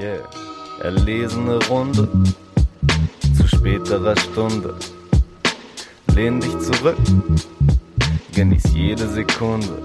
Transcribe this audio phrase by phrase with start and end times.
[0.00, 0.26] Yeah,
[0.82, 2.08] erlesene Runde
[3.36, 4.74] zu späterer Stunde.
[6.14, 6.96] Lehn dich zurück,
[8.34, 9.82] genieß jede Sekunde.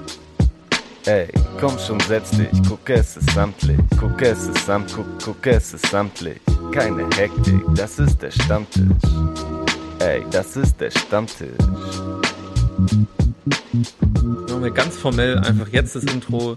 [1.06, 1.28] Ey,
[1.60, 5.74] komm schon, setz dich, guck es ist samtlich, guck es ist samt, guck, guck es
[5.74, 6.40] ist samtlich.
[6.72, 8.86] Keine Hektik, das ist der Stammtisch.
[10.00, 11.50] Ey, das ist der Stammtisch.
[14.50, 16.56] Machen ganz formell einfach jetzt das Intro.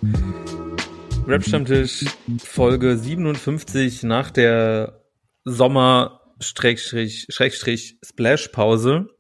[1.29, 2.07] Rap Stammtisch
[2.43, 5.03] Folge 57 nach der
[5.45, 9.11] Sommer Schrägstrich, Schrägstrich Splash Pause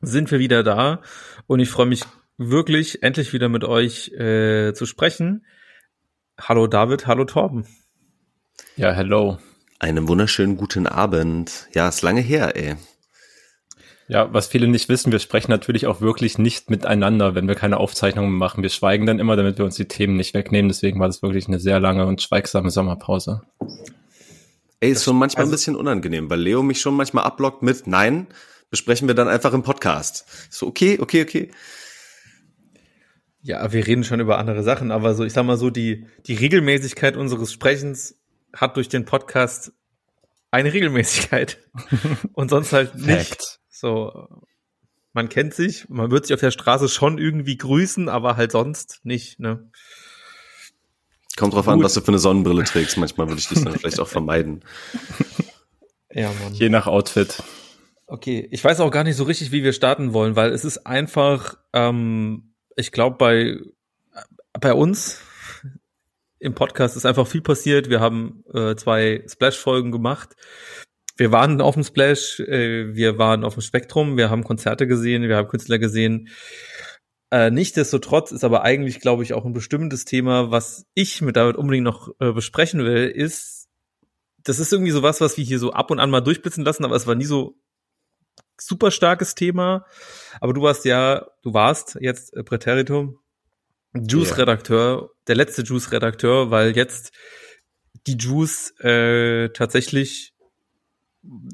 [0.00, 1.02] sind wir wieder da
[1.46, 2.04] und ich freue mich
[2.38, 5.44] wirklich endlich wieder mit euch äh, zu sprechen.
[6.40, 7.66] Hallo David, hallo Torben.
[8.76, 9.36] Ja, hello.
[9.80, 11.68] Einen wunderschönen guten Abend.
[11.74, 12.76] Ja, ist lange her, ey.
[14.10, 17.76] Ja, was viele nicht wissen, wir sprechen natürlich auch wirklich nicht miteinander, wenn wir keine
[17.76, 18.62] Aufzeichnungen machen.
[18.62, 20.70] Wir schweigen dann immer, damit wir uns die Themen nicht wegnehmen.
[20.70, 23.42] Deswegen war das wirklich eine sehr lange und schweigsame Sommerpause.
[24.80, 27.86] Ey, ist schon manchmal also, ein bisschen unangenehm, weil Leo mich schon manchmal abblockt mit
[27.86, 28.28] Nein,
[28.70, 30.24] besprechen wir dann einfach im Podcast.
[30.48, 31.50] So, okay, okay, okay.
[33.42, 36.34] Ja, wir reden schon über andere Sachen, aber so, ich sag mal so, die, die
[36.34, 38.18] Regelmäßigkeit unseres Sprechens
[38.54, 39.72] hat durch den Podcast
[40.50, 41.58] eine Regelmäßigkeit
[42.32, 43.28] und sonst halt nicht.
[43.28, 43.58] Fact.
[43.80, 44.26] So,
[45.12, 48.98] man kennt sich, man wird sich auf der Straße schon irgendwie grüßen, aber halt sonst
[49.04, 49.70] nicht, ne?
[51.36, 51.74] Kommt drauf Gut.
[51.74, 52.96] an, was du für eine Sonnenbrille trägst.
[52.96, 54.64] Manchmal würde ich dich dann vielleicht auch vermeiden.
[56.10, 56.54] Ja, Mann.
[56.54, 57.42] Je nach Outfit.
[58.06, 60.86] Okay, ich weiß auch gar nicht so richtig, wie wir starten wollen, weil es ist
[60.86, 63.58] einfach, ähm, ich glaube, bei,
[64.58, 65.20] bei uns
[66.38, 67.90] im Podcast ist einfach viel passiert.
[67.90, 70.34] Wir haben äh, zwei Splash-Folgen gemacht
[71.18, 75.28] wir waren auf dem Splash, äh, wir waren auf dem Spektrum, wir haben Konzerte gesehen,
[75.28, 76.28] wir haben Künstler gesehen.
[77.30, 81.56] Äh, Nichtsdestotrotz ist aber eigentlich, glaube ich, auch ein bestimmtes Thema, was ich mit David
[81.56, 83.68] unbedingt noch äh, besprechen will, ist,
[84.44, 86.84] das ist irgendwie so was, was wir hier so ab und an mal durchblitzen lassen,
[86.84, 87.56] aber es war nie so
[88.60, 89.84] super starkes Thema.
[90.40, 93.18] Aber du warst ja, du warst jetzt äh, Präteritum,
[93.94, 95.10] Juice-Redakteur, yeah.
[95.26, 97.12] der letzte Juice-Redakteur, weil jetzt
[98.06, 100.32] die Juice äh, tatsächlich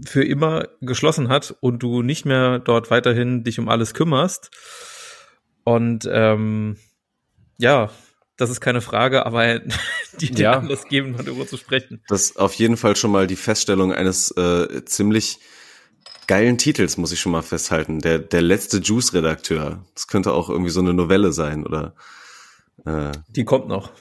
[0.04, 4.50] für immer geschlossen hat und du nicht mehr dort weiterhin dich um alles kümmerst.
[5.64, 6.76] Und ähm,
[7.58, 7.90] ja,
[8.36, 9.60] das ist keine Frage, aber
[10.20, 10.52] die dir ja.
[10.58, 12.02] Anlass geben, darüber zu sprechen.
[12.08, 15.38] Das ist auf jeden Fall schon mal die Feststellung eines äh, ziemlich
[16.26, 18.00] geilen Titels, muss ich schon mal festhalten.
[18.00, 19.84] Der, der letzte Juice-Redakteur.
[19.94, 21.94] Das könnte auch irgendwie so eine Novelle sein, oder?
[22.84, 23.92] Äh, die kommt noch.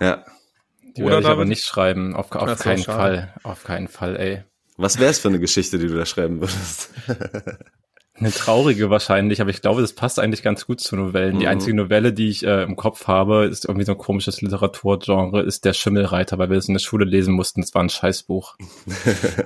[0.00, 0.24] Ja.
[0.96, 2.14] Die oder werde ich aber nicht schreiben.
[2.14, 3.34] Auf, auf keinen Fall.
[3.42, 4.44] Auf keinen Fall, ey.
[4.78, 6.90] Was wäre es für eine Geschichte, die du da schreiben würdest?
[8.14, 11.36] Eine traurige wahrscheinlich, aber ich glaube, das passt eigentlich ganz gut zu Novellen.
[11.36, 11.40] Mhm.
[11.40, 15.42] Die einzige Novelle, die ich äh, im Kopf habe, ist irgendwie so ein komisches Literaturgenre,
[15.42, 17.60] ist Der Schimmelreiter, weil wir das in der Schule lesen mussten.
[17.60, 18.56] Das war ein Scheißbuch.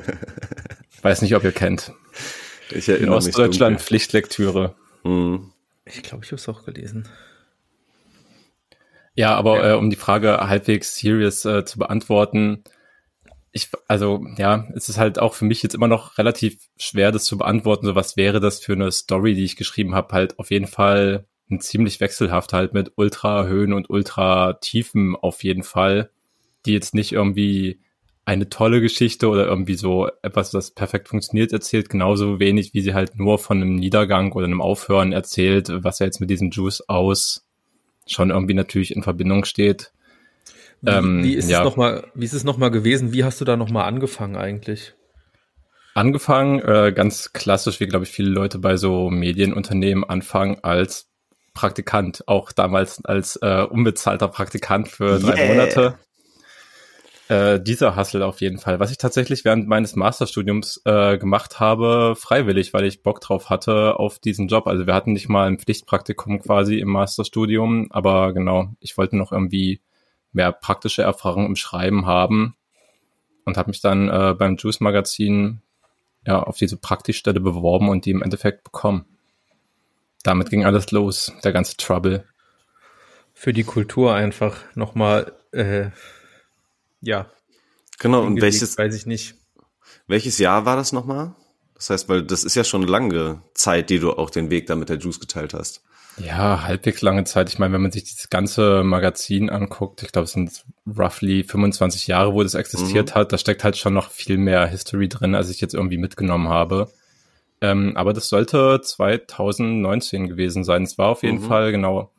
[1.03, 1.93] Weiß nicht, ob ihr kennt.
[2.71, 4.75] Ich erinnere in Ostdeutschland mich Pflichtlektüre.
[5.05, 5.53] Mhm.
[5.85, 7.09] Ich glaube, ich habe es auch gelesen.
[9.15, 9.73] Ja, aber ja.
[9.73, 12.65] Äh, um die Frage halbwegs serious äh, zu beantworten,
[13.53, 17.25] ich, also ja, es ist halt auch für mich jetzt immer noch relativ schwer, das
[17.25, 17.87] zu beantworten.
[17.87, 20.15] So was wäre das für eine Story, die ich geschrieben habe?
[20.15, 25.45] Halt auf jeden Fall ein ziemlich wechselhaft halt mit Ultra Höhen und Ultra Tiefen auf
[25.45, 26.11] jeden Fall,
[26.65, 27.81] die jetzt nicht irgendwie
[28.25, 32.95] eine tolle Geschichte oder irgendwie so etwas, das perfekt funktioniert, erzählt, genauso wenig, wie sie
[32.95, 36.83] halt nur von einem Niedergang oder einem Aufhören erzählt, was ja jetzt mit diesem Juice
[36.89, 37.45] aus
[38.07, 39.93] schon irgendwie natürlich in Verbindung steht.
[40.83, 41.61] Wie, ähm, wie ist ja.
[41.61, 43.13] es nochmal, wie ist es nochmal gewesen?
[43.13, 44.95] Wie hast du da nochmal angefangen eigentlich?
[45.95, 51.09] Angefangen, äh, ganz klassisch, wie glaube ich viele Leute bei so Medienunternehmen anfangen als
[51.55, 55.49] Praktikant, auch damals als äh, unbezahlter Praktikant für drei yeah.
[55.49, 55.99] Monate.
[57.29, 58.81] Äh, dieser Hustle auf jeden Fall.
[58.81, 64.01] Was ich tatsächlich während meines Masterstudiums äh, gemacht habe, freiwillig, weil ich Bock drauf hatte
[64.01, 64.67] auf diesen Job.
[64.67, 69.31] Also wir hatten nicht mal ein Pflichtpraktikum quasi im Masterstudium, aber genau, ich wollte noch
[69.31, 69.81] irgendwie
[70.33, 72.57] mehr praktische Erfahrung im Schreiben haben
[73.45, 75.63] und habe mich dann äh, beim Juice Magazin
[76.27, 79.07] ja auf diese Praktikstelle beworben und die im Endeffekt bekommen.
[80.23, 82.25] Damit ging alles los, der ganze Trouble.
[83.35, 85.91] Für die Kultur einfach nochmal, äh,
[87.01, 87.31] ja.
[87.99, 89.35] Genau, und welches, weiß ich nicht.
[90.07, 91.35] Welches Jahr war das nochmal?
[91.75, 94.77] Das heißt, weil das ist ja schon lange Zeit, die du auch den Weg da
[94.77, 95.83] mit der Juice geteilt hast.
[96.19, 97.49] Ja, halbwegs lange Zeit.
[97.49, 102.07] Ich meine, wenn man sich dieses ganze Magazin anguckt, ich glaube, es sind roughly 25
[102.07, 103.15] Jahre, wo das existiert mhm.
[103.15, 106.49] hat, da steckt halt schon noch viel mehr History drin, als ich jetzt irgendwie mitgenommen
[106.49, 106.91] habe.
[107.61, 110.83] Ähm, aber das sollte 2019 gewesen sein.
[110.83, 111.49] Es war auf jeden mhm.
[111.49, 112.11] Fall genau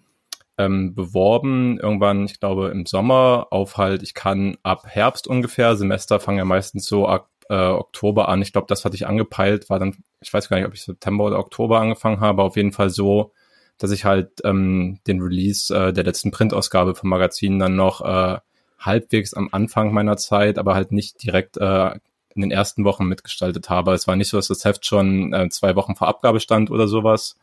[0.57, 6.19] ähm, beworben, irgendwann, ich glaube, im Sommer auf halt, ich kann ab Herbst ungefähr, Semester
[6.19, 8.41] fangen ja meistens so ab äh, Oktober an.
[8.41, 11.25] Ich glaube, das hatte ich angepeilt, war dann, ich weiß gar nicht, ob ich September
[11.25, 13.33] oder Oktober angefangen habe, auf jeden Fall so,
[13.77, 18.39] dass ich halt ähm, den Release äh, der letzten Printausgabe vom Magazin dann noch äh,
[18.79, 21.91] halbwegs am Anfang meiner Zeit, aber halt nicht direkt äh,
[22.35, 23.93] in den ersten Wochen mitgestaltet habe.
[23.93, 26.87] Es war nicht so, dass das Heft schon äh, zwei Wochen vor Abgabe stand oder
[26.87, 27.37] sowas.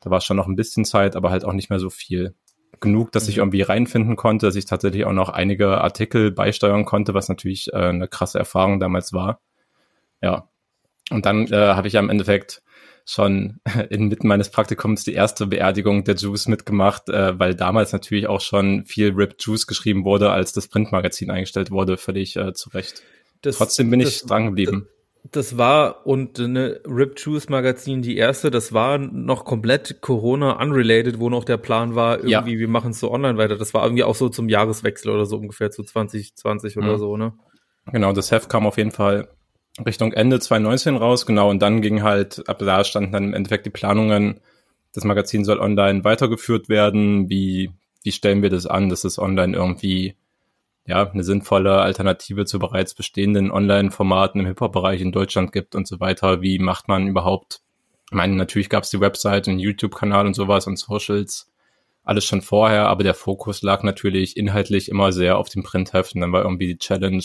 [0.00, 2.34] Da war schon noch ein bisschen Zeit, aber halt auch nicht mehr so viel
[2.80, 3.42] genug, dass ich mhm.
[3.42, 7.76] irgendwie reinfinden konnte, dass ich tatsächlich auch noch einige Artikel beisteuern konnte, was natürlich äh,
[7.76, 9.40] eine krasse Erfahrung damals war.
[10.22, 10.48] Ja.
[11.10, 12.62] Und dann äh, habe ich ja im Endeffekt
[13.06, 13.60] schon
[13.90, 18.84] inmitten meines Praktikums die erste Beerdigung der Juice mitgemacht, äh, weil damals natürlich auch schon
[18.84, 23.02] viel Rip Juice geschrieben wurde, als das Printmagazin eingestellt wurde, völlig äh, zu Recht.
[23.42, 24.88] Das, Trotzdem bin ich dran geblieben
[25.32, 31.18] das war und eine Rip Juice Magazin die erste, das war noch komplett Corona unrelated,
[31.18, 32.58] wo noch der Plan war, irgendwie ja.
[32.58, 33.56] wir machen es so online weiter.
[33.56, 36.98] Das war irgendwie auch so zum Jahreswechsel oder so ungefähr zu 2020 oder mhm.
[36.98, 37.32] so, ne?
[37.92, 39.28] Genau, das Heft kam auf jeden Fall
[39.84, 43.66] Richtung Ende 2019 raus, genau, und dann ging halt, ab da standen dann im Endeffekt
[43.66, 44.40] die Planungen,
[44.92, 47.70] das Magazin soll online weitergeführt werden, wie,
[48.02, 50.16] wie stellen wir das an, dass es online irgendwie
[50.86, 56.00] ja, eine sinnvolle Alternative zu bereits bestehenden Online-Formaten im Hip-Hop-Bereich in Deutschland gibt und so
[56.00, 56.42] weiter.
[56.42, 57.60] Wie macht man überhaupt?
[58.10, 61.50] Ich meine, natürlich gab es die Website und YouTube-Kanal und sowas und Socials,
[62.04, 66.20] alles schon vorher, aber der Fokus lag natürlich inhaltlich immer sehr auf dem Printheft und
[66.20, 67.24] dann war irgendwie die Challenge,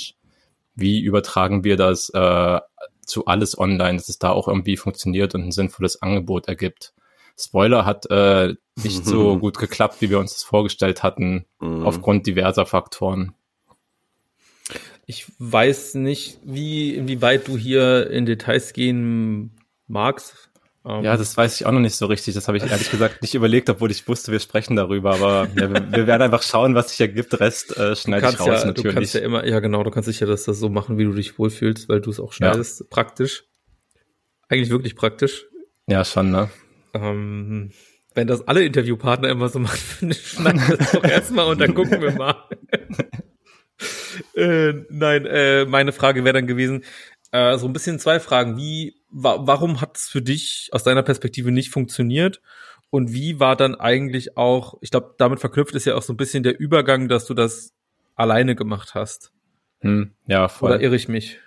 [0.82, 2.60] wie übertragen wir das äh,
[3.06, 6.94] zu alles online, dass es da auch irgendwie funktioniert und ein sinnvolles Angebot ergibt.
[7.38, 11.86] Spoiler hat äh, nicht so gut geklappt, wie wir uns das vorgestellt hatten, mhm.
[11.86, 13.34] aufgrund diverser Faktoren.
[15.06, 19.52] Ich weiß nicht, wie, inwieweit du hier in Details gehen
[19.88, 20.51] magst.
[20.84, 22.34] Um, ja, das weiß ich auch noch nicht so richtig.
[22.34, 25.14] Das habe ich ehrlich gesagt nicht überlegt, obwohl ich wusste, wir sprechen darüber.
[25.14, 27.40] Aber ja, wir, wir, werden einfach schauen, was sich ergibt.
[27.40, 28.76] Rest äh, schneide ich raus ja, natürlich.
[28.82, 31.14] Du kannst ja immer, ja genau, du kannst sicher das, das so machen, wie du
[31.14, 32.80] dich wohlfühlst, weil du es auch schneidest.
[32.80, 32.86] Ja.
[32.90, 33.44] Praktisch.
[34.50, 35.46] Eigentlich wirklich praktisch.
[35.88, 36.50] Ja, schon, ne?
[36.96, 37.72] Ähm,
[38.16, 42.12] wenn das alle Interviewpartner immer so machen, schneid das doch erstmal und dann gucken wir
[42.12, 42.36] mal.
[44.36, 46.84] äh, nein, äh, meine Frage wäre dann gewesen,
[47.32, 48.58] äh, so ein bisschen zwei Fragen.
[48.58, 52.42] Wie, wa warum hat es für dich aus deiner Perspektive nicht funktioniert?
[52.90, 56.18] Und wie war dann eigentlich auch, ich glaube, damit verknüpft ist ja auch so ein
[56.18, 57.74] bisschen der Übergang, dass du das
[58.16, 59.32] alleine gemacht hast.
[59.80, 60.72] Hm, ja, voll.
[60.72, 61.40] Oder irre ich mich?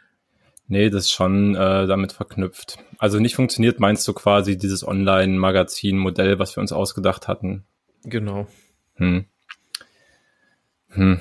[0.66, 2.78] Nee, das ist schon äh, damit verknüpft.
[2.96, 7.64] Also nicht funktioniert, meinst du quasi dieses Online-Magazin-Modell, was wir uns ausgedacht hatten?
[8.04, 8.46] Genau.
[8.94, 9.26] Hm.
[10.88, 11.20] Hm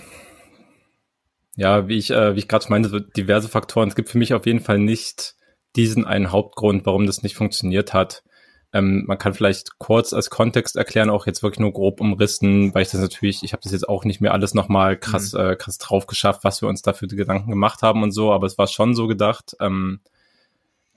[1.56, 3.90] ja, wie ich, äh, wie ich gerade meinte, diverse Faktoren.
[3.90, 5.36] Es gibt für mich auf jeden Fall nicht
[5.76, 8.24] diesen einen Hauptgrund, warum das nicht funktioniert hat.
[8.74, 12.82] Ähm, man kann vielleicht kurz als Kontext erklären, auch jetzt wirklich nur grob umrissen, weil
[12.82, 15.40] ich das natürlich, ich habe das jetzt auch nicht mehr alles nochmal krass, mhm.
[15.40, 18.48] äh, krass drauf geschafft, was wir uns dafür die Gedanken gemacht haben und so, aber
[18.48, 20.00] es war schon so gedacht, ähm,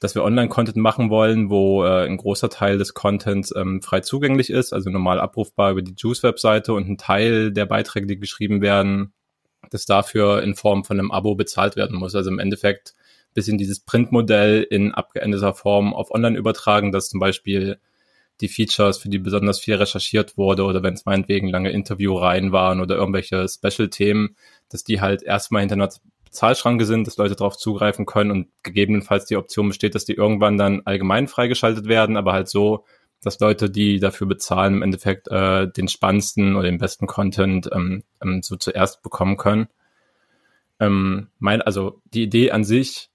[0.00, 4.48] dass wir Online-Content machen wollen, wo äh, ein großer Teil des Contents ähm, frei zugänglich
[4.48, 9.12] ist, also normal abrufbar über die Juice-Webseite und ein Teil der Beiträge, die geschrieben werden,
[9.70, 12.14] das dafür in Form von einem Abo bezahlt werden muss.
[12.14, 12.94] Also im Endeffekt
[13.36, 17.78] bisschen dieses Printmodell in abgeänderter Form auf Online übertragen, dass zum Beispiel
[18.40, 22.80] die Features, für die besonders viel recherchiert wurde oder wenn es meinetwegen lange Interviewreihen waren
[22.80, 24.36] oder irgendwelche Special-Themen,
[24.68, 25.90] dass die halt erstmal hinter einer
[26.30, 30.58] Zahlschranke sind, dass Leute darauf zugreifen können und gegebenenfalls die Option besteht, dass die irgendwann
[30.58, 32.84] dann allgemein freigeschaltet werden, aber halt so,
[33.22, 38.04] dass Leute, die dafür bezahlen, im Endeffekt äh, den spannendsten oder den besten Content ähm,
[38.22, 39.68] ähm, so zuerst bekommen können.
[40.78, 43.10] Ähm, mein, also die Idee an sich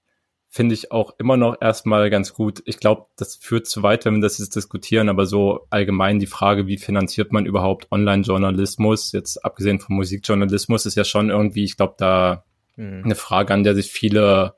[0.52, 2.62] finde ich auch immer noch erstmal ganz gut.
[2.66, 6.26] Ich glaube, das führt zu weit, wenn wir das jetzt diskutieren, aber so allgemein die
[6.26, 11.78] Frage, wie finanziert man überhaupt Online-Journalismus, jetzt abgesehen vom Musikjournalismus, ist ja schon irgendwie, ich
[11.78, 12.44] glaube, da
[12.76, 13.00] mhm.
[13.02, 14.54] eine Frage, an der sich viele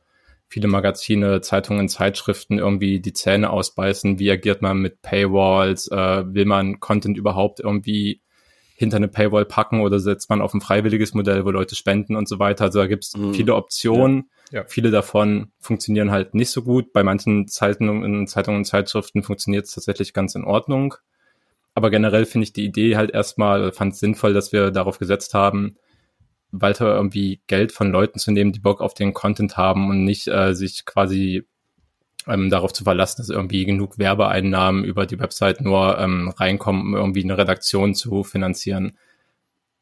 [0.55, 4.21] viele Magazine, Zeitungen, Zeitschriften irgendwie die Zähne ausbeißen.
[4.21, 5.89] Wie agiert man mit Paywalls?
[5.89, 8.21] Äh, will man Content überhaupt irgendwie
[8.77, 12.29] hinter eine Paywall packen oder setzt man auf ein freiwilliges Modell, wo Leute spenden und
[12.29, 12.67] so weiter?
[12.67, 13.35] Also da gibt es mhm.
[13.35, 14.31] viele Optionen.
[14.53, 14.61] Ja.
[14.61, 14.65] Ja.
[14.69, 16.93] Viele davon funktionieren halt nicht so gut.
[16.93, 20.95] Bei manchen Zeitungen, Zeitungen und Zeitschriften funktioniert es tatsächlich ganz in Ordnung.
[21.75, 25.35] Aber generell finde ich die Idee halt erstmal, fand es sinnvoll, dass wir darauf gesetzt
[25.35, 25.75] haben,
[26.61, 30.29] weiter irgendwie Geld von Leuten zu nehmen, die Bock auf den Content haben und nicht
[30.29, 31.47] äh, sich quasi
[32.27, 36.95] ähm, darauf zu verlassen, dass irgendwie genug Werbeeinnahmen über die Website nur ähm, reinkommen, um
[36.95, 38.97] irgendwie eine Redaktion zu finanzieren.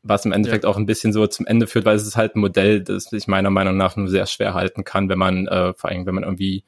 [0.02, 0.70] Was im Endeffekt ja.
[0.70, 3.28] auch ein bisschen so zum Ende führt, weil es ist halt ein Modell, das ich
[3.28, 6.24] meiner Meinung nach nur sehr schwer halten kann, wenn man, äh, vor allem wenn man
[6.24, 6.64] irgendwie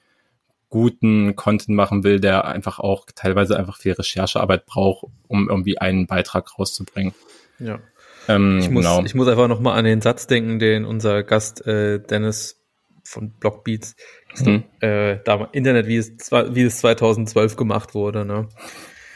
[0.68, 6.06] guten Content machen will, der einfach auch teilweise einfach viel Recherchearbeit braucht, um irgendwie einen
[6.06, 7.14] Beitrag rauszubringen.
[7.58, 7.80] Ja.
[8.28, 9.04] Ähm, ich, muss, genau.
[9.04, 12.60] ich muss einfach nochmal an den Satz denken, den unser Gast äh, Dennis
[13.04, 13.96] von Blockbeats
[14.38, 14.64] mhm.
[14.80, 18.48] äh, da Internet, wie es, wie es 2012 gemacht wurde, ne?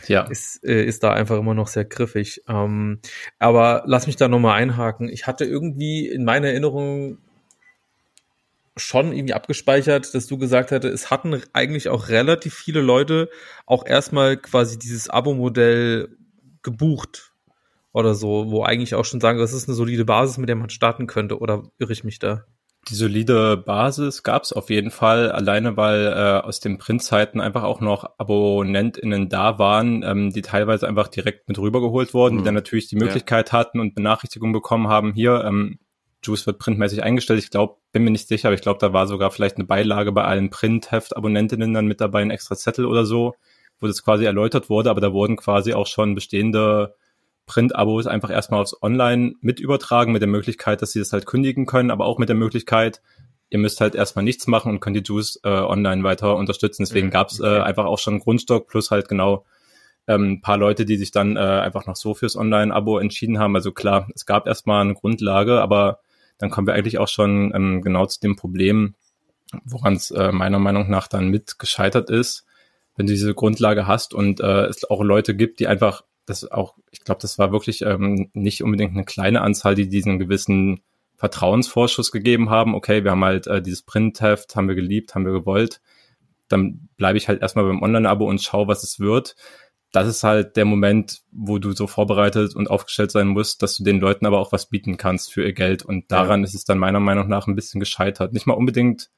[0.07, 0.23] Ja.
[0.23, 2.43] Ist, äh, ist da einfach immer noch sehr griffig.
[2.49, 3.01] Ähm,
[3.39, 5.09] aber lass mich da nochmal einhaken.
[5.11, 7.19] Ich hatte irgendwie in meiner Erinnerung
[8.77, 13.29] schon irgendwie abgespeichert, dass du gesagt hatte, es hatten eigentlich auch relativ viele Leute
[13.67, 16.17] auch erstmal quasi dieses Abo-Modell
[16.63, 17.28] gebucht
[17.99, 20.71] oder so, wo eigentlich auch schon sagen, das ist eine solide Basis, mit der man
[20.71, 22.45] starten könnte, oder irre ich mich da?
[22.89, 27.65] Die solide Basis gab es auf jeden Fall, alleine weil äh, aus den Printzeiten einfach
[27.65, 32.39] auch noch AbonnentInnen da waren, ähm, die teilweise einfach direkt mit rübergeholt wurden, mhm.
[32.39, 33.59] die dann natürlich die Möglichkeit ja.
[33.59, 35.79] hatten und Benachrichtigungen bekommen haben, hier, ähm,
[36.23, 37.39] Juice wird printmäßig eingestellt.
[37.39, 40.13] Ich glaube, bin mir nicht sicher, aber ich glaube, da war sogar vielleicht eine Beilage
[40.13, 43.35] bei allen Printheft-Abonnentinnen dann mit dabei, ein extra Zettel oder so,
[43.81, 46.95] wo das quasi erläutert wurde, aber da wurden quasi auch schon bestehende
[47.49, 51.67] Print-Abos einfach erstmal aufs Online mit übertragen, mit der Möglichkeit, dass sie das halt kündigen
[51.67, 53.03] können, aber auch mit der Möglichkeit,
[53.51, 56.85] ihr müsst halt erstmal nichts machen und könnt die Juice äh, online weiter unterstützen.
[56.85, 59.45] Deswegen mhm, gab's äh, einfach auch schon einen Grundstock plus halt genau
[60.07, 63.57] ähm, ein paar Leute, die sich dann äh, einfach noch so fürs Online-Abo entschieden haben.
[63.57, 66.01] Also klar, es gab erstmal eine Grundlage, aber
[66.39, 68.95] dann kommen wir eigentlich auch schon ähm, genau zu dem Problem,
[69.65, 72.45] woran es äh, meiner Meinung nach dann mit gescheitert ist,
[72.97, 76.75] wenn du diese Grundlage hast und äh, es auch Leute gibt, die einfach das auch,
[76.91, 80.81] ich glaube, das war wirklich ähm, nicht unbedingt eine kleine Anzahl, die diesen gewissen
[81.17, 82.75] Vertrauensvorschuss gegeben haben.
[82.75, 85.81] Okay, wir haben halt äh, dieses Printheft, haben wir geliebt, haben wir gewollt.
[86.49, 89.35] Dann bleibe ich halt erstmal beim Online-Abo und schaue, was es wird.
[89.91, 93.85] Das ist halt der Moment, wo du so vorbereitet und aufgestellt sein musst, dass du
[93.85, 95.83] den Leuten aber auch was bieten kannst für ihr Geld.
[95.83, 96.45] Und daran ja.
[96.45, 98.33] ist es dann meiner Meinung nach ein bisschen gescheitert.
[98.33, 99.11] Nicht mal unbedingt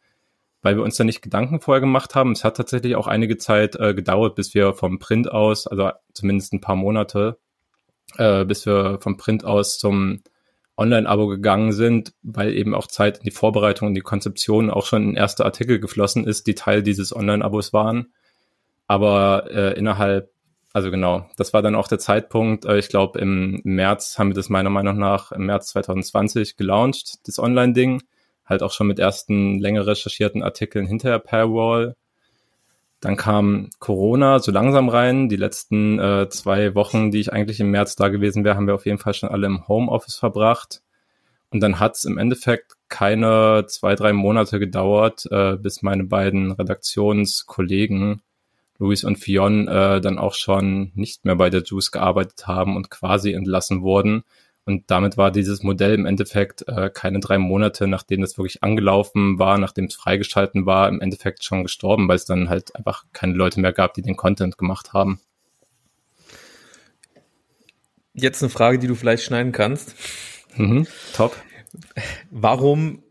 [0.63, 2.33] weil wir uns da nicht Gedanken vorher gemacht haben.
[2.33, 6.53] Es hat tatsächlich auch einige Zeit äh, gedauert, bis wir vom Print aus, also zumindest
[6.53, 7.39] ein paar Monate,
[8.17, 10.23] äh, bis wir vom Print aus zum
[10.77, 15.11] Online-Abo gegangen sind, weil eben auch Zeit in die Vorbereitung und die Konzeption auch schon
[15.11, 18.13] in erste Artikel geflossen ist, die Teil dieses Online-Abos waren.
[18.87, 20.31] Aber äh, innerhalb,
[20.73, 22.65] also genau, das war dann auch der Zeitpunkt.
[22.65, 27.27] Äh, ich glaube, im März haben wir das meiner Meinung nach im März 2020 gelauncht,
[27.29, 28.03] das Online-Ding
[28.51, 31.97] halt auch schon mit ersten länger recherchierten Artikeln hinterher Paywall.
[33.01, 35.31] Dann kam Corona so langsam rein.
[35.31, 38.75] Die letzten äh, zwei Wochen, die ich eigentlich im März da gewesen wäre, haben wir
[38.75, 40.83] auf jeden Fall schon alle im Homeoffice verbracht.
[41.51, 46.53] Und dann hat es im Endeffekt keine zwei, drei Monate gedauert, äh, bis meine beiden
[46.53, 48.23] Redaktionskollegen,
[48.79, 52.91] Luis und Fion, äh, dann auch schon nicht mehr bei der Juice gearbeitet haben und
[52.91, 54.23] quasi entlassen wurden.
[54.71, 59.37] Und damit war dieses Modell im Endeffekt äh, keine drei Monate, nachdem es wirklich angelaufen
[59.37, 63.33] war, nachdem es freigeschalten war, im Endeffekt schon gestorben, weil es dann halt einfach keine
[63.33, 65.19] Leute mehr gab, die den Content gemacht haben.
[68.15, 69.97] Jetzt eine Frage, die du vielleicht schneiden kannst.
[70.55, 71.35] Mhm, top.
[72.31, 73.03] Warum,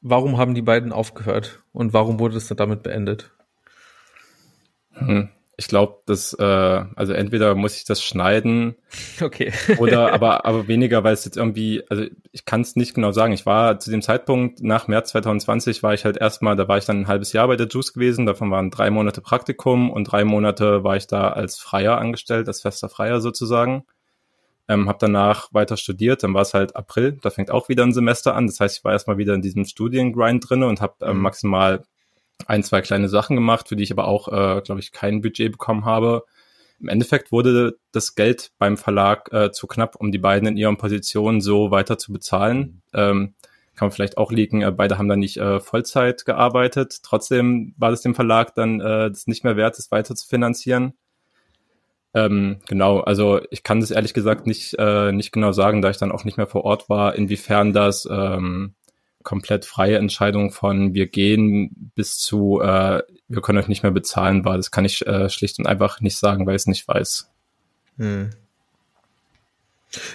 [0.00, 3.30] warum haben die beiden aufgehört und warum wurde es damit beendet?
[4.94, 5.28] Hm
[5.60, 8.76] ich glaube, dass äh, also entweder muss ich das schneiden,
[9.20, 13.10] okay, oder aber aber weniger, weil es jetzt irgendwie, also ich kann es nicht genau
[13.10, 13.32] sagen.
[13.32, 16.84] Ich war zu dem Zeitpunkt nach März 2020 war ich halt erstmal, da war ich
[16.84, 18.24] dann ein halbes Jahr bei der Juice gewesen.
[18.24, 22.60] Davon waren drei Monate Praktikum und drei Monate war ich da als Freier angestellt, als
[22.60, 23.84] fester Freier sozusagen.
[24.68, 27.94] Ähm, habe danach weiter studiert, dann war es halt April, da fängt auch wieder ein
[27.94, 28.46] Semester an.
[28.46, 31.22] Das heißt, ich war erstmal wieder in diesem Studiengrind drinne und habe ähm, mhm.
[31.22, 31.82] maximal
[32.46, 35.52] ein, zwei kleine Sachen gemacht, für die ich aber auch, äh, glaube ich, kein Budget
[35.52, 36.24] bekommen habe.
[36.80, 40.76] Im Endeffekt wurde das Geld beim Verlag äh, zu knapp, um die beiden in ihren
[40.76, 42.82] Positionen so weiter zu bezahlen.
[42.94, 43.34] Ähm,
[43.74, 47.00] kann man vielleicht auch liegen, äh, beide haben dann nicht äh, Vollzeit gearbeitet.
[47.02, 50.94] Trotzdem war das dem Verlag dann äh, das nicht mehr wert, das weiter zu finanzieren.
[52.14, 55.98] Ähm, genau, also ich kann das ehrlich gesagt nicht, äh, nicht genau sagen, da ich
[55.98, 58.74] dann auch nicht mehr vor Ort war, inwiefern das ähm,
[59.22, 64.44] komplett freie Entscheidung von wir gehen bis zu äh, wir können euch nicht mehr bezahlen
[64.44, 64.56] war.
[64.56, 67.30] Das kann ich äh, schlicht und einfach nicht sagen, weil ich es nicht weiß.
[67.98, 68.30] Hm.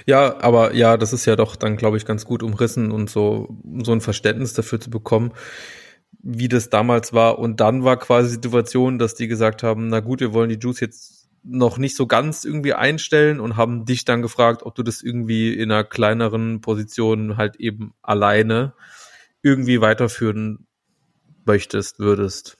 [0.05, 3.57] Ja, aber ja, das ist ja doch dann, glaube ich, ganz gut umrissen und so,
[3.83, 5.33] so ein Verständnis dafür zu bekommen,
[6.21, 7.39] wie das damals war.
[7.39, 10.59] Und dann war quasi die Situation, dass die gesagt haben, na gut, wir wollen die
[10.59, 14.83] Juice jetzt noch nicht so ganz irgendwie einstellen und haben dich dann gefragt, ob du
[14.83, 18.73] das irgendwie in einer kleineren Position halt eben alleine
[19.41, 20.67] irgendwie weiterführen
[21.45, 22.57] möchtest, würdest?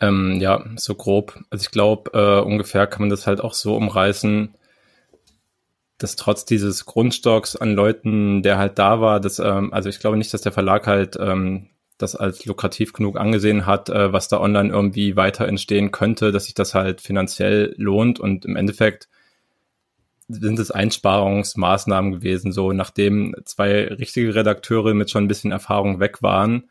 [0.00, 1.38] Ähm, ja, so grob.
[1.50, 4.54] Also ich glaube, äh, ungefähr kann man das halt auch so umreißen,
[5.98, 10.16] dass trotz dieses Grundstocks an Leuten, der halt da war, dass, ähm, also ich glaube
[10.16, 11.68] nicht, dass der Verlag halt ähm,
[12.02, 16.46] das als lukrativ genug angesehen hat, äh, was da online irgendwie weiter entstehen könnte, dass
[16.46, 19.08] sich das halt finanziell lohnt und im Endeffekt
[20.28, 22.52] sind es Einsparungsmaßnahmen gewesen.
[22.52, 26.70] So, nachdem zwei richtige Redakteure mit schon ein bisschen Erfahrung weg waren,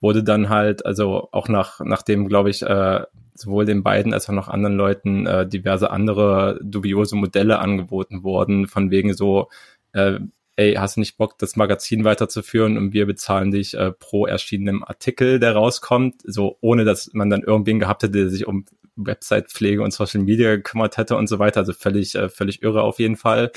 [0.00, 3.02] wurde dann halt, also auch nach, nachdem, glaube ich, äh,
[3.34, 8.66] sowohl den beiden als auch noch anderen Leuten äh, diverse andere dubiose Modelle angeboten worden,
[8.66, 9.48] von wegen so,
[9.92, 10.20] äh,
[10.58, 14.82] ey, hast du nicht Bock, das Magazin weiterzuführen und wir bezahlen dich äh, pro erschienenem
[14.82, 18.64] Artikel, der rauskommt, so ohne dass man dann irgendwen gehabt hätte, der sich um
[18.96, 21.60] Website-Pflege und Social Media gekümmert hätte und so weiter.
[21.60, 23.52] Also völlig, äh, völlig irre auf jeden Fall.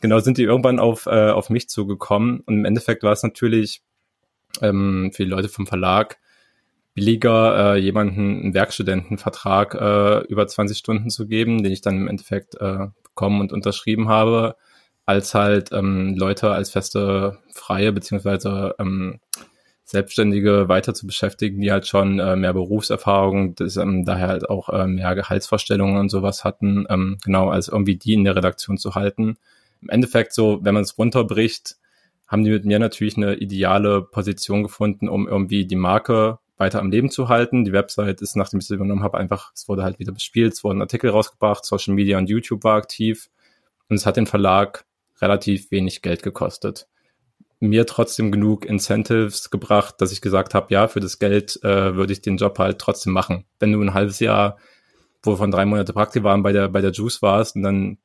[0.00, 3.82] Genau, sind die irgendwann auf, äh, auf mich zugekommen und im Endeffekt war es natürlich
[4.62, 6.18] ähm, für die Leute vom Verlag
[6.94, 12.08] billiger, äh, jemanden einen Werkstudentenvertrag äh, über 20 Stunden zu geben, den ich dann im
[12.08, 14.56] Endeffekt äh, bekommen und unterschrieben habe,
[15.10, 19.18] als halt ähm, Leute als feste Freie beziehungsweise ähm,
[19.84, 24.68] Selbstständige weiter zu beschäftigen, die halt schon äh, mehr Berufserfahrung, das, ähm, daher halt auch
[24.68, 28.94] äh, mehr Gehaltsvorstellungen und sowas hatten, ähm, genau, als irgendwie die in der Redaktion zu
[28.94, 29.36] halten.
[29.82, 31.76] Im Endeffekt so, wenn man es runterbricht,
[32.28, 36.92] haben die mit mir natürlich eine ideale Position gefunden, um irgendwie die Marke weiter am
[36.92, 37.64] Leben zu halten.
[37.64, 40.62] Die Website ist, nachdem ich sie übernommen habe, einfach, es wurde halt wieder bespielt, es
[40.62, 43.28] wurden Artikel rausgebracht, Social Media und YouTube war aktiv
[43.88, 44.84] und es hat den Verlag
[45.20, 46.88] relativ wenig Geld gekostet.
[47.60, 52.12] Mir trotzdem genug Incentives gebracht, dass ich gesagt habe, ja, für das Geld äh, würde
[52.12, 53.44] ich den Job halt trotzdem machen.
[53.58, 54.56] Wenn du ein halbes Jahr,
[55.22, 57.98] wovon drei Monate Praktik waren, bei der, bei der Juice warst und dann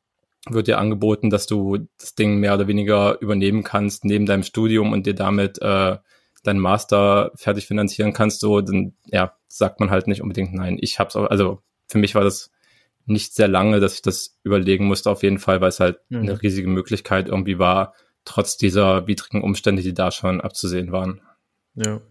[0.48, 4.92] wird dir angeboten, dass du das Ding mehr oder weniger übernehmen kannst neben deinem Studium
[4.92, 5.98] und dir damit äh,
[6.44, 10.78] deinen Master fertig finanzieren kannst, so, dann ja, sagt man halt nicht unbedingt nein.
[10.80, 12.52] Ich hab's auch, also für mich war das
[13.06, 16.22] nicht sehr lange, dass ich das überlegen musste, auf jeden Fall, weil es halt mhm.
[16.22, 17.94] eine riesige Möglichkeit irgendwie war,
[18.26, 21.22] trotz dieser widrigen Umstände, die da schon abzusehen waren.
[21.76, 22.02] Ja.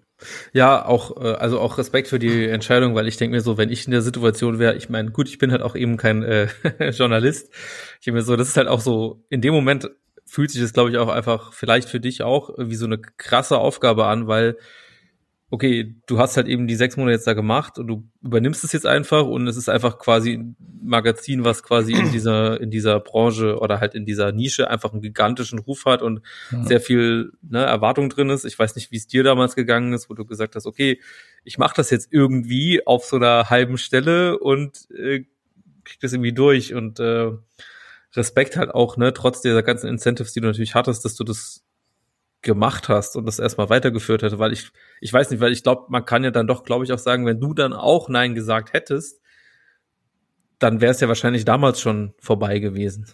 [0.53, 3.71] Ja, auch, äh, also auch Respekt für die Entscheidung, weil ich denke mir so, wenn
[3.71, 6.49] ich in der Situation wäre, ich meine, gut, ich bin halt auch eben kein äh,
[6.91, 7.51] Journalist.
[7.99, 9.91] Ich denke mir so, das ist halt auch so, in dem Moment
[10.25, 13.59] fühlt sich das, glaube ich, auch einfach vielleicht für dich auch wie so eine krasse
[13.59, 14.57] Aufgabe an, weil
[15.51, 18.73] okay, du hast halt eben die sechs Monate jetzt da gemacht und du übernimmst es
[18.73, 22.99] jetzt einfach und es ist einfach quasi ein Magazin, was quasi in dieser, in dieser
[23.01, 26.65] Branche oder halt in dieser Nische einfach einen gigantischen Ruf hat und ja.
[26.65, 28.45] sehr viel ne, Erwartung drin ist.
[28.45, 31.01] Ich weiß nicht, wie es dir damals gegangen ist, wo du gesagt hast, okay,
[31.45, 35.25] ich mache das jetzt irgendwie auf so einer halben Stelle und äh,
[35.85, 37.33] krieg das irgendwie durch und äh,
[38.17, 41.64] Respekt halt auch, ne, trotz dieser ganzen Incentives, die du natürlich hattest, dass du das
[42.45, 45.87] gemacht hast und das erstmal weitergeführt hätte, weil ich, ich weiß nicht, weil ich glaube,
[45.89, 48.73] man kann ja dann doch, glaube ich, auch sagen, wenn du dann auch Nein gesagt
[48.73, 49.21] hättest,
[50.61, 53.07] dann wäre es ja wahrscheinlich damals schon vorbei gewesen.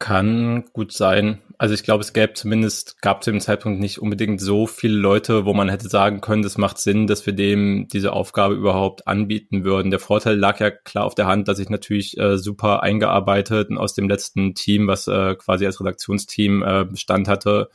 [0.00, 1.40] Kann gut sein.
[1.58, 5.44] Also ich glaube, es gäbe zumindest, gab zu dem Zeitpunkt nicht unbedingt so viele Leute,
[5.44, 9.64] wo man hätte sagen können, das macht Sinn, dass wir dem diese Aufgabe überhaupt anbieten
[9.64, 9.90] würden.
[9.90, 13.78] Der Vorteil lag ja klar auf der Hand, dass ich natürlich äh, super eingearbeitet und
[13.78, 17.68] aus dem letzten Team, was äh, quasi als Redaktionsteam äh, Bestand hatte,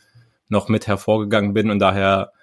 [0.49, 2.33] noch mit hervorgegangen bin und daher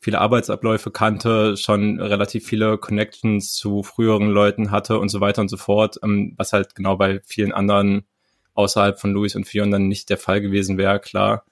[0.00, 5.48] viele Arbeitsabläufe kannte, schon relativ viele Connections zu früheren Leuten hatte und so weiter und
[5.48, 8.04] so fort, ähm, was halt genau bei vielen anderen
[8.54, 11.44] außerhalb von Luis und Fion dann nicht der Fall gewesen wäre, klar.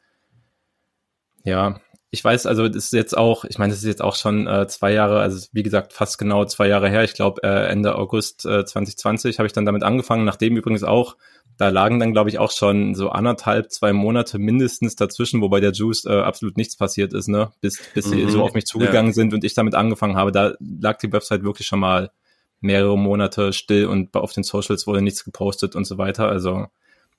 [1.44, 1.80] Ja,
[2.14, 4.66] ich weiß, also das ist jetzt auch, ich meine, das ist jetzt auch schon äh,
[4.68, 7.04] zwei Jahre, also wie gesagt, fast genau zwei Jahre her.
[7.04, 11.16] Ich glaube, äh, Ende August äh, 2020 habe ich dann damit angefangen, nachdem übrigens auch,
[11.56, 15.72] da lagen dann, glaube ich, auch schon so anderthalb, zwei Monate mindestens dazwischen, wobei der
[15.72, 17.50] Juice äh, absolut nichts passiert ist, ne?
[17.62, 18.10] Bis, bis mhm.
[18.10, 19.14] sie so auf mich zugegangen ja.
[19.14, 20.32] sind und ich damit angefangen habe.
[20.32, 22.10] Da lag die Website wirklich schon mal
[22.60, 26.28] mehrere Monate still und auf den Socials wurde nichts gepostet und so weiter.
[26.28, 26.66] Also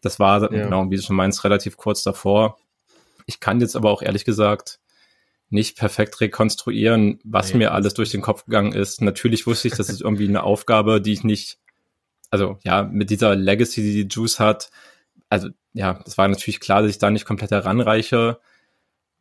[0.04, 0.66] das war, ja.
[0.66, 2.58] genau, wie du schon meinst, relativ kurz davor.
[3.26, 4.80] Ich kann jetzt aber auch ehrlich gesagt
[5.50, 7.60] nicht perfekt rekonstruieren, was nee.
[7.60, 9.02] mir alles durch den Kopf gegangen ist.
[9.02, 11.60] Natürlich wusste ich, das ist irgendwie eine Aufgabe, die ich nicht,
[12.32, 14.72] also ja, mit dieser Legacy, die die Juice hat,
[15.30, 18.40] also ja, das war natürlich klar, dass ich da nicht komplett heranreiche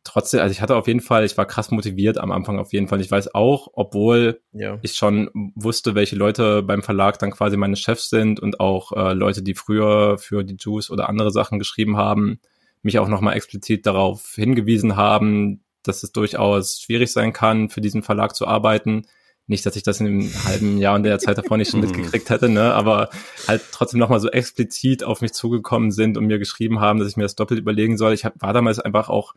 [0.03, 2.87] trotzdem, also ich hatte auf jeden Fall, ich war krass motiviert am Anfang auf jeden
[2.87, 3.01] Fall.
[3.01, 4.77] Ich weiß auch, obwohl ja.
[4.81, 9.13] ich schon wusste, welche Leute beim Verlag dann quasi meine Chefs sind und auch äh,
[9.13, 12.39] Leute, die früher für die Juice oder andere Sachen geschrieben haben,
[12.81, 18.03] mich auch nochmal explizit darauf hingewiesen haben, dass es durchaus schwierig sein kann, für diesen
[18.03, 19.03] Verlag zu arbeiten.
[19.45, 22.29] Nicht, dass ich das in einem halben Jahr und der Zeit davor nicht schon mitgekriegt
[22.29, 22.73] hätte, ne?
[22.73, 23.09] aber
[23.47, 27.17] halt trotzdem nochmal so explizit auf mich zugekommen sind und mir geschrieben haben, dass ich
[27.17, 28.13] mir das doppelt überlegen soll.
[28.13, 29.33] Ich hab, war damals einfach auch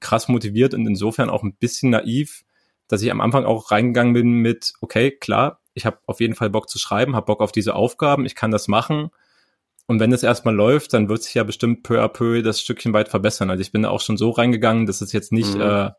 [0.00, 2.44] krass motiviert und insofern auch ein bisschen naiv,
[2.88, 6.50] dass ich am Anfang auch reingegangen bin mit, okay, klar, ich habe auf jeden Fall
[6.50, 9.10] Bock zu schreiben, habe Bock auf diese Aufgaben, ich kann das machen.
[9.86, 12.92] Und wenn es erstmal läuft, dann wird sich ja bestimmt peu à peu das Stückchen
[12.92, 13.50] weit verbessern.
[13.50, 15.60] Also ich bin da auch schon so reingegangen, dass es jetzt nicht mhm.
[15.60, 15.90] äh,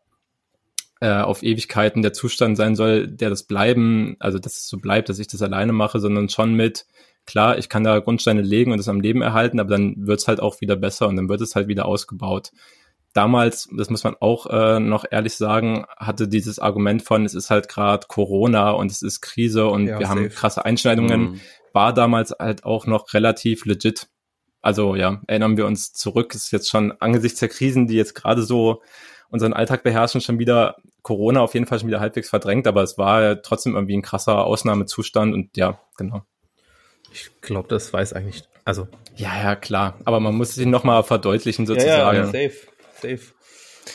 [1.00, 5.08] äh, auf Ewigkeiten der Zustand sein soll, der das bleiben, also dass es so bleibt,
[5.08, 6.86] dass ich das alleine mache, sondern schon mit,
[7.24, 10.28] klar, ich kann da Grundsteine legen und es am Leben erhalten, aber dann wird es
[10.28, 12.50] halt auch wieder besser und dann wird es halt wieder ausgebaut.
[13.14, 17.50] Damals, das muss man auch äh, noch ehrlich sagen, hatte dieses Argument von, es ist
[17.50, 20.20] halt gerade Corona und es ist Krise und ja, wir safe.
[20.20, 21.40] haben krasse Einschneidungen, mhm.
[21.72, 24.08] war damals halt auch noch relativ legit.
[24.60, 28.42] Also ja, erinnern wir uns zurück, ist jetzt schon angesichts der Krisen, die jetzt gerade
[28.42, 28.82] so
[29.30, 32.98] unseren Alltag beherrschen, schon wieder Corona auf jeden Fall schon wieder halbwegs verdrängt, aber es
[32.98, 36.22] war trotzdem irgendwie ein krasser Ausnahmezustand und ja, genau.
[37.12, 38.88] Ich glaube, das weiß eigentlich, also.
[39.16, 39.98] Ja, ja, klar.
[40.04, 41.88] Aber man muss sich nochmal verdeutlichen sozusagen.
[41.96, 42.52] Ja, ja, safe,
[43.00, 43.32] safe.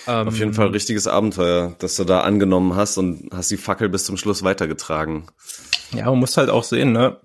[0.05, 4.05] Auf jeden Fall richtiges Abenteuer, dass du da angenommen hast und hast die Fackel bis
[4.05, 5.27] zum Schluss weitergetragen.
[5.91, 7.21] Ja, man muss halt auch sehen, ne?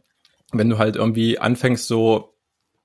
[0.53, 2.35] Wenn du halt irgendwie anfängst, so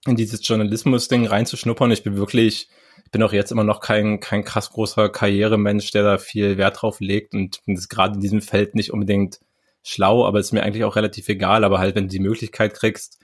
[0.05, 2.69] in dieses Journalismus-Ding reinzuschnuppern, ich bin wirklich,
[3.05, 6.81] ich bin auch jetzt immer noch kein, kein krass großer Karrieremensch, der da viel Wert
[6.81, 9.39] drauf legt und ist gerade in diesem Feld nicht unbedingt
[9.83, 11.63] schlau, aber ist mir eigentlich auch relativ egal.
[11.63, 13.19] Aber halt, wenn du die Möglichkeit kriegst,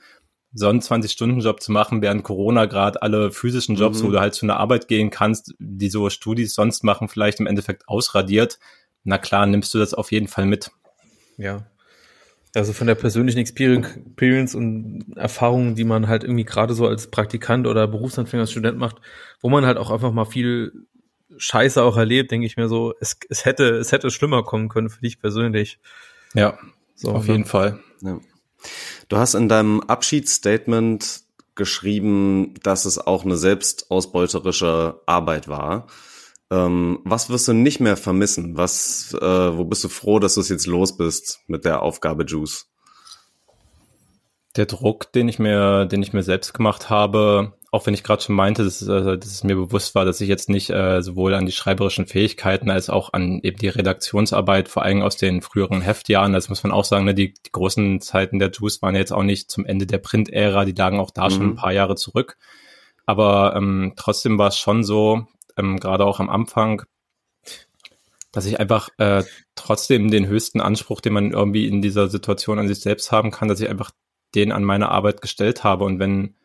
[0.53, 4.07] so einen 20-Stunden-Job zu machen, während Corona gerade alle physischen Jobs, mhm.
[4.07, 7.47] wo du halt zu einer Arbeit gehen kannst, die so Studis sonst machen, vielleicht im
[7.47, 8.59] Endeffekt ausradiert,
[9.03, 10.71] na klar, nimmst du das auf jeden Fall mit.
[11.38, 11.65] Ja.
[12.55, 17.67] Also von der persönlichen Experience und Erfahrungen, die man halt irgendwie gerade so als Praktikant
[17.67, 18.97] oder Berufsanfänger, als Student macht,
[19.39, 20.88] wo man halt auch einfach mal viel
[21.38, 24.89] Scheiße auch erlebt, denke ich mir so, es, es hätte, es hätte schlimmer kommen können
[24.89, 25.79] für dich persönlich.
[26.33, 26.57] Ja,
[26.95, 27.79] so, auf jeden Fall.
[28.01, 28.19] Ja.
[29.08, 31.22] Du hast in deinem Abschiedsstatement
[31.56, 35.88] geschrieben, dass es auch eine selbstausbeuterische Arbeit war.
[36.52, 38.58] Ähm, was wirst du nicht mehr vermissen?
[38.58, 42.24] Was, äh, wo bist du froh, dass du es jetzt los bist mit der Aufgabe
[42.26, 42.67] Juice?
[44.56, 48.21] Der Druck, den ich mir, den ich mir selbst gemacht habe, auch wenn ich gerade
[48.21, 51.36] schon meinte, dass, äh, dass es mir bewusst war, dass ich jetzt nicht äh, sowohl
[51.36, 55.82] an die schreiberischen Fähigkeiten als auch an eben die Redaktionsarbeit, vor allem aus den früheren
[55.82, 59.13] Heftjahren, das muss man auch sagen, ne, die, die großen Zeiten der Juice waren jetzt
[59.13, 61.32] auch nicht zum Ende der Print-Ära, die lagen auch da mhm.
[61.32, 62.38] schon ein paar Jahre zurück.
[63.05, 65.27] Aber ähm, trotzdem war es schon so,
[65.58, 66.84] ähm, gerade auch am Anfang,
[68.32, 69.23] dass ich einfach äh,
[69.55, 73.47] trotzdem den höchsten Anspruch, den man irgendwie in dieser Situation an sich selbst haben kann,
[73.47, 73.91] dass ich einfach
[74.36, 75.86] den an meine Arbeit gestellt habe.
[75.86, 76.36] Und wenn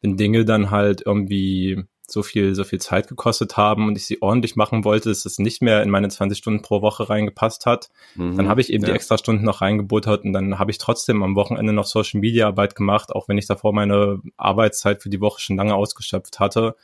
[0.00, 4.20] wenn Dinge dann halt irgendwie so viel, so viel Zeit gekostet haben und ich sie
[4.20, 7.90] ordentlich machen wollte, dass es nicht mehr in meine 20 Stunden pro Woche reingepasst hat,
[8.16, 8.90] mhm, dann habe ich eben ja.
[8.90, 12.48] die extra Stunden noch reingebuttert und dann habe ich trotzdem am Wochenende noch Social Media
[12.48, 16.74] Arbeit gemacht, auch wenn ich davor meine Arbeitszeit für die Woche schon lange ausgeschöpft hatte.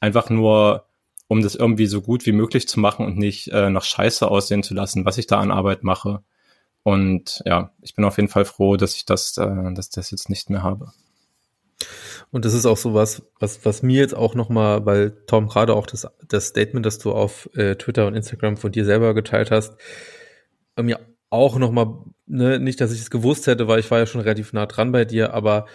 [0.00, 0.84] Einfach nur,
[1.28, 4.62] um das irgendwie so gut wie möglich zu machen und nicht äh, nach Scheiße aussehen
[4.62, 6.22] zu lassen, was ich da an Arbeit mache.
[6.82, 10.28] Und ja, ich bin auf jeden Fall froh, dass ich das, äh, dass das jetzt
[10.28, 10.92] nicht mehr habe.
[12.30, 15.74] Und das ist auch so was, was, was mir jetzt auch nochmal, weil Tom gerade
[15.74, 19.50] auch das, das Statement, das du auf äh, Twitter und Instagram von dir selber geteilt
[19.50, 19.76] hast,
[20.80, 20.98] mir
[21.30, 21.94] auch nochmal,
[22.26, 24.92] ne, nicht, dass ich es gewusst hätte, weil ich war ja schon relativ nah dran
[24.92, 25.66] bei dir, aber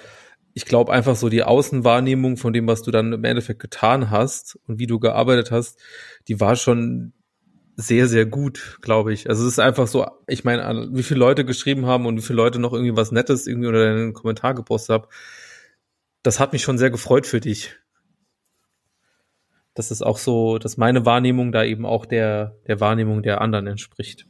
[0.53, 4.57] ich glaube einfach so die Außenwahrnehmung von dem, was du dann im Endeffekt getan hast
[4.67, 5.79] und wie du gearbeitet hast,
[6.27, 7.13] die war schon
[7.77, 9.29] sehr, sehr gut, glaube ich.
[9.29, 12.37] Also es ist einfach so, ich meine, wie viele Leute geschrieben haben und wie viele
[12.37, 15.07] Leute noch irgendwie was Nettes irgendwie unter deinen Kommentar gepostet haben
[16.23, 17.75] das hat mich schon sehr gefreut für dich.
[19.73, 23.67] Das ist auch so, dass meine Wahrnehmung da eben auch der, der Wahrnehmung der anderen
[23.67, 24.25] entspricht.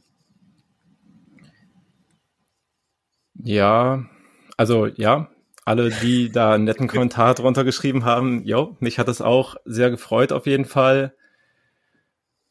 [3.34, 4.06] Ja,
[4.56, 5.30] also ja,
[5.64, 9.90] alle, die da einen netten Kommentar drunter geschrieben haben, jo, mich hat das auch sehr
[9.90, 11.14] gefreut auf jeden Fall.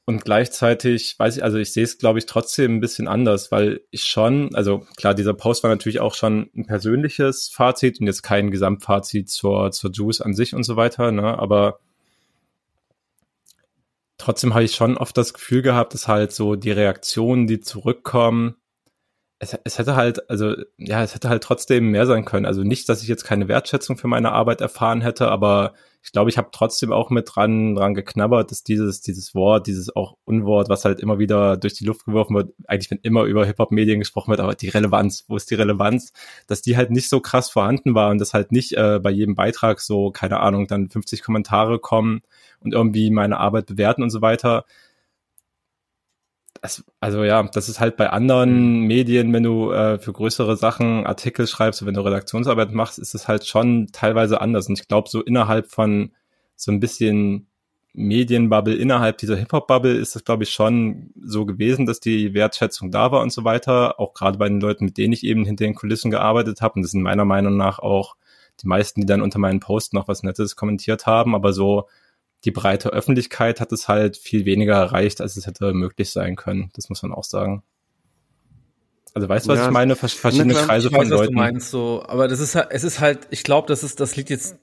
[0.09, 3.81] Und gleichzeitig weiß ich, also ich sehe es, glaube ich, trotzdem ein bisschen anders, weil
[3.91, 8.23] ich schon, also klar, dieser Post war natürlich auch schon ein persönliches Fazit und jetzt
[8.23, 11.37] kein Gesamtfazit zur, zur Juice an sich und so weiter, ne?
[11.37, 11.77] Aber
[14.17, 18.55] trotzdem habe ich schon oft das Gefühl gehabt, dass halt so die Reaktionen, die zurückkommen,
[19.37, 22.47] es, es hätte halt, also ja, es hätte halt trotzdem mehr sein können.
[22.47, 26.29] Also nicht, dass ich jetzt keine Wertschätzung für meine Arbeit erfahren hätte, aber ich glaube,
[26.29, 30.69] ich habe trotzdem auch mit dran, dran geknabbert, dass dieses, dieses Wort, dieses auch Unwort,
[30.69, 34.31] was halt immer wieder durch die Luft geworfen wird, eigentlich wenn immer über Hip-Hop-Medien gesprochen
[34.31, 36.13] wird, aber die Relevanz, wo ist die Relevanz,
[36.47, 39.35] dass die halt nicht so krass vorhanden war und dass halt nicht äh, bei jedem
[39.35, 42.21] Beitrag so, keine Ahnung, dann 50 Kommentare kommen
[42.61, 44.65] und irgendwie meine Arbeit bewerten und so weiter.
[46.61, 48.87] Das, also ja, das ist halt bei anderen mhm.
[48.87, 53.27] Medien, wenn du äh, für größere Sachen Artikel schreibst, wenn du Redaktionsarbeit machst, ist es
[53.27, 54.67] halt schon teilweise anders.
[54.67, 56.11] Und ich glaube, so innerhalb von
[56.55, 57.47] so ein bisschen
[57.93, 63.11] Medienbubble, innerhalb dieser Hip-Hop-Bubble ist es, glaube ich, schon so gewesen, dass die Wertschätzung da
[63.11, 63.99] war und so weiter.
[63.99, 66.75] Auch gerade bei den Leuten, mit denen ich eben hinter den Kulissen gearbeitet habe.
[66.75, 68.15] Und das sind meiner Meinung nach auch
[68.61, 71.33] die meisten, die dann unter meinen Posts noch was Nettes kommentiert haben.
[71.35, 71.87] Aber so
[72.45, 76.71] die breite Öffentlichkeit hat es halt viel weniger erreicht, als es hätte möglich sein können.
[76.73, 77.63] Das muss man auch sagen.
[79.13, 79.65] Also weißt du, was Ja.
[79.65, 79.95] ich meine?
[79.95, 81.35] Vers verschiedene klar, Kreise ich weiß, von was du Leuten.
[81.35, 84.29] meinst, so, aber das ist halt, es ist halt, ich glaube, das ist, das liegt
[84.29, 84.55] jetzt,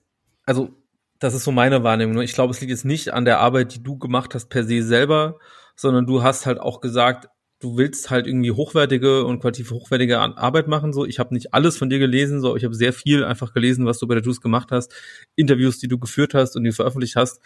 [0.45, 0.71] also,
[1.19, 2.15] das ist so meine Wahrnehmung.
[2.15, 4.65] nur Ich glaube, es liegt jetzt nicht an der Arbeit, die du gemacht hast per
[4.65, 5.39] se selber,
[5.75, 10.69] sondern du hast halt auch gesagt, du willst halt irgendwie hochwertige und qualitativ hochwertige Arbeit
[10.69, 10.93] machen.
[10.93, 13.87] So, ich habe nicht alles von dir gelesen, so, ich habe sehr viel einfach gelesen,
[13.87, 14.95] was du bei der Juice gemacht hast,
[15.37, 17.41] Interviews, die du geführt hast und die du veröffentlicht hast.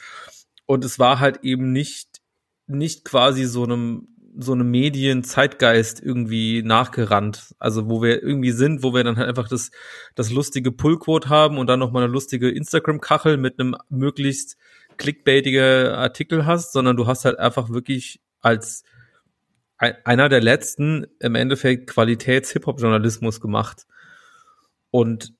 [0.66, 2.20] Und es war halt eben nicht,
[2.66, 7.54] nicht quasi so einem, so einem Medien-Zeitgeist irgendwie nachgerannt.
[7.58, 9.70] Also wo wir irgendwie sind, wo wir dann halt einfach das,
[10.14, 14.56] das lustige Pullquote haben und dann noch mal eine lustige Instagram-Kachel mit einem möglichst
[14.96, 18.84] clickbaitiger Artikel hast, sondern du hast halt einfach wirklich als
[19.80, 23.86] einer der letzten im Endeffekt Qualitäts-Hip-Hop-Journalismus gemacht.
[24.90, 25.32] Und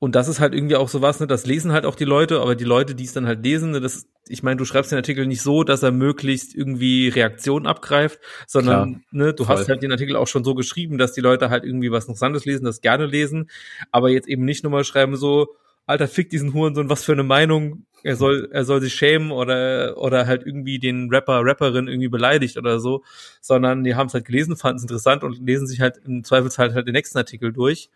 [0.00, 2.54] und das ist halt irgendwie auch sowas, ne, das lesen halt auch die Leute, aber
[2.54, 5.26] die Leute, die es dann halt lesen, ne, das, ich meine, du schreibst den Artikel
[5.26, 9.56] nicht so, dass er möglichst irgendwie Reaktionen abgreift, sondern ne, du Voll.
[9.56, 12.44] hast halt den Artikel auch schon so geschrieben, dass die Leute halt irgendwie was Interessantes
[12.44, 13.50] lesen, das gerne lesen,
[13.90, 15.48] aber jetzt eben nicht nur mal schreiben so,
[15.84, 19.96] Alter, fick diesen Hurensohn, was für eine Meinung, er soll, er soll sich schämen oder,
[19.98, 23.02] oder halt irgendwie den Rapper, Rapperin irgendwie beleidigt oder so,
[23.40, 26.74] sondern die haben es halt gelesen, fanden es interessant und lesen sich halt im Zweifelsfall
[26.74, 27.90] halt den nächsten Artikel durch.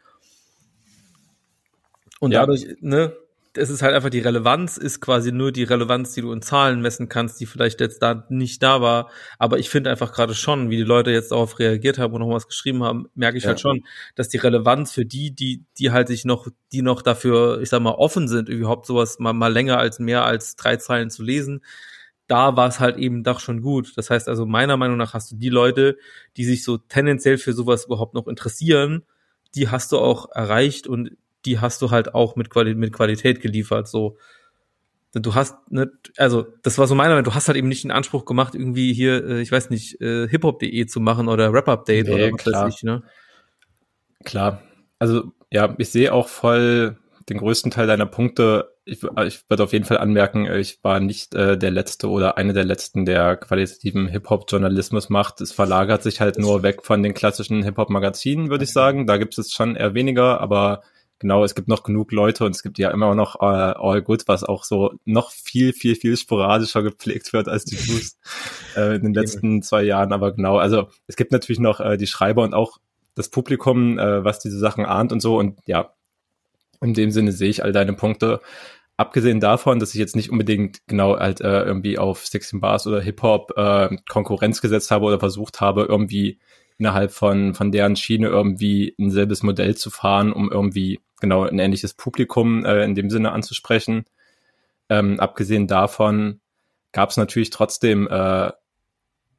[2.21, 2.41] Und Ja.
[2.41, 3.13] dadurch, ne,
[3.55, 6.81] es ist halt einfach die Relevanz, ist quasi nur die Relevanz, die du in Zahlen
[6.81, 9.11] messen kannst, die vielleicht jetzt da nicht da war.
[9.39, 12.31] Aber ich finde einfach gerade schon, wie die Leute jetzt darauf reagiert haben und noch
[12.31, 13.49] was geschrieben haben, merke ich Ja.
[13.49, 13.85] halt schon,
[14.15, 17.81] dass die Relevanz für die, die, die halt sich noch, die noch dafür, ich sag
[17.83, 21.63] mal, offen sind, überhaupt sowas mal, mal länger als mehr als drei Zeilen zu lesen,
[22.29, 23.93] da war es halt eben doch schon gut.
[23.97, 25.99] Das heißt also, meiner Meinung nach hast du die Leute,
[26.37, 29.03] die sich so tendenziell für sowas überhaupt noch interessieren,
[29.55, 31.11] die hast du auch erreicht und
[31.45, 33.89] die hast du halt auch mit, Quali mit Qualität geliefert.
[33.89, 34.17] So,
[35.15, 37.91] du hast, ne, also das war so meiner Meinung, du hast halt eben nicht den
[37.91, 42.15] Anspruch gemacht, irgendwie hier, äh, ich weiß nicht, äh, hiphop.de zu machen oder Rap-Update Nee,
[42.15, 42.67] oder was klar.
[42.67, 43.03] weiß ich, ne?
[44.25, 44.63] Klar.
[44.99, 46.97] Also ja, ich sehe auch voll
[47.29, 48.73] den größten Teil deiner Punkte.
[48.85, 52.09] Ich, w- ich würde auf jeden Fall anmerken, äh, ich war nicht äh, der Letzte
[52.09, 55.41] oder eine der Letzten, der qualitativen Hip-Hop-Journalismus macht.
[55.41, 59.07] Es verlagert sich halt nur weg von den klassischen Hip-Hop-Magazinen, würde ich sagen.
[59.07, 60.83] Da gibt es schon eher weniger, aber
[61.23, 64.25] genau, es gibt noch genug Leute und es gibt ja immer noch äh, All Good,
[64.27, 68.19] was auch so noch viel, viel, viel sporadischer gepflegt wird als die Blues
[68.77, 70.13] äh, in den letzten zwei Jahren.
[70.13, 72.79] Aber genau, also es gibt natürlich noch äh, die Schreiber und auch
[73.15, 75.39] das Publikum, äh, was diese Sachen ahnt und so.
[75.39, 75.95] Und ja,
[76.83, 78.41] in dem Sinne sehe ich all deine Punkte.
[78.97, 83.01] Abgesehen davon, dass ich jetzt nicht unbedingt genau halt äh, irgendwie auf 16 Bars oder
[83.01, 86.41] Hip-Hop äh, Konkurrenz gesetzt habe oder versucht habe, irgendwie
[86.79, 91.59] innerhalb von, von deren Schiene irgendwie ein selbes Modell zu fahren, um irgendwie genau ein
[91.59, 94.05] ähnliches Publikum äh, in dem Sinne anzusprechen.
[94.91, 96.41] Ähm, abgesehen davon
[96.93, 98.53] gab es natürlich trotzdem äh,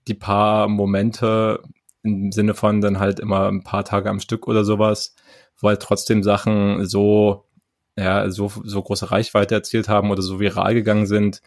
[0.07, 1.61] die paar Momente
[2.01, 5.15] im Sinne von dann halt immer ein paar Tage am Stück oder sowas,
[5.57, 7.45] wo halt trotzdem Sachen so,
[7.95, 11.41] ja, so, so große Reichweite erzielt haben oder so viral gegangen sind.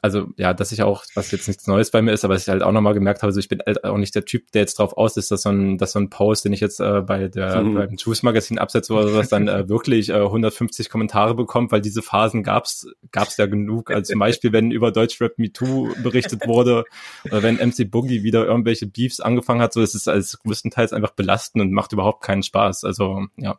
[0.00, 2.48] Also ja, dass ich auch, was jetzt nichts Neues bei mir ist, aber dass ich
[2.48, 4.78] halt auch nochmal gemerkt habe, so ich bin halt auch nicht der Typ, der jetzt
[4.78, 7.28] drauf aus ist, dass so ein, dass so ein Post, den ich jetzt äh, bei
[7.28, 7.74] der Mhm.
[7.74, 12.02] beim Juice Magazin absetze oder sowas, dann äh, wirklich äh, 150 Kommentare bekommt, weil diese
[12.02, 13.90] Phasen gab's gab's ja genug.
[13.90, 16.84] Also zum Beispiel, wenn über Deutschrap MeToo berichtet wurde
[17.24, 21.10] oder wenn MC Boogie wieder irgendwelche Beefs angefangen hat, so das ist als größtenteils einfach
[21.12, 22.84] belastend und macht überhaupt keinen Spaß.
[22.84, 23.58] Also ja.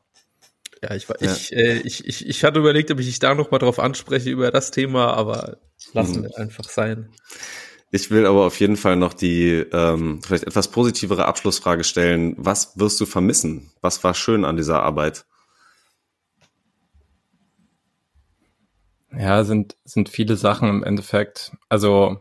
[0.82, 1.34] Ja, ich, war- Ja.
[1.34, 4.30] ich, äh, ich, ich, ich hatte überlegt, ob ich dich da noch mal drauf anspreche
[4.30, 5.58] über das Thema, aber
[5.94, 6.24] lassen Mhm.
[6.24, 7.10] wir einfach sein.
[7.92, 12.36] Ich will aber auf jeden Fall noch die ähm, vielleicht etwas positivere Abschlussfrage stellen.
[12.38, 13.72] Was wirst du vermissen?
[13.82, 15.26] Was war schön an dieser Arbeit?
[19.12, 21.52] Ja, sind, sind viele Sachen im Endeffekt.
[21.68, 22.20] Also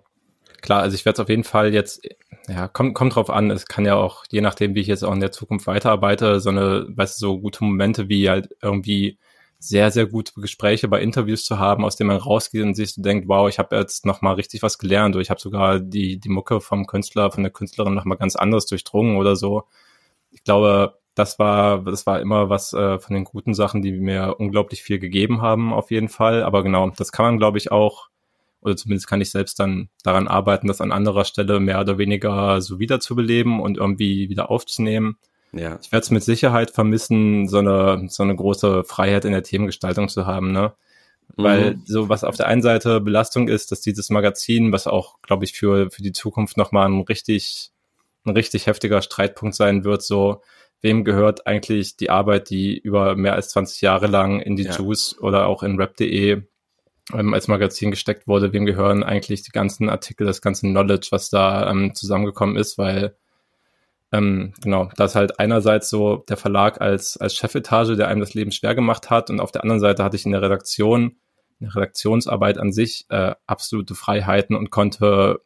[0.62, 2.00] klar, also ich werde es auf jeden Fall jetzt,
[2.48, 3.50] ja, kommt, kommt drauf an.
[3.50, 6.48] Es kann ja auch, je nachdem, wie ich jetzt auch in der Zukunft weiterarbeite, so
[6.50, 9.18] eine, weißt du, so gute Momente wie halt irgendwie
[9.58, 13.02] sehr, sehr gute Gespräche bei Interviews zu haben, aus denen man rausgeht und sich so
[13.02, 16.18] denkt, wow, ich habe jetzt noch mal richtig was gelernt oder ich habe sogar die,
[16.20, 19.64] die Mucke vom Künstler, von der Künstlerin noch mal ganz anders durchdrungen oder so.
[20.30, 24.36] Ich glaube, das war, das war immer was äh, von den guten Sachen, die mir
[24.38, 26.44] unglaublich viel gegeben haben, auf jeden Fall.
[26.44, 28.08] Aber genau, das kann man, glaube ich, auch,
[28.60, 32.60] oder zumindest kann ich selbst dann daran arbeiten, das an anderer Stelle mehr oder weniger
[32.60, 35.16] so wiederzubeleben und irgendwie wieder aufzunehmen.
[35.52, 35.78] Ja.
[35.82, 40.08] Ich werde es mit Sicherheit vermissen, so eine, so eine große Freiheit in der Themengestaltung
[40.08, 40.72] zu haben, ne?
[41.37, 41.82] Weil Mhm.
[41.87, 45.52] so was auf der einen Seite Belastung ist, dass dieses Magazin, was auch, glaube ich,
[45.52, 47.70] für, für die Zukunft nochmal ein richtig,
[48.24, 50.42] ein richtig heftiger Streitpunkt sein wird, so,
[50.80, 54.76] wem gehört eigentlich die Arbeit, die über mehr als 20 Jahre lang in die Ja.
[54.76, 56.42] Juice oder auch in rap.de
[57.14, 61.30] ähm, als Magazin gesteckt wurde, wem gehören eigentlich die ganzen Artikel, das ganze Knowledge, was
[61.30, 63.16] da ähm, zusammengekommen ist, weil
[64.10, 68.52] Ähm, genau, das halt einerseits so der Verlag als, als Chefetage, der einem das Leben
[68.52, 71.16] schwer gemacht hat und auf der anderen Seite hatte ich in der Redaktion,
[71.60, 75.40] in der Redaktionsarbeit an sich äh, absolute Freiheiten und konnte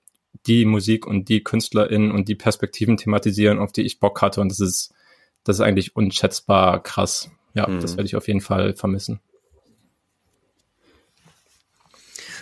[0.46, 4.48] die Musik und die KünstlerInnen und die Perspektiven thematisieren, auf die ich Bock hatte und
[4.50, 4.94] das ist,
[5.42, 7.30] das ist eigentlich unschätzbar krass.
[7.54, 7.80] Ja, mhm.
[7.80, 9.20] das werde ich auf jeden Fall vermissen.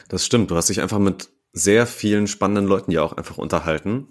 [0.08, 0.50] Das stimmt.
[0.50, 4.08] Du hast dich einfach mit sehr vielen spannenden Leuten ja auch einfach unterhalten,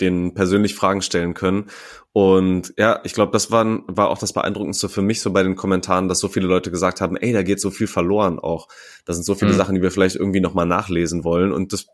[0.00, 1.66] denen persönlich Fragen stellen können.
[2.12, 5.56] Und ja, ich glaube, das war, war auch das Beeindruckendste für mich so bei den
[5.56, 8.68] Kommentaren, dass so viele Leute gesagt haben, ey, da geht so viel verloren auch.
[9.06, 9.56] Da sind so viele mhm.
[9.56, 11.52] Sachen, die wir vielleicht irgendwie nochmal nachlesen wollen.
[11.52, 11.86] Und das,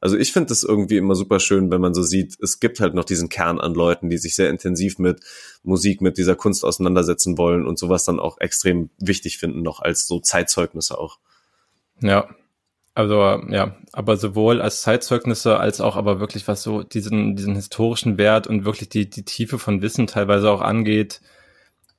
[0.00, 2.94] also ich finde das irgendwie immer super schön, wenn man so sieht, es gibt halt
[2.94, 5.20] noch diesen Kern an Leuten, die sich sehr intensiv mit
[5.62, 10.06] Musik, mit dieser Kunst auseinandersetzen wollen und sowas dann auch extrem wichtig finden, noch als
[10.06, 11.18] so Zeitzeugnisse auch.
[12.00, 12.28] Ja,
[12.98, 18.18] also ja, aber sowohl als Zeitzeugnisse als auch aber wirklich was so diesen diesen historischen
[18.18, 21.20] Wert und wirklich die die Tiefe von Wissen teilweise auch angeht.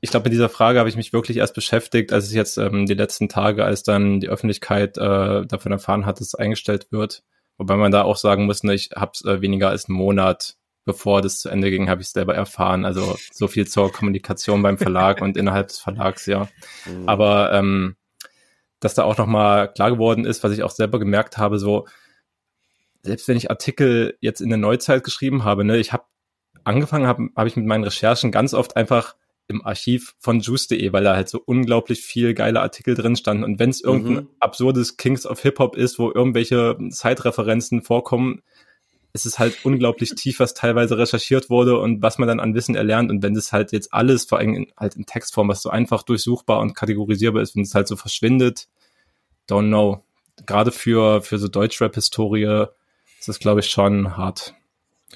[0.02, 2.86] Ich glaube, mit dieser Frage habe ich mich wirklich erst beschäftigt, als es jetzt ähm,
[2.86, 7.24] die letzten Tage, als dann die Öffentlichkeit äh, davon erfahren hat, dass es eingestellt wird.
[7.58, 10.58] Wobei man da auch sagen muss, ne, ich habe es äh, weniger als einen Monat,
[10.84, 12.84] bevor das zu Ende ging, habe ich es selber erfahren.
[12.84, 16.50] Also so viel zur Kommunikation beim Verlag und innerhalb des Verlags, ja.
[16.86, 17.08] Mhm.
[17.08, 17.96] Aber ähm,
[18.80, 21.88] dass da auch nochmal klar geworden ist, was ich auch selber gemerkt habe, so,
[23.02, 26.04] selbst wenn ich Artikel jetzt in der Neuzeit geschrieben habe, ne, ich habe
[26.64, 29.16] angefangen, habe hab ich mit meinen Recherchen ganz oft einfach
[29.48, 33.44] im Archiv von juice.de, weil da halt so unglaublich viel geile Artikel drin standen.
[33.44, 34.30] Und wenn es irgendein mhm.
[34.40, 38.44] absurdes Kings of Hip-Hop ist, wo irgendwelche Zeitreferenzen vorkommen,
[39.14, 42.76] es ist halt unglaublich tief, was teilweise recherchiert wurde und was man dann an Wissen
[42.76, 43.10] erlernt.
[43.10, 46.04] Und wenn das halt jetzt alles, vor allem in, halt in Textform, was so einfach
[46.04, 48.68] durchsuchbar und kategorisierbar ist, wenn es halt so verschwindet,
[49.50, 50.04] don't know.
[50.46, 52.68] Gerade für, für so Deutschrap-Historie
[53.20, 54.54] ist das, glaube ich, schon hart.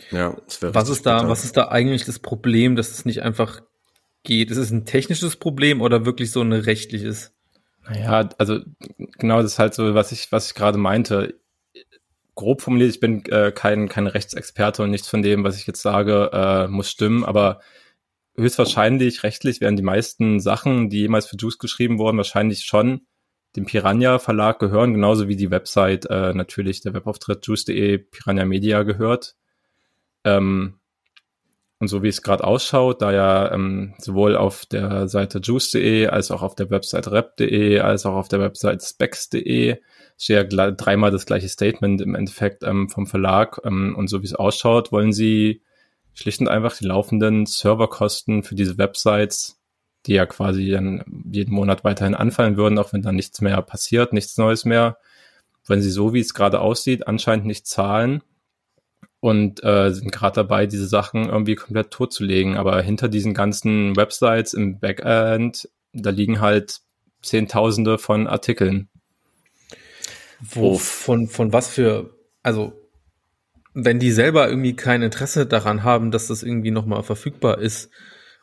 [0.09, 3.61] Ja, was ist da, was ist da eigentlich das Problem, dass es nicht einfach
[4.23, 4.49] geht?
[4.49, 7.31] Ist es ein technisches Problem oder wirklich so ein rechtliches?
[7.87, 8.59] Naja, also
[9.19, 11.35] genau das ist halt so, was ich, was ich gerade meinte
[12.35, 15.81] grob formuliert, ich bin äh, kein, kein Rechtsexperte und nichts von dem, was ich jetzt
[15.81, 17.61] sage, äh, muss stimmen, aber
[18.35, 23.05] höchstwahrscheinlich rechtlich werden die meisten Sachen, die jemals für Juice geschrieben wurden, wahrscheinlich schon
[23.55, 28.81] dem Piranha Verlag gehören, genauso wie die Website äh, natürlich der Webauftritt juice.de Piranha Media
[28.83, 29.35] gehört.
[30.23, 30.79] Ähm,
[31.83, 36.31] und so wie es gerade ausschaut, da ja ähm, sowohl auf der Seite juice.de als
[36.31, 39.81] auch auf der Website rap.de als auch auf der Website specs.de
[40.17, 43.59] steht ja dreimal das gleiche Statement im Endeffekt ähm, vom Verlag.
[43.65, 45.61] Ähm, und so wie es ausschaut, wollen sie
[46.13, 49.59] schlicht und einfach die laufenden Serverkosten für diese Websites,
[50.05, 54.13] die ja quasi dann jeden Monat weiterhin anfallen würden, auch wenn dann nichts mehr passiert,
[54.13, 54.99] nichts Neues mehr,
[55.67, 58.23] wollen sie so, wie es gerade aussieht, anscheinend nicht zahlen
[59.23, 62.57] und äh, sind gerade dabei, diese Sachen irgendwie komplett totzulegen.
[62.57, 66.81] Aber hinter diesen ganzen Websites im Backend, da liegen halt
[67.21, 68.89] Zehntausende von Artikeln.
[70.41, 72.73] Wo, von, von was für, also,
[73.73, 77.91] wenn die selber irgendwie kein Interesse daran haben, dass das irgendwie nochmal verfügbar ist,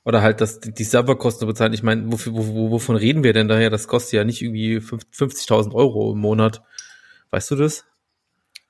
[0.06, 1.74] oder halt, dass die Serverkosten bezahlen.
[1.74, 3.68] Ich meine, wofür, wo, wovon reden wir denn daher?
[3.68, 6.62] Das kostet ja nicht irgendwie 50.000 Euro im Monat.
[7.32, 7.84] Weißt du das?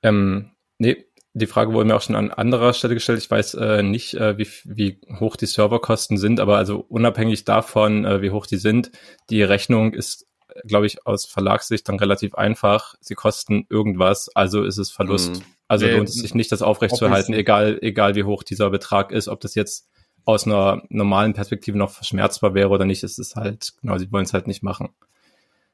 [0.03, 3.19] Ähm, nee, die Frage wurde mir auch schon an anderer Stelle gestellt.
[3.19, 8.05] Ich weiß äh, nicht, äh, wie, wie hoch die Serverkosten sind, aber also unabhängig davon,
[8.05, 8.91] äh, wie hoch die sind,
[9.29, 10.27] die Rechnung ist
[10.65, 12.95] glaube ich, aus Verlagssicht dann relativ einfach.
[12.99, 15.35] Sie kosten irgendwas, also ist es Verlust.
[15.35, 15.41] Mhm.
[15.67, 19.27] Also nee, lohnt es sich nicht, das aufrechtzuerhalten, egal, egal wie hoch dieser Betrag ist,
[19.27, 19.87] ob das jetzt
[20.25, 24.25] aus einer normalen Perspektive noch verschmerzbar wäre oder nicht, ist es halt, genau, sie wollen
[24.25, 24.89] es halt nicht machen.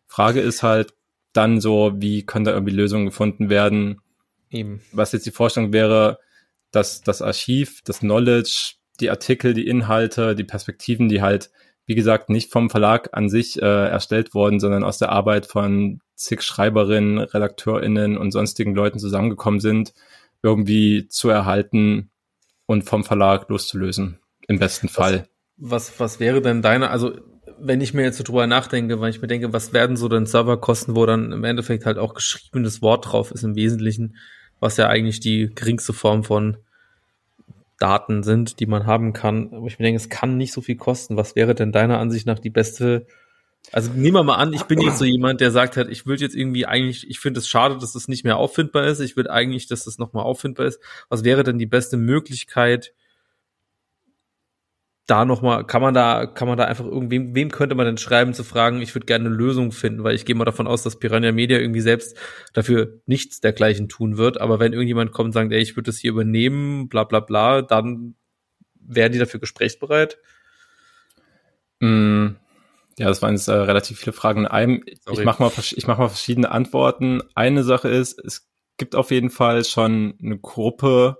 [0.05, 0.93] Frage ist halt
[1.33, 3.99] dann so, wie können da irgendwie Lösungen gefunden werden?
[4.49, 4.81] Eben.
[4.91, 6.19] Was jetzt die Vorstellung wäre,
[6.71, 11.49] dass das Archiv, das Knowledge, die Artikel, die Inhalte, die Perspektiven, die halt
[11.87, 16.01] wie gesagt, nicht vom Verlag an sich äh, erstellt worden, sondern aus der Arbeit von
[16.15, 19.93] zig Schreiberinnen, RedakteurInnen und sonstigen Leuten zusammengekommen sind,
[20.43, 22.11] irgendwie zu erhalten
[22.65, 24.19] und vom Verlag loszulösen.
[24.49, 25.29] Im besten Fall.
[25.55, 27.13] Was, was, was wäre denn deine, also
[27.57, 30.25] wenn ich mir jetzt so drüber nachdenke, weil ich mir denke, was werden so denn
[30.25, 34.17] Serverkosten, wo dann im Endeffekt halt auch geschriebenes Wort drauf ist im Wesentlichen,
[34.59, 36.57] was ja eigentlich die geringste Form von
[37.79, 39.53] Daten sind, die man haben kann.
[39.53, 41.17] Aber ich denke, es kann nicht so viel kosten.
[41.17, 43.05] Was wäre denn deiner Ansicht nach die beste?
[43.71, 46.23] Also nehmen wir mal an, ich bin jetzt so jemand, der sagt hat, ich würde
[46.23, 48.99] jetzt irgendwie eigentlich, ich finde es schade, dass es nicht mehr auffindbar ist.
[48.99, 50.79] Ich will eigentlich, dass es nochmal auffindbar ist.
[51.09, 52.93] Was wäre denn die beste Möglichkeit,
[55.07, 58.33] da nochmal, kann man da, kann man da einfach irgendwem, wem könnte man denn schreiben,
[58.33, 60.99] zu fragen, ich würde gerne eine Lösung finden, weil ich gehe mal davon aus, dass
[60.99, 62.17] Piranha Media irgendwie selbst
[62.53, 64.39] dafür nichts dergleichen tun wird.
[64.41, 67.61] Aber wenn irgendjemand kommt und sagt, ey, ich würde das hier übernehmen, bla bla bla,
[67.61, 68.15] dann
[68.75, 70.19] wären die dafür gesprächsbereit?
[71.79, 72.27] Mm,
[72.97, 74.83] ja, das waren jetzt äh, relativ viele Fragen in einem.
[75.05, 75.19] Sorry.
[75.19, 77.21] Ich mache mal, ich mach mal verschiedene Antworten.
[77.33, 81.17] Eine Sache ist, es gibt auf jeden Fall schon eine Gruppe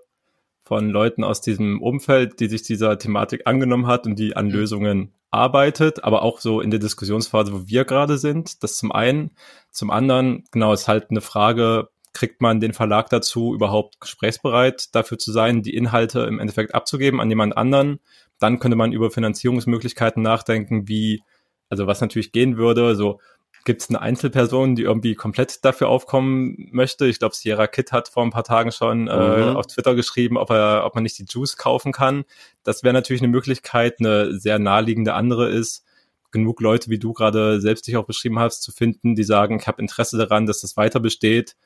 [0.68, 4.52] von Leuten aus diesem Umfeld, die sich dieser Thematik angenommen hat und die an Mhm.
[4.52, 8.64] Lösungen arbeitet, aber auch so in der Diskussionsphase, wo wir gerade sind.
[8.64, 9.32] Das zum einen.
[9.72, 15.18] Zum anderen, genau, ist halt eine Frage, kriegt man den Verlag dazu, überhaupt gesprächsbereit dafür
[15.18, 18.00] zu sein, die Inhalte im Endeffekt abzugeben an jemand anderen?
[18.40, 21.22] Dann könnte man über Finanzierungsmöglichkeiten nachdenken, wie,
[21.70, 23.20] also was natürlich gehen würde, so
[23.68, 27.06] gibt es eine Einzelperson, die irgendwie komplett dafür aufkommen möchte.
[27.06, 29.58] Ich glaube, Sierra Kid hat vor ein paar Tagen schon äh, Mhm.
[29.58, 32.24] auf Twitter geschrieben, ob er, ob man nicht die Juice kaufen kann.
[32.64, 34.00] Das wäre natürlich eine Möglichkeit.
[34.00, 35.84] Eine sehr naheliegende andere ist,
[36.32, 39.68] genug Leute, wie du gerade selbst dich auch beschrieben hast, zu finden, die sagen, ich
[39.68, 41.58] habe Interesse daran, dass das weiter besteht.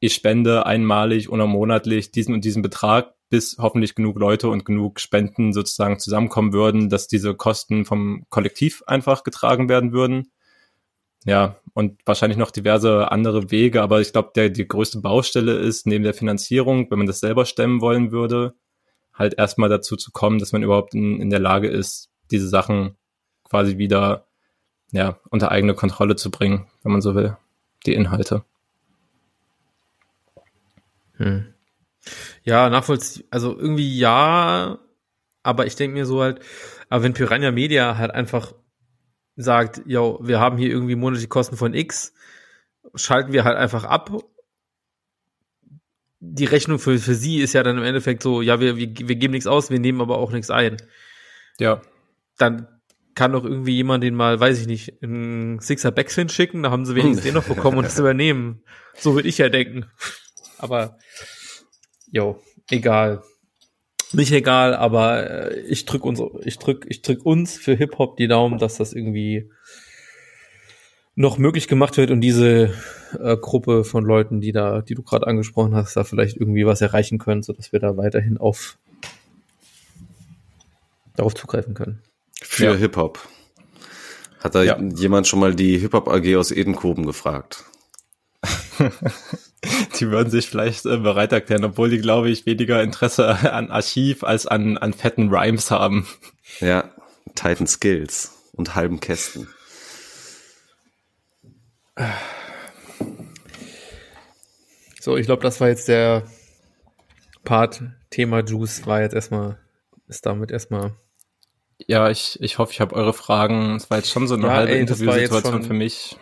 [0.00, 4.98] Ich spende einmalig oder monatlich diesen und diesen Betrag, bis hoffentlich genug Leute und genug
[4.98, 10.32] Spenden sozusagen zusammenkommen würden, dass diese Kosten vom Kollektiv einfach getragen werden würden.
[11.26, 15.86] Ja, und wahrscheinlich noch diverse andere Wege, aber ich glaube, der die größte Baustelle ist
[15.86, 18.54] neben der Finanzierung, wenn man das selber stemmen wollen würde,
[19.12, 22.96] halt erstmal dazu zu kommen, dass man überhaupt in, in der Lage ist, diese Sachen
[23.42, 24.28] quasi wieder
[24.92, 27.36] ja, unter eigene Kontrolle zu bringen, wenn man so will,
[27.86, 28.44] die Inhalte.
[31.16, 31.52] Hm.
[32.44, 33.28] Ja, nachvollziehbar.
[33.32, 34.78] Also irgendwie ja,
[35.42, 36.40] aber ich denke mir so halt,
[36.88, 38.52] aber wenn Piranha Media halt einfach
[39.36, 42.14] sagt, ja, wir haben hier irgendwie monatliche Kosten von X,
[42.94, 44.10] schalten wir halt einfach ab.
[46.20, 49.16] Die Rechnung für, für sie ist ja dann im Endeffekt so, ja, wir, wir, wir
[49.16, 50.78] geben nichts aus, wir nehmen aber auch nichts ein.
[51.58, 51.82] Ja,
[52.38, 52.66] Dann
[53.14, 56.84] kann doch irgendwie jemand den mal, weiß ich nicht, in Sixer Backspin schicken, da haben
[56.84, 58.62] sie wenigstens den noch bekommen und das übernehmen.
[58.98, 59.86] So würde ich ja denken.
[60.58, 60.98] Aber,
[62.10, 63.22] jo, egal.
[64.16, 68.28] Nicht egal, aber äh, ich drück uns, ich drück, ich drück uns für Hip-Hop die
[68.28, 69.50] Daumen, dass das irgendwie
[71.14, 72.74] noch möglich gemacht wird und diese
[73.20, 76.80] äh, Gruppe von Leuten, die da, die du gerade angesprochen hast, da vielleicht irgendwie was
[76.80, 78.78] erreichen können, so dass wir da weiterhin auf
[81.14, 82.02] darauf zugreifen können.
[82.42, 82.74] Für Ja.
[82.74, 83.18] Hip-Hop.
[84.40, 84.78] Hat da Ja.
[84.80, 87.64] jemand schon mal die Hip-Hop AG aus Edenkoben gefragt?
[90.00, 94.24] die würden sich vielleicht äh, bereit erklären, obwohl die, glaube ich, weniger Interesse an Archiv
[94.24, 96.06] als an, an fetten Rhymes haben.
[96.60, 96.90] Ja,
[97.34, 99.48] Titan Skills und halben Kästen.
[105.00, 106.24] So, ich glaube, das war jetzt der
[107.44, 107.82] Part.
[108.10, 109.58] Thema Juice war jetzt erstmal,
[110.08, 110.94] ist damit erstmal.
[111.86, 113.76] Ja, ich, ich hoffe, ich habe eure Fragen.
[113.76, 116.16] Es war jetzt schon so eine Ja, halbe Interviewsituation für mich.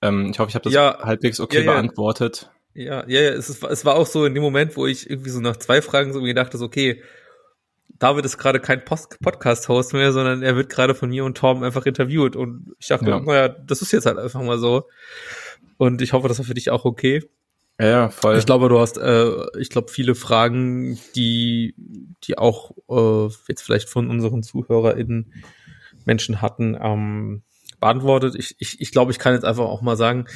[0.00, 1.72] Ähm, ich hoffe, ich habe das Ja, halbwegs okay ja, ja.
[1.72, 2.50] beantwortet.
[2.74, 5.30] Ja, ja, ja, es, ist, es war auch so in dem Moment, wo ich irgendwie
[5.30, 7.02] so nach zwei Fragen so gedacht habe, okay,
[7.98, 11.86] David ist gerade kein Podcast-Host mehr, sondern er wird gerade von mir und Tom einfach
[11.86, 12.34] interviewt.
[12.34, 13.20] Und ich dachte, Ja.
[13.20, 14.88] naja, das ist jetzt halt einfach mal so.
[15.76, 17.22] Und ich hoffe, das war für dich auch okay.
[17.78, 18.36] Ja, ja, voll.
[18.36, 21.74] Ich glaube, du hast, äh, ich glaube, viele Fragen, die,
[22.24, 25.32] die auch äh, jetzt vielleicht von unseren ZuhörerInnen
[26.04, 27.42] Menschen hatten, ähm,
[27.80, 28.34] beantwortet.
[28.36, 30.26] Ich, ich, ich glaube, ich kann jetzt einfach auch mal sagen,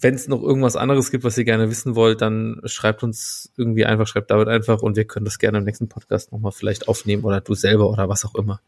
[0.00, 3.84] wenn es noch irgendwas anderes gibt, was ihr gerne wissen wollt, dann schreibt uns irgendwie
[3.84, 7.24] einfach, schreibt David einfach und wir können das gerne im nächsten Podcast nochmal vielleicht aufnehmen
[7.24, 8.60] oder du selber oder was auch immer.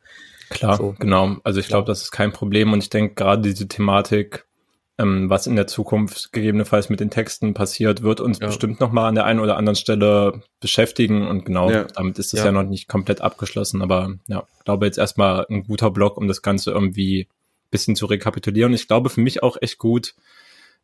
[0.49, 0.95] Klar, So.
[0.99, 1.37] genau.
[1.45, 4.47] Also ich glaube, das ist kein Problem und ich denke gerade diese Thematik,
[4.99, 8.49] ähm, was in der Zukunft gegebenenfalls mit den Texten passiert, wird uns Ja.
[8.49, 11.85] bestimmt nochmal an der einen oder anderen Stelle beschäftigen und genau, Ja.
[11.85, 12.47] damit ist es ja.
[12.47, 12.53] Ja.
[12.53, 16.43] noch nicht komplett abgeschlossen, aber ja, ich glaube jetzt erstmal ein guter Block, um das
[16.43, 17.29] Ganze irgendwie
[17.71, 18.75] bisschen zu rekapitulieren.
[18.75, 20.15] Ich glaube für mich auch echt gut,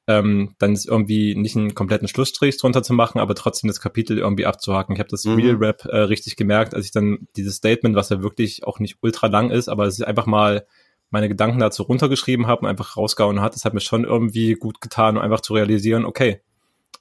[0.09, 4.19] ähm, dann ist irgendwie nicht einen kompletten Schlussstrich drunter zu machen, aber trotzdem das Kapitel
[4.19, 4.95] irgendwie abzuhaken.
[4.95, 5.35] Ich habe das Mhm.
[5.35, 8.99] Real Rap äh, richtig gemerkt, als ich dann dieses Statement, was ja wirklich auch nicht
[9.03, 10.67] ultra lang ist, aber es ist einfach mal
[11.11, 13.55] meine Gedanken dazu runtergeschrieben habe und einfach rausgehauen hat.
[13.55, 16.41] Das hat mir schon irgendwie gut getan, um einfach zu realisieren, okay,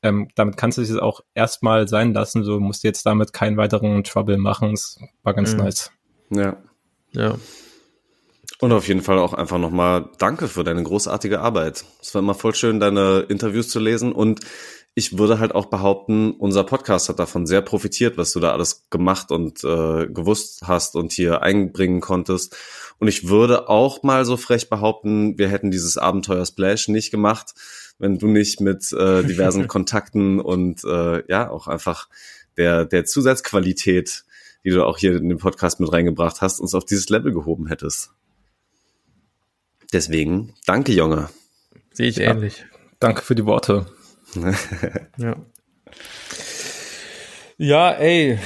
[0.03, 3.33] ähm, damit kannst du es jetzt auch erstmal sein lassen, so musst du jetzt damit
[3.33, 4.73] keinen weiteren Trouble machen.
[4.73, 5.59] Es war ganz Mhm.
[5.59, 5.91] nice.
[6.29, 6.57] Ja.
[7.13, 7.35] Ja.
[8.61, 11.83] Und auf jeden Fall auch einfach nochmal danke für deine großartige Arbeit.
[12.01, 14.39] Es war immer voll schön, deine Interviews zu lesen und
[14.97, 18.85] ich würde halt auch behaupten, unser Podcast hat davon sehr profitiert, was du da alles
[18.89, 22.55] gemacht und äh, gewusst hast und hier einbringen konntest.
[22.97, 27.55] Und ich würde auch mal so frech behaupten, wir hätten dieses Abenteuer Splash nicht gemacht,
[27.99, 32.07] wenn du nicht mit äh, diversen Kontakten und äh, ja auch einfach
[32.55, 34.23] der der Zusatzqualität,
[34.63, 37.67] die du auch hier in den Podcast mit reingebracht hast, uns auf dieses Level gehoben
[37.67, 38.11] hättest.
[39.93, 41.29] Deswegen, danke, Junge.
[41.93, 42.31] Sehe ich Ja.
[42.31, 42.65] ähnlich.
[42.99, 43.85] Danke für die Worte.
[45.17, 45.35] Ja.
[47.57, 48.37] Ja, ey.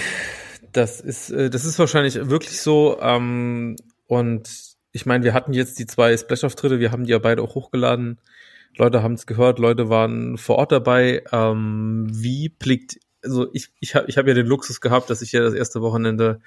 [0.72, 3.00] Das ist, äh, das ist wahrscheinlich wirklich so.
[3.02, 3.76] Ähm,
[4.06, 4.50] und
[4.92, 8.20] ich meine, wir hatten jetzt die zwei Splash-Auftritte, wir haben die ja beide auch hochgeladen.
[8.78, 11.24] Leute haben es gehört, Leute waren vor Ort dabei.
[11.32, 15.32] Ähm, wie blickt, also ich, ich habe ich hab ja den Luxus gehabt, dass ich
[15.32, 16.40] ja das erste Wochenende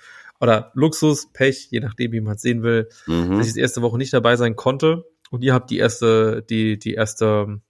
[0.42, 3.38] oder Luxus, Pech, je nachdem, wie man es sehen will, mhm.
[3.38, 5.04] dass ich das erste Woche nicht dabei sein konnte.
[5.30, 7.60] Und ihr habt die erste, die, die erste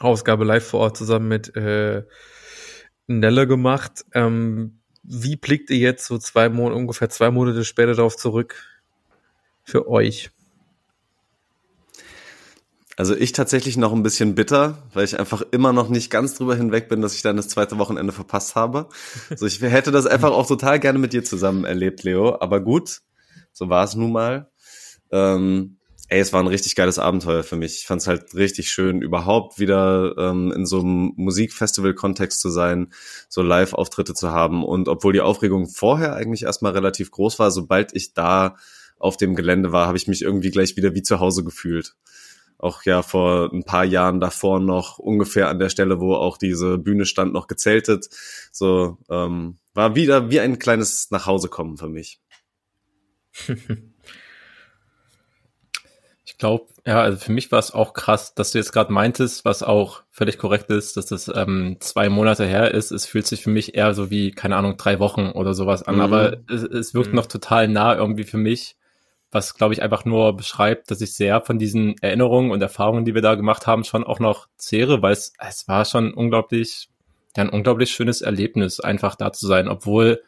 [0.00, 2.02] Ausgabe live vor Ort zusammen mit äh,
[3.06, 4.04] Nelle gemacht.
[4.14, 8.56] Ähm, wie blickt ihr jetzt so zwei Monate, ungefähr zwei Monate später darauf zurück
[9.62, 10.30] für euch?
[12.96, 16.54] Also ich tatsächlich noch ein bisschen bitter, weil ich einfach immer noch nicht ganz drüber
[16.54, 18.88] hinweg bin, dass ich dann das zweite Wochenende verpasst habe.
[19.34, 22.38] So, ich hätte das einfach auch total gerne mit dir zusammen erlebt, Leo.
[22.40, 23.00] Aber gut,
[23.52, 24.50] so war es nun mal.
[25.10, 25.78] Ähm,
[26.08, 27.78] ey, es war ein richtig geiles Abenteuer für mich.
[27.78, 32.92] Ich fand es halt richtig schön, überhaupt wieder ähm, in so einem Musikfestival-Kontext zu sein,
[33.30, 34.62] so Live-Auftritte zu haben.
[34.62, 38.56] Und obwohl die Aufregung vorher eigentlich erstmal relativ groß war, sobald ich da
[38.98, 41.94] auf dem Gelände war, habe ich mich irgendwie gleich wieder wie zu Hause gefühlt.
[42.62, 46.78] Auch ja vor ein paar Jahren davor noch ungefähr an der Stelle, wo auch diese
[46.78, 48.08] Bühne stand, noch gezeltet.
[48.52, 52.20] So ähm, war wieder wie ein kleines Nachhausekommen für mich.
[56.24, 59.44] Ich glaube, ja, also für mich war es auch krass, dass du jetzt gerade meintest,
[59.44, 62.90] was auch völlig korrekt ist, dass das ähm, zwei Monate her ist.
[62.90, 65.96] Es fühlt sich für mich eher so wie, keine Ahnung, drei Wochen oder sowas an,
[65.96, 66.00] mhm.
[66.00, 67.16] aber es, es wirkt mhm.
[67.16, 68.76] noch total nah irgendwie für mich,
[69.32, 73.14] was, glaube ich, einfach nur beschreibt, dass ich sehr von diesen Erinnerungen und Erfahrungen, die
[73.14, 76.90] wir da gemacht haben, schon auch noch zehre, weil es, es war schon unglaublich,
[77.36, 80.22] ja, ein unglaublich schönes Erlebnis, einfach da zu sein, obwohl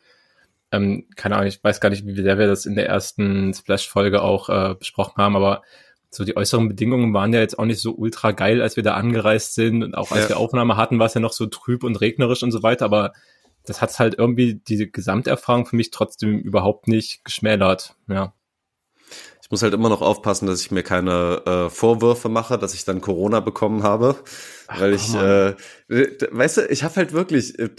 [0.72, 4.22] ähm, keine Ahnung, ich weiß gar nicht, wie sehr wir das in der ersten Splash-Folge
[4.22, 5.62] auch äh, besprochen haben, aber
[6.10, 8.94] so die äußeren Bedingungen waren ja jetzt auch nicht so ultra geil, als wir da
[8.94, 10.28] angereist sind und auch als ja.
[10.30, 13.12] wir Aufnahme hatten, war es ja noch so trüb und regnerisch und so weiter, aber
[13.66, 18.32] das hat halt irgendwie diese Gesamterfahrung für mich trotzdem überhaupt nicht geschmälert, ja.
[19.54, 22.84] Ich muss halt immer noch aufpassen, dass ich mir keine äh, Vorwürfe mache, dass ich
[22.84, 24.16] dann Corona bekommen habe,
[24.66, 25.54] Ach, weil ich, äh,
[25.86, 27.70] weißt du, ich habe halt wirklich äh,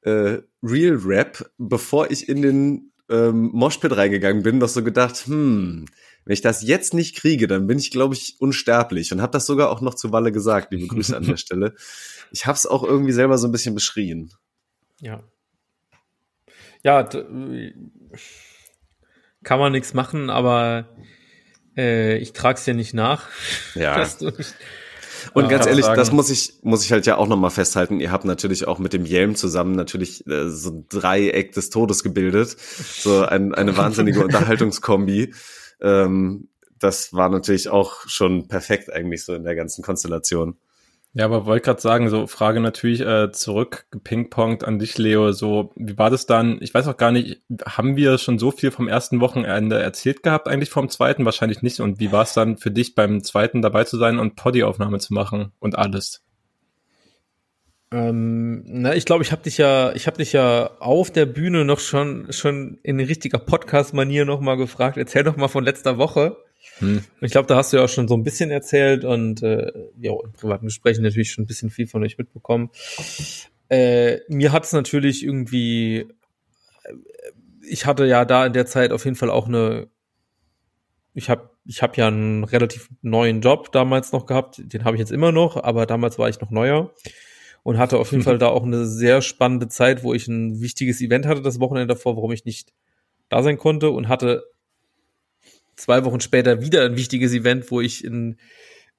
[0.00, 5.84] äh, Real Rap, bevor ich in den ähm, Moshpit reingegangen bin, noch so gedacht, hm,
[6.24, 9.46] wenn ich das jetzt nicht kriege, dann bin ich, glaube ich, unsterblich und habe das
[9.46, 10.72] sogar auch noch zu Walle gesagt.
[10.72, 11.76] Liebe Grüße an der Stelle.
[12.32, 14.32] Ich habe es auch irgendwie selber so ein bisschen beschrien.
[14.98, 15.22] Ja.
[16.82, 17.08] Ja,
[19.44, 20.88] kann man nichts machen, aber
[21.76, 23.28] äh, ich trage es ja nicht nach.
[23.74, 24.06] Ja.
[25.32, 25.96] Und ganz ehrlich, sagen.
[25.96, 27.98] das muss ich, muss ich halt ja auch nochmal festhalten.
[27.98, 32.02] Ihr habt natürlich auch mit dem Yelm zusammen natürlich äh, so ein Dreieck des Todes
[32.02, 32.50] gebildet.
[32.58, 35.32] So ein, eine wahnsinnige Unterhaltungskombi
[35.80, 40.56] ähm, das war natürlich auch schon perfekt eigentlich so in der ganzen Konstellation.
[41.16, 45.30] Ja, aber wollte gerade sagen, so Frage natürlich äh, zurück, gepingpongt an dich, Leo.
[45.30, 46.58] So, wie war das dann?
[46.60, 50.48] Ich weiß auch gar nicht, haben wir schon so viel vom ersten Wochenende erzählt gehabt,
[50.48, 51.24] eigentlich vom zweiten?
[51.24, 51.78] Wahrscheinlich nicht.
[51.78, 55.14] Und wie war es dann für dich beim zweiten dabei zu sein und Poddy-Aufnahme zu
[55.14, 56.24] machen und alles?
[57.92, 61.64] Ähm, na, ich glaube, ich habe dich ja, ich habe dich ja auf der Bühne
[61.64, 64.96] noch schon schon in richtiger Podcast-Manier noch mal gefragt.
[64.96, 66.36] Erzähl doch mal von letzter Woche.
[66.78, 67.04] Hm.
[67.20, 70.12] Ich glaube, da hast du ja auch schon so ein bisschen erzählt und äh, ja,
[70.24, 72.70] in privaten Gesprächen natürlich schon ein bisschen viel von euch mitbekommen.
[73.68, 76.06] Äh, mir hat es natürlich irgendwie,
[76.84, 76.94] äh,
[77.62, 79.88] ich hatte ja da in der Zeit auf jeden Fall auch eine,
[81.14, 85.00] ich habe ich hab ja einen relativ neuen Job damals noch gehabt, den habe ich
[85.00, 86.92] jetzt immer noch, aber damals war ich noch neuer
[87.62, 91.00] und hatte auf jeden Fall da auch eine sehr spannende Zeit, wo ich ein wichtiges
[91.00, 92.74] Event hatte das Wochenende davor, warum ich nicht
[93.30, 94.44] da sein konnte und hatte
[95.76, 98.36] zwei Wochen später wieder ein wichtiges Event, wo ich in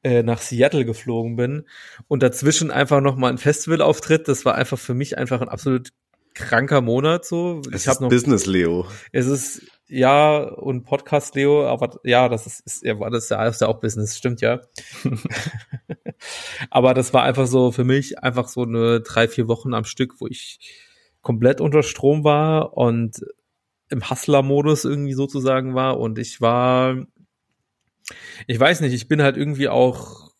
[0.04, 1.66] äh, nach Seattle geflogen bin
[2.08, 4.28] und dazwischen einfach noch mal ein Festivalauftritt.
[4.28, 5.90] Das war einfach für mich einfach ein absolut
[6.36, 7.62] kranker Monat so.
[7.72, 8.86] Es ich ist noch, Business Leo.
[9.12, 13.46] Es ist ja, und Podcast Leo, aber ja, das ist, ist ja, das ist ja,
[13.48, 14.62] ist ja auch Business, stimmt ja.
[16.70, 20.20] aber das war einfach so für mich einfach so eine drei, vier Wochen am Stück,
[20.20, 20.60] wo ich
[21.22, 23.22] komplett unter Strom war und
[23.90, 27.06] im Hustler-Modus irgendwie sozusagen war und ich war,
[28.48, 30.32] ich weiß nicht, ich bin halt irgendwie auch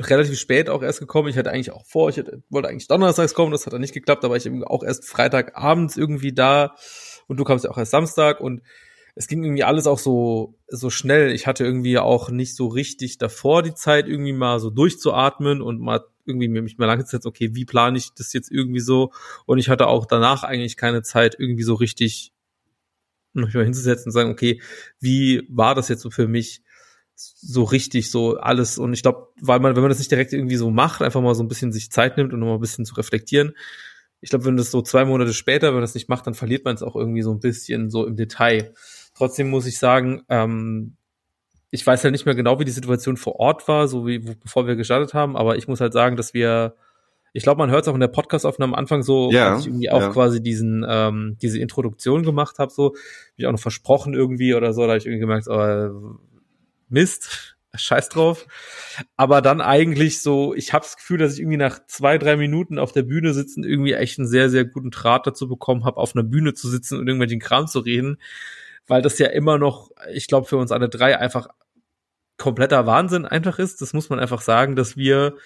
[0.00, 1.28] relativ spät auch erst gekommen.
[1.28, 3.94] Ich hatte eigentlich auch vor, ich hatte, wollte eigentlich donnerstags kommen, das hat dann nicht
[3.94, 6.74] geklappt, aber ich eben auch erst Freitagabends irgendwie da
[7.28, 8.62] und du kamst ja auch erst Samstag und
[9.14, 11.32] es ging irgendwie alles auch so, so schnell.
[11.32, 15.80] Ich hatte irgendwie auch nicht so richtig davor die Zeit, irgendwie mal so durchzuatmen und
[15.80, 19.12] mal irgendwie mich mal lange gesetzt, okay, wie plane ich das jetzt irgendwie so?
[19.44, 22.31] Und ich hatte auch danach eigentlich keine Zeit, irgendwie so richtig
[23.34, 24.60] noch mal hinzusetzen und sagen, okay,
[25.00, 26.62] wie war das jetzt so für mich?
[27.14, 30.56] so richtig so alles und ich glaube, weil man, wenn man das nicht direkt irgendwie
[30.56, 32.94] so macht, einfach mal so ein bisschen sich Zeit nimmt und nochmal ein bisschen zu
[32.94, 33.52] reflektieren,
[34.20, 36.64] ich glaube, wenn das so zwei Monate später, wenn man das nicht macht, dann verliert
[36.64, 38.72] man es auch irgendwie so ein bisschen so im Detail.
[39.14, 40.96] Trotzdem muss ich sagen, ähm,
[41.70, 44.66] ich weiß halt nicht mehr genau, wie die Situation vor Ort war, so wie bevor
[44.66, 46.76] wir gestartet haben, aber ich muss halt sagen, dass wir,
[47.32, 49.68] ich glaube, man hört es auch in der Podcast-Aufnahme am Anfang so, Ja, als ich
[49.68, 50.10] irgendwie auch ja.
[50.10, 52.94] quasi diesen, ähm, diese Introduktion gemacht habe, so, hab
[53.36, 56.18] ich auch noch versprochen irgendwie oder so, da habe ich irgendwie gemerkt, oh,
[56.88, 58.46] Mist, scheiß drauf.
[59.16, 62.78] Aber dann eigentlich so, ich habe das Gefühl, dass ich irgendwie nach zwei, drei Minuten
[62.78, 66.14] auf der Bühne sitzen, irgendwie echt einen sehr, sehr guten Draht dazu bekommen habe, auf
[66.14, 68.18] einer Bühne zu sitzen und irgendwelchen Kram zu reden,
[68.86, 71.48] weil das ja immer noch, ich glaube, für uns alle drei einfach
[72.36, 73.80] kompletter Wahnsinn einfach ist.
[73.80, 75.36] Das muss man einfach sagen, dass wir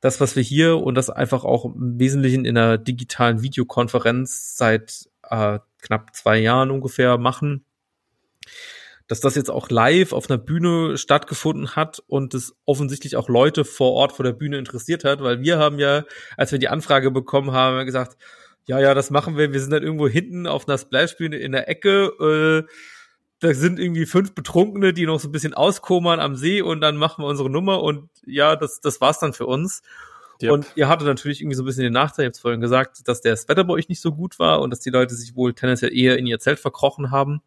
[0.00, 5.08] das, was wir hier und das einfach auch im Wesentlichen in einer digitalen Videokonferenz seit
[5.28, 7.64] äh, knapp zwei Jahren ungefähr machen,
[9.06, 13.64] dass das jetzt auch live auf einer Bühne stattgefunden hat und es offensichtlich auch Leute
[13.64, 16.04] vor Ort vor der Bühne interessiert hat, weil wir haben ja,
[16.36, 18.16] als wir die Anfrage bekommen haben, gesagt,
[18.66, 19.52] ja, ja, das machen wir.
[19.52, 22.66] Wir sind dann irgendwo hinten auf einer Splashbühne in der Ecke.
[22.68, 22.72] Äh,
[23.40, 26.96] da sind irgendwie fünf Betrunkene, die noch so ein bisschen auskommern am See und dann
[26.96, 29.82] machen wir unsere Nummer und ja, das, das war's dann für uns.
[30.42, 30.52] Yep.
[30.52, 33.20] Und ihr hattet natürlich irgendwie so ein bisschen den Nachteil, ich hab's vorhin gesagt, dass
[33.20, 35.94] das Wetter bei euch nicht so gut war und dass die Leute sich wohl tendenziell
[35.94, 37.42] eher in ihr Zelt verkrochen haben.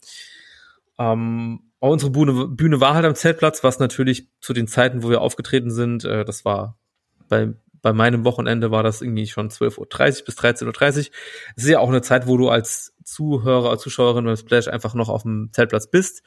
[1.00, 5.10] Ähm, aber unsere Bühne, Bühne war halt am Zeltplatz, was natürlich zu den Zeiten, wo
[5.10, 6.78] wir aufgetreten sind, äh, das war
[7.30, 11.14] bei, bei meinem Wochenende war das irgendwie schon 12.30 Uhr bis 13.30 Uhr.
[11.56, 15.10] Es ist ja auch eine Zeit, wo du als Zuhörer, Zuschauerin beim Splash einfach noch
[15.10, 16.24] auf dem Zeltplatz bist.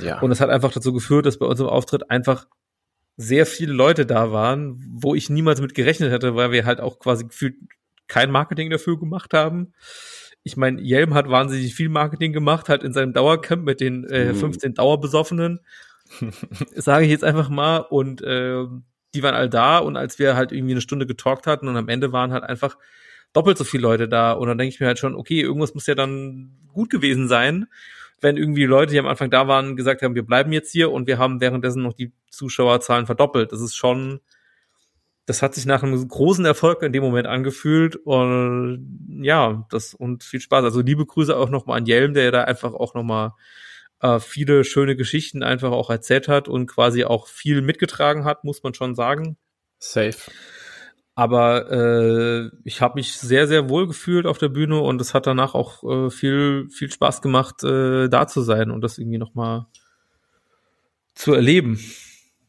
[0.00, 0.20] Ja.
[0.20, 2.48] Und es hat einfach dazu geführt, dass bei unserem Auftritt einfach
[3.16, 6.98] sehr viele Leute da waren, wo ich niemals mit gerechnet hätte, weil wir halt auch
[6.98, 7.54] quasi gefühlt
[8.08, 9.74] kein Marketing dafür gemacht haben.
[10.42, 14.32] Ich meine, Jelm hat wahnsinnig viel Marketing gemacht, halt in seinem Dauercamp mit den äh,
[14.32, 14.36] Mhm.
[14.36, 15.60] 15 Dauerbesoffenen,
[16.74, 17.78] sage ich jetzt einfach mal.
[17.78, 18.64] Und äh,
[19.16, 21.88] die waren all da und als wir halt irgendwie eine Stunde getalkt hatten und am
[21.88, 22.76] Ende waren halt einfach
[23.32, 24.32] doppelt so viele Leute da.
[24.32, 27.66] Und dann denke ich mir halt schon, okay, irgendwas muss ja dann gut gewesen sein,
[28.20, 31.06] wenn irgendwie Leute, die am Anfang da waren, gesagt haben, wir bleiben jetzt hier und
[31.06, 33.52] wir haben währenddessen noch die Zuschauerzahlen verdoppelt.
[33.52, 34.20] Das ist schon,
[35.26, 40.24] das hat sich nach einem großen Erfolg in dem Moment angefühlt und ja, das und
[40.24, 40.64] viel Spaß.
[40.64, 43.32] Also liebe Grüße auch nochmal an Jelm, der da einfach auch nochmal
[44.00, 48.62] äh, viele schöne Geschichten einfach auch erzählt hat und quasi auch viel mitgetragen hat, muss
[48.62, 49.36] man schon sagen.
[49.78, 50.16] Safe.
[51.14, 55.26] Aber äh, ich habe mich sehr, sehr wohl gefühlt auf der Bühne und es hat
[55.26, 59.64] danach auch äh, viel, viel Spaß gemacht, äh, da zu sein und das irgendwie nochmal
[61.14, 61.80] zu erleben.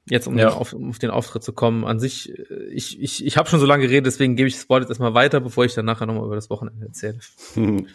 [0.10, 0.50] Jetzt, um, Ja.
[0.50, 1.86] auf, um auf den Auftritt zu kommen.
[1.86, 4.68] An sich, äh, ich, ich, ich habe schon so lange geredet, deswegen gebe ich das
[4.70, 7.20] Wort jetzt erstmal weiter, bevor ich dann nachher nochmal über das Wochenende erzähle.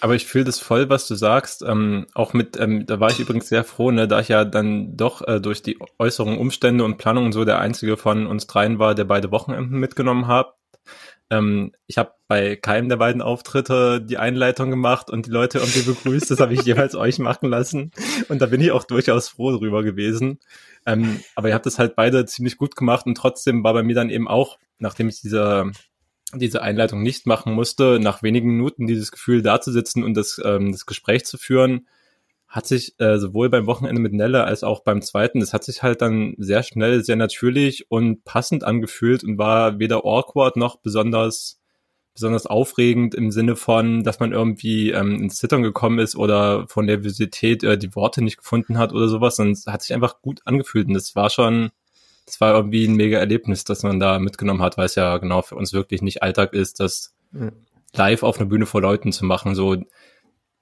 [0.00, 1.62] Aber ich fühle das voll, was du sagst.
[1.62, 4.96] Ähm, auch mit, ähm, da war ich übrigens sehr froh, ne, da ich ja dann
[4.96, 8.94] doch äh, durch die äußeren Umstände und Planungen so der einzige von uns dreien war,
[8.94, 10.54] der beide Wochenenden mitgenommen hat.
[11.30, 15.82] Ähm, ich habe bei keinem der beiden Auftritte die Einleitung gemacht und die Leute irgendwie
[15.82, 16.30] begrüßt.
[16.30, 17.90] Das habe ich jeweils euch machen lassen.
[18.28, 20.38] Und da bin ich auch durchaus froh drüber gewesen.
[20.86, 23.94] Ähm, aber ihr habt das halt beide ziemlich gut gemacht und trotzdem war bei mir
[23.94, 25.70] dann eben auch, nachdem ich diese
[26.34, 30.40] diese Einleitung nicht machen musste, nach wenigen Minuten dieses Gefühl da zu sitzen und das,
[30.44, 31.86] ähm, das Gespräch zu führen,
[32.46, 35.82] hat sich äh, sowohl beim Wochenende mit Nelle als auch beim zweiten, das hat sich
[35.82, 41.58] halt dann sehr schnell, sehr natürlich und passend angefühlt und war weder awkward noch besonders
[42.14, 46.86] besonders aufregend im Sinne von, dass man irgendwie ähm, ins Zittern gekommen ist oder von
[46.86, 50.40] Nervosität äh, die Worte nicht gefunden hat oder sowas, sondern es hat sich einfach gut
[50.44, 51.70] angefühlt und das war schon,
[52.28, 55.42] das war irgendwie ein mega Erlebnis, das man da mitgenommen hat, weil es ja genau
[55.42, 57.52] für uns wirklich nicht Alltag ist, das Mhm.
[57.94, 59.54] live auf einer Bühne vor Leuten zu machen.
[59.54, 59.76] So,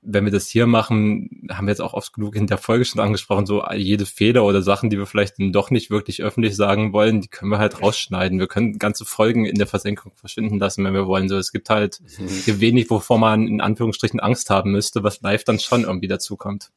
[0.03, 3.01] wenn wir das hier machen, haben wir jetzt auch oft genug in der Folge schon
[3.01, 6.93] angesprochen, so jede Fehler oder Sachen, die wir vielleicht dann doch nicht wirklich öffentlich sagen
[6.93, 8.39] wollen, die können wir halt rausschneiden.
[8.39, 11.29] Wir können ganze Folgen in der Versenkung verschwinden lassen, wenn wir wollen.
[11.29, 12.01] So, es gibt halt
[12.45, 16.71] hier wenig, wovor man in Anführungsstrichen Angst haben müsste, was live dann schon irgendwie dazukommt.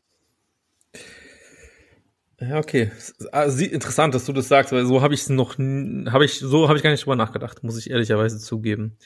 [2.42, 2.92] Ja, okay.
[3.32, 6.68] Also, interessant, dass du das sagst, weil so habe ich es noch, habe ich so
[6.68, 8.98] habe ich gar nicht drüber nachgedacht, muss ich ehrlicherweise zugeben.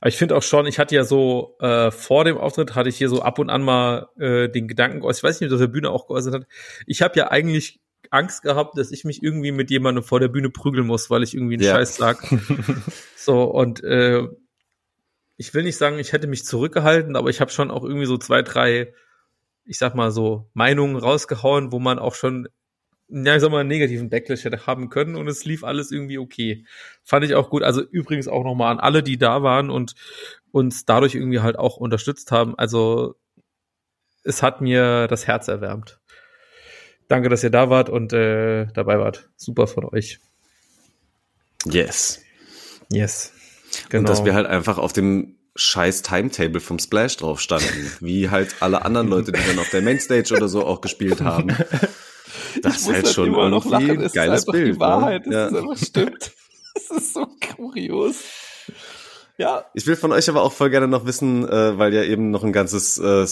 [0.00, 2.96] Aber ich finde auch schon, ich hatte ja so äh, vor dem Auftritt hatte ich
[2.96, 5.60] hier so ab und an mal äh, den Gedanken geäußert, ich weiß nicht, ob das
[5.60, 6.46] der Bühne auch geäußert hat.
[6.86, 7.80] Ich habe ja eigentlich
[8.10, 11.34] Angst gehabt, dass ich mich irgendwie mit jemandem vor der Bühne prügeln muss, weil ich
[11.34, 11.74] irgendwie einen Ja.
[11.74, 12.18] Scheiß sag.
[13.16, 14.26] so und äh,
[15.36, 18.18] ich will nicht sagen, ich hätte mich zurückgehalten, aber ich habe schon auch irgendwie so
[18.18, 18.92] zwei, drei,
[19.64, 22.48] ich sag mal so Meinungen rausgehauen, wo man auch schon
[23.12, 26.18] ja, ich sag mal, einen negativen Backlash hätte haben können und es lief alles irgendwie
[26.18, 26.64] okay.
[27.04, 27.62] Fand ich auch gut.
[27.62, 29.94] Also übrigens auch nochmal an alle, die da waren und
[30.50, 32.58] uns dadurch irgendwie halt auch unterstützt haben.
[32.58, 33.16] Also
[34.24, 36.00] es hat mir das Herz erwärmt.
[37.08, 39.28] Danke, dass ihr da wart und äh, dabei wart.
[39.36, 40.18] Super von euch.
[41.66, 42.22] Yes.
[42.90, 43.32] Yes.
[43.90, 44.00] Genau.
[44.00, 48.56] Und dass wir halt einfach auf dem scheiß Timetable vom Splash drauf standen, wie halt
[48.60, 51.54] alle anderen Leute, die dann auf der Mainstage oder so auch gespielt haben.
[52.62, 54.66] Das ist halt schon irgendwie ein geiles Bild.
[54.66, 54.80] Die ne?
[54.80, 55.34] Wahrheit, ne?
[55.34, 55.46] ja.
[55.46, 56.32] einfach stimmt.
[56.74, 58.22] Das ist so kurios.
[59.36, 59.66] Ja.
[59.74, 62.44] Ich will von euch aber auch voll gerne noch wissen, äh, weil ja eben noch
[62.44, 63.26] ein ganzes äh,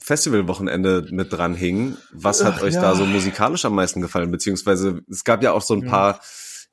[0.00, 1.96] Festivalwochenende mit dran hing.
[2.12, 2.80] Was hat Ach, euch ja.
[2.80, 4.30] da so musikalisch am meisten gefallen?
[4.30, 6.20] Beziehungsweise es gab ja auch so ein paar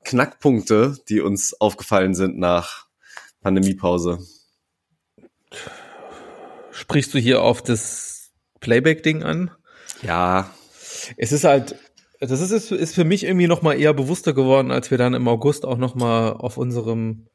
[0.05, 2.87] Knackpunkte, die uns aufgefallen sind nach
[3.41, 4.19] Pandemiepause.
[6.71, 9.51] Sprichst du hier auf das Playback-Ding an?
[10.01, 10.49] Ja.
[11.17, 11.75] Es ist halt,
[12.19, 15.27] das ist, ist für mich irgendwie noch mal eher bewusster geworden, als wir dann im
[15.27, 17.27] August auch noch mal auf unserem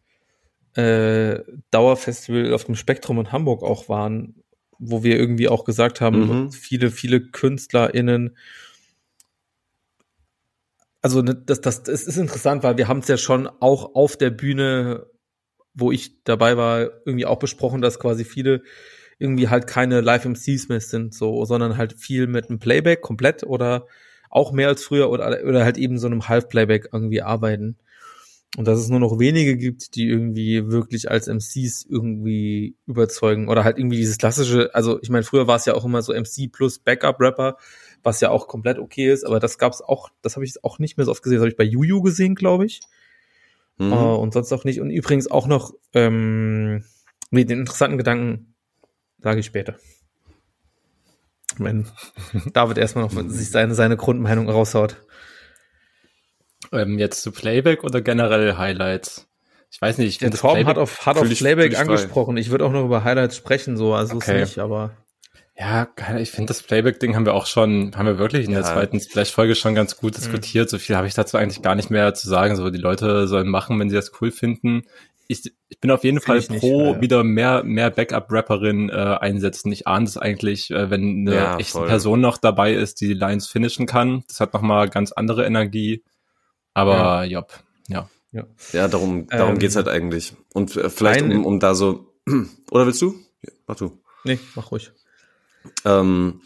[0.74, 1.40] äh,
[1.70, 4.42] Dauerfestival auf dem Spektrum in Hamburg auch waren,
[4.78, 6.52] wo wir irgendwie auch gesagt haben, mhm.
[6.52, 8.36] viele, viele KünstlerInnen
[11.04, 14.16] also ne, das, das, das ist interessant, weil wir haben es ja schon auch auf
[14.16, 15.04] der Bühne,
[15.74, 18.62] wo ich dabei war, irgendwie auch besprochen, dass quasi viele
[19.24, 23.86] irgendwie halt keine Live-MCs mehr sind, so, sondern halt viel mit einem Playback komplett oder
[24.28, 27.76] auch mehr als früher oder, oder halt eben so einem Half-Playback irgendwie arbeiten.
[28.56, 33.64] Und dass es nur noch wenige gibt, die irgendwie wirklich als MCs irgendwie überzeugen oder
[33.64, 36.52] halt irgendwie dieses klassische, also ich meine, früher war es ja auch immer so MC
[36.52, 37.56] plus Backup-Rapper,
[38.04, 40.96] was ja auch komplett okay ist, aber das gab's auch, das habe ich auch nicht
[40.96, 42.80] mehr so oft gesehen, das habe ich bei Juju gesehen, glaube ich.
[43.78, 43.92] Mhm.
[43.92, 44.80] Uh, und sonst auch nicht.
[44.80, 46.84] Und übrigens auch noch, ähm,
[47.30, 48.53] nee, den interessanten Gedanken
[49.24, 49.74] sage ich später.
[51.58, 51.86] Wenn
[52.52, 54.96] David erstmal noch sich seine, seine Grundmeinung raushaut.
[56.72, 59.26] Ähm, jetzt zu Playback oder generell Highlights?
[59.70, 62.36] Ich weiß nicht, ich finde Torben Playback hat auf, hat auf Playback angesprochen.
[62.36, 64.42] Ich würde auch noch über Highlights sprechen, so, also okay.
[64.42, 64.96] ist nicht, aber.
[65.56, 68.72] Ja, ich finde das Playback-Ding haben wir auch schon, haben wir wirklich in der ja.
[68.72, 70.16] zweiten Splash-Folge schon ganz gut mhm.
[70.16, 70.66] diskutiert.
[70.66, 70.70] Mhm.
[70.70, 72.56] So viel habe ich dazu eigentlich gar nicht mehr zu sagen.
[72.56, 74.82] So, die Leute sollen machen, wenn sie das cool finden.
[75.28, 77.00] Ich, ich bin auf jeden Fall pro nicht, ja.
[77.00, 79.72] wieder mehr, mehr Backup-Rapperin äh, einsetzen.
[79.72, 81.88] Ich ahne es eigentlich, äh, wenn eine ja, echte voll.
[81.88, 84.24] Person noch dabei ist, die die Lines finishen kann.
[84.28, 86.04] Das hat nochmal ganz andere Energie.
[86.74, 88.08] Aber ja, jopp, ja.
[88.32, 90.34] Ja, ja darum, darum ähm, geht's halt eigentlich.
[90.52, 92.12] Und äh, vielleicht, um, um da so,
[92.70, 93.14] oder willst du?
[93.42, 93.98] Ja, mach du.
[94.24, 94.90] Nee, mach ruhig.
[95.84, 96.40] Ähm,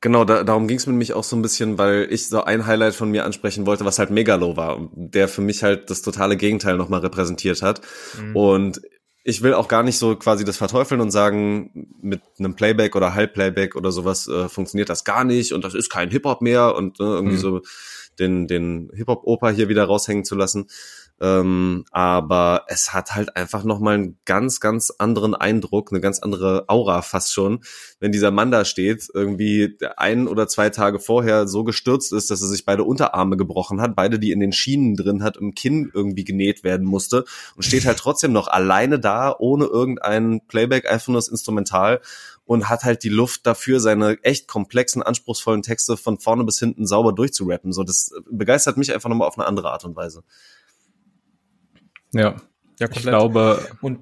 [0.00, 2.66] genau, da, darum ging es mit mich auch so ein bisschen, weil ich so ein
[2.66, 6.36] Highlight von mir ansprechen wollte, was halt Megalo war, der für mich halt das totale
[6.36, 7.80] Gegenteil nochmal repräsentiert hat.
[8.20, 8.36] Mhm.
[8.36, 8.80] Und
[9.28, 13.12] ich will auch gar nicht so quasi das verteufeln und sagen, mit einem Playback oder
[13.12, 17.00] Halbplayback oder sowas äh, funktioniert das gar nicht und das ist kein Hip-Hop mehr und
[17.00, 17.40] äh, irgendwie mhm.
[17.40, 17.60] so
[18.20, 20.68] den, den Hip-Hop-Oper hier wieder raushängen zu lassen.
[21.20, 26.64] Ähm, aber es hat halt einfach nochmal einen ganz, ganz anderen Eindruck, eine ganz andere
[26.68, 27.60] Aura fast schon,
[28.00, 32.42] wenn dieser Mann da steht, irgendwie ein oder zwei Tage vorher so gestürzt ist, dass
[32.42, 35.90] er sich beide Unterarme gebrochen hat, beide die in den Schienen drin hat, im Kinn
[35.94, 41.08] irgendwie genäht werden musste und steht halt trotzdem noch alleine da, ohne irgendein Playback, einfach
[41.08, 42.00] nur das Instrumental
[42.44, 46.86] und hat halt die Luft dafür, seine echt komplexen, anspruchsvollen Texte von vorne bis hinten
[46.86, 47.72] sauber durchzurappen.
[47.72, 50.22] So, das begeistert mich einfach nochmal auf eine andere Art und Weise.
[52.12, 52.36] Ja,
[52.78, 53.66] ja ich glaube.
[53.80, 54.00] Und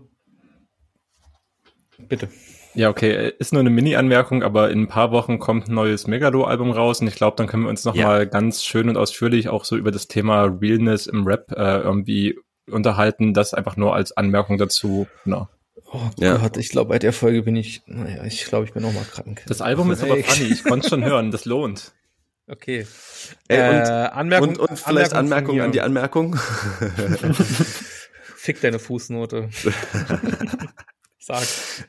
[2.08, 2.28] bitte.
[2.74, 6.72] Ja, okay, ist nur eine Mini-Anmerkung, aber in ein paar Wochen kommt ein neues Megalo-Album
[6.72, 8.24] raus und ich glaube, dann können wir uns nochmal ja.
[8.24, 12.36] ganz schön und ausführlich auch so über das Thema Realness im Rap äh, irgendwie
[12.68, 13.32] unterhalten.
[13.32, 15.06] Das einfach nur als Anmerkung dazu.
[15.24, 15.48] No.
[15.92, 16.38] Oh ja.
[16.38, 19.04] Gott, ich glaube, bei der Folge bin ich, naja, ich glaube, ich bin auch mal
[19.04, 19.44] krank.
[19.46, 21.92] Das Album ist aber funny, ich konnte schon hören, das lohnt.
[22.46, 22.86] Okay.
[23.48, 26.36] Ey, und, äh, Anmerkung, und, und vielleicht Anmerkung, Anmerkung an die Anmerkung.
[28.36, 29.48] Fick deine Fußnote.
[31.18, 31.42] Sag.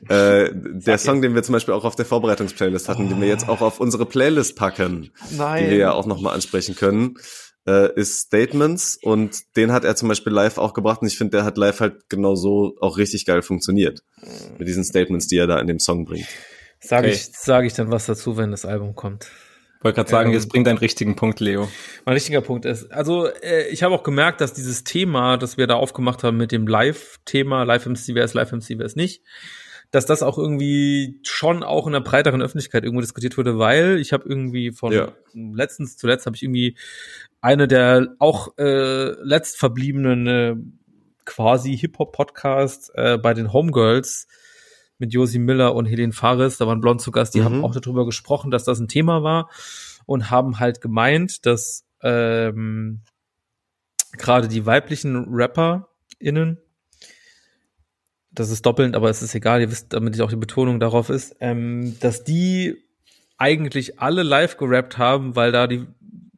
[0.08, 1.24] Äh, der Sag Song, jetzt.
[1.24, 3.08] den wir zum Beispiel auch auf der Vorbereitungsplaylist hatten, oh.
[3.10, 5.64] den wir jetzt auch auf unsere Playlist packen, Nein.
[5.64, 7.18] die wir ja auch nochmal ansprechen können,
[7.66, 11.36] äh, ist Statements und den hat er zum Beispiel live auch gebracht und ich finde,
[11.36, 14.00] der hat live halt genau so auch richtig geil funktioniert.
[14.56, 16.28] Mit diesen Statements, die er da in dem Song bringt.
[16.80, 17.16] Sage okay.
[17.16, 19.30] ich, sag ich dann was dazu, wenn das Album kommt.
[19.82, 21.68] Wollte gerade sagen, ähm, jetzt bringt einen richtigen Punkt, Leo.
[22.04, 25.66] Mein richtiger Punkt ist, also äh, ich habe auch gemerkt, dass dieses Thema, das wir
[25.66, 29.22] da aufgemacht haben mit dem Live-Thema, Live-MC, ist Live-MC, ist nicht,
[29.90, 34.12] dass das auch irgendwie schon auch in der breiteren Öffentlichkeit irgendwo diskutiert wurde, weil ich
[34.12, 35.12] habe irgendwie von ja.
[35.34, 36.76] letztens zuletzt habe ich irgendwie
[37.40, 40.56] eine der auch äh, letztverbliebenen äh,
[41.24, 44.26] quasi Hip-Hop-Podcasts äh, bei den Homegirls
[44.98, 47.44] mit Josi Miller und Helene Fares, da waren Blond zu Gast, die mhm.
[47.44, 49.50] haben auch darüber gesprochen, dass das ein Thema war
[50.06, 53.00] und haben halt gemeint, dass ähm,
[54.12, 56.58] gerade die weiblichen RapperInnen,
[58.30, 61.36] das ist doppelnd, aber es ist egal, ihr wisst, damit auch die Betonung darauf ist,
[61.40, 62.76] ähm, dass die
[63.38, 65.86] eigentlich alle live gerappt haben, weil da die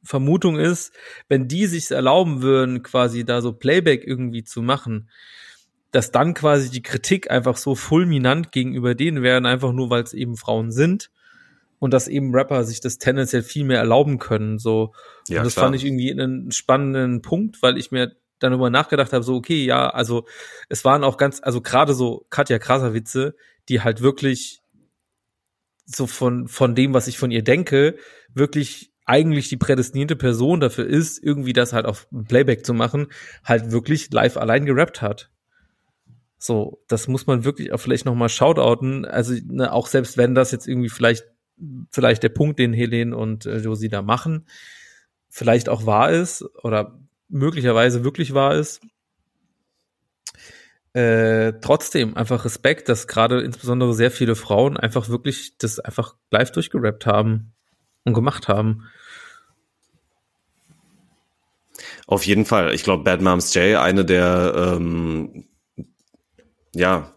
[0.03, 0.93] Vermutung ist,
[1.29, 5.11] wenn die sich erlauben würden, quasi da so Playback irgendwie zu machen,
[5.91, 10.13] dass dann quasi die Kritik einfach so fulminant gegenüber denen werden, einfach nur weil es
[10.13, 11.11] eben Frauen sind
[11.79, 14.59] und dass eben Rapper sich das tendenziell viel mehr erlauben können.
[14.59, 14.93] So.
[15.29, 15.67] Ja, und das klar.
[15.67, 19.65] fand ich irgendwie einen spannenden Punkt, weil ich mir dann darüber nachgedacht habe, so, okay,
[19.65, 20.27] ja, also
[20.69, 23.35] es waren auch ganz, also gerade so Katja Krasavice,
[23.69, 24.61] die halt wirklich
[25.87, 27.97] so von, von dem, was ich von ihr denke,
[28.35, 33.09] wirklich eigentlich die prädestinierte Person dafür ist, irgendwie das halt auf Playback zu machen,
[33.43, 35.31] halt wirklich live allein gerappt hat.
[36.39, 39.05] So, das muss man wirklich auch vielleicht nochmal shoutouten.
[39.05, 41.25] Also, ne, auch selbst wenn das jetzt irgendwie vielleicht,
[41.91, 44.47] vielleicht der Punkt, den Helen und äh, Josie da machen,
[45.29, 48.81] vielleicht auch wahr ist oder möglicherweise wirklich wahr ist.
[50.93, 56.51] Äh, trotzdem einfach Respekt, dass gerade insbesondere sehr viele Frauen einfach wirklich das einfach live
[56.53, 57.53] durchgerappt haben
[58.05, 58.85] und gemacht haben.
[62.07, 62.75] Auf jeden Fall.
[62.75, 65.48] Ich glaube, Bad Moms J, eine der ähm,
[66.79, 67.15] ja,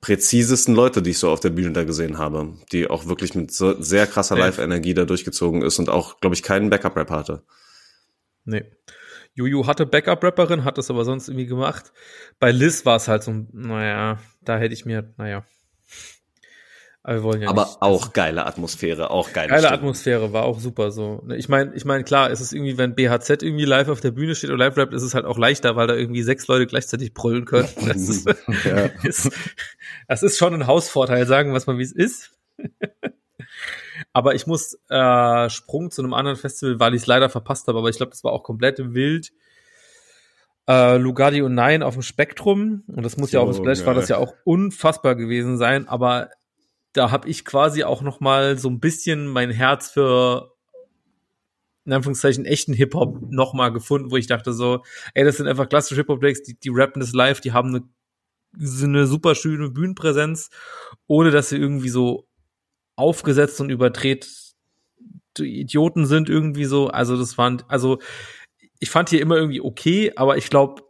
[0.00, 3.52] präzisesten Leute, die ich so auf der Bühne da gesehen habe, die auch wirklich mit
[3.52, 4.36] so sehr krasser.
[4.36, 7.44] Live-Energie da durchgezogen ist und auch, glaube ich, keinen Backup-Rap hatte.
[8.44, 8.64] Nee.
[9.34, 11.92] Juju hatte Backup-Rapperin, hat das aber sonst irgendwie gemacht.
[12.40, 15.44] Bei Liz war es halt so, naja, da hätte ich mir, naja.
[17.04, 17.82] Aber wir wollen ja Aber nicht.
[17.82, 19.78] auch geile Atmosphäre, auch geile, Geile Stimmung.
[19.78, 21.20] Atmosphäre, war auch super so.
[21.26, 24.12] Ne, Ich meine, ich meine, klar, es ist irgendwie, wenn BHZ irgendwie live auf der
[24.12, 26.66] Bühne steht und live rappt, ist es halt auch leichter, weil da irgendwie sechs Leute
[26.66, 27.68] gleichzeitig brüllen können.
[27.86, 28.28] Das ist,
[28.64, 28.84] Ja.
[29.02, 29.30] ist,
[30.06, 32.30] das ist schon ein Hausvorteil, sagen wir es mal, wie es ist.
[34.12, 37.78] aber ich muss äh, Sprung zu einem anderen Festival, weil ich es leider verpasst habe,
[37.78, 39.32] aber ich glaube, das war auch komplett wild.
[40.68, 43.84] Äh, Lugardi und Nein auf dem Spektrum und das muss ja auch im So Splash
[43.84, 46.30] war das ja auch unfassbar gewesen sein, aber
[46.92, 50.52] da habe ich quasi auch noch mal so ein bisschen mein Herz für
[51.84, 54.84] in Anführungszeichen echten Hip-Hop noch mal gefunden, wo ich dachte so,
[55.14, 57.82] ey, das sind einfach klassische Hip-Hop-Decks, die, die rappen das live, die haben eine,
[58.82, 60.50] eine super schöne Bühnenpräsenz,
[61.08, 62.28] ohne dass sie irgendwie so
[62.94, 64.28] aufgesetzt und überdreht
[65.38, 66.88] Idioten sind irgendwie so.
[66.88, 67.98] Also das waren, also
[68.78, 70.82] ich fand hier immer irgendwie okay, aber ich glaube,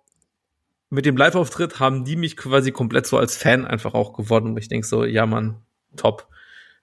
[0.90, 4.48] mit dem Live-Auftritt haben die mich quasi komplett so als Fan einfach auch gewonnen.
[4.48, 5.62] Und ich denk so, ja Mann,
[5.96, 6.28] top.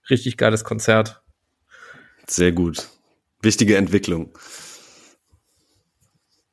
[0.10, 1.22] Richtig geiles Konzert.
[2.28, 2.90] Sehr gut.
[3.42, 4.32] Wichtige Entwicklung.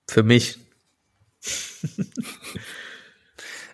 [0.08, 0.58] Für mich.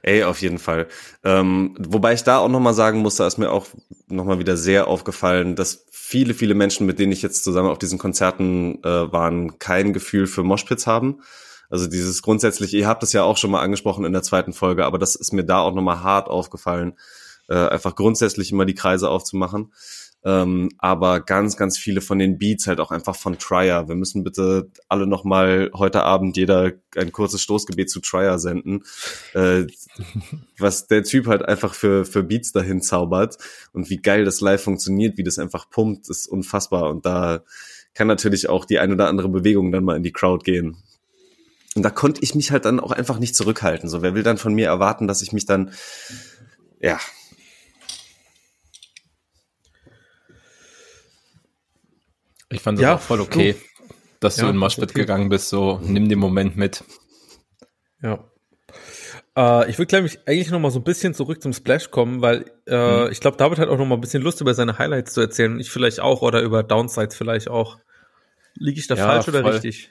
[0.03, 0.89] Ey, auf jeden Fall.
[1.22, 3.66] Ähm, wobei ich da auch nochmal sagen musste, ist mir auch
[4.09, 7.99] nochmal wieder sehr aufgefallen, dass viele, viele Menschen, mit denen ich jetzt zusammen auf diesen
[7.99, 11.22] Konzerten äh, waren, kein Gefühl für Moshpits haben.
[11.70, 14.85] Also dieses grundsätzlich, ihr habt es ja auch schon mal angesprochen in der zweiten Folge,
[14.85, 16.99] aber das ist mir da auch nochmal hart aufgefallen,
[17.49, 19.72] äh, einfach grundsätzlich immer die Kreise aufzumachen.
[20.24, 23.88] Ähm, aber ganz, ganz viele von den Beats halt auch einfach von Trier.
[23.88, 28.84] Wir müssen bitte alle nochmal heute Abend jeder ein kurzes Stoßgebet zu Trier senden.
[29.34, 29.66] Äh,
[30.59, 33.36] was der Typ halt einfach für, für Beats dahin zaubert
[33.72, 36.88] und wie geil das live funktioniert, wie das einfach pumpt, ist unfassbar.
[36.90, 37.43] Und da
[37.95, 40.76] kann natürlich auch die ein oder andere Bewegung dann mal in die Crowd gehen.
[41.74, 43.88] Und da konnte ich mich halt dann auch einfach nicht zurückhalten.
[43.88, 45.72] So, wer will dann von mir erwarten, dass ich mich dann,
[46.80, 47.01] ja,
[52.53, 53.57] Ich fand das Ja, auch voll okay,
[54.20, 55.00] dass Ja, du in Moshpit okay.
[55.00, 55.48] gegangen bist.
[55.48, 56.84] So, nimm den Moment mit.
[58.03, 58.24] Ja.
[59.36, 62.20] Äh, ich würde, glaube ich, eigentlich noch mal so ein bisschen zurück zum Splash kommen,
[62.22, 65.14] weil äh, ich glaube, David hat auch noch mal ein bisschen Lust, über seine Highlights
[65.14, 65.53] zu erzählen.
[65.53, 67.78] Und ich vielleicht auch oder über Downsides vielleicht auch.
[68.55, 69.53] Liege ich da Ja, falsch oder voll.
[69.53, 69.90] richtig?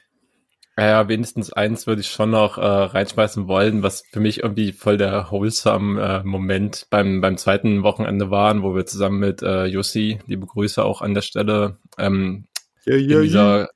[0.77, 4.71] Ja, ja, wenigstens eins würde ich schon noch äh, reinschmeißen wollen, was für mich irgendwie
[4.71, 9.65] voll der wholesome äh, Moment beim, beim zweiten Wochenende waren, wo wir zusammen mit äh,
[9.65, 12.47] Jussi, liebe Grüße auch an der Stelle, ähm,
[12.85, 13.69] ja, in dieser,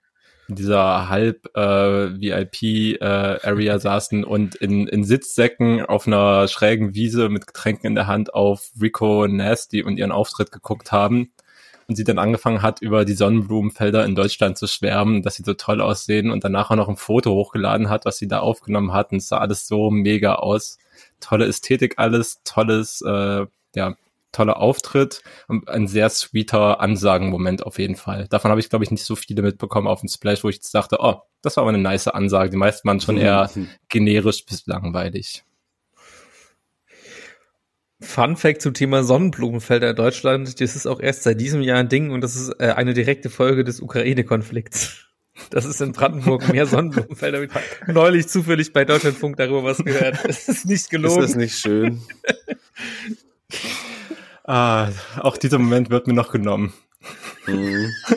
[0.47, 6.93] in dieser halb äh, VIP äh, Area saßen und in, in Sitzsäcken auf einer schrägen
[6.95, 11.31] Wiese mit Getränken in der Hand auf Rico Nasty und ihren Auftritt geguckt haben.
[11.87, 15.53] Und sie dann angefangen hat, über die Sonnenblumenfelder in Deutschland zu schwärmen, dass sie so
[15.53, 19.11] toll aussehen und danach auch noch ein Foto hochgeladen hat, was sie da aufgenommen hat.
[19.11, 20.79] Und es sah alles so mega aus.
[21.19, 23.45] Tolle Ästhetik alles, tolles, äh,
[23.75, 23.95] ja,
[24.35, 28.27] toller Auftritt und ein sehr sweeter Ansagenmoment auf jeden Fall.
[28.29, 30.73] Davon habe ich, glaube ich, nicht so viele mitbekommen auf dem Splash, wo ich jetzt
[30.75, 32.49] dachte, oh, das war aber eine nice Ansage.
[32.49, 33.49] Die meisten waren schon eher
[33.89, 35.43] generisch bis langweilig.
[38.01, 40.59] Fun Fact zum Thema Sonnenblumenfelder in Deutschland.
[40.59, 43.29] Das ist auch erst seit diesem Jahr ein Ding und das ist äh, eine direkte
[43.29, 45.01] Folge des Ukraine-Konflikts.
[45.49, 47.43] Das ist in Brandenburg mehr Sonnenblumenfelder.
[47.43, 47.49] Ich
[47.87, 50.17] Neulich zufällig bei Deutschlandfunk darüber was gehört.
[50.23, 51.21] Es ist nicht Ist gelogen.
[51.21, 52.01] das nicht schön?
[54.47, 54.89] Ah,
[55.19, 56.73] auch dieser Moment wird mir noch genommen.
[57.47, 57.91] Mhm.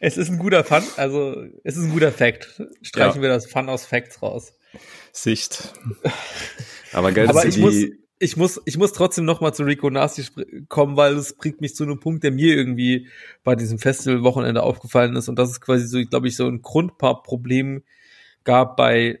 [0.00, 2.62] Es ist ein guter Fun, also es ist ein guter Fact.
[2.82, 3.22] Streichen Ja.
[3.22, 4.52] wir das Fun aus Facts raus.
[5.12, 5.72] Sicht.
[6.92, 7.74] Aber geil, Aber ich muss,
[8.18, 10.24] ich muss, ich muss trotzdem noch mal zu Rico Nasty
[10.68, 13.08] kommen, weil es bringt mich zu einem Punkt, der mir irgendwie
[13.42, 15.28] bei diesem Festival-Wochenende aufgefallen ist.
[15.28, 17.82] Und das ist quasi so, glaube ich, so ein Grundpaar-Problem
[18.44, 19.20] gab bei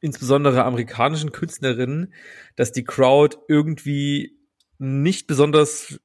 [0.00, 2.14] insbesondere amerikanischen Künstlerinnen,
[2.56, 4.38] dass die Crowd irgendwie
[4.78, 6.00] nicht besonders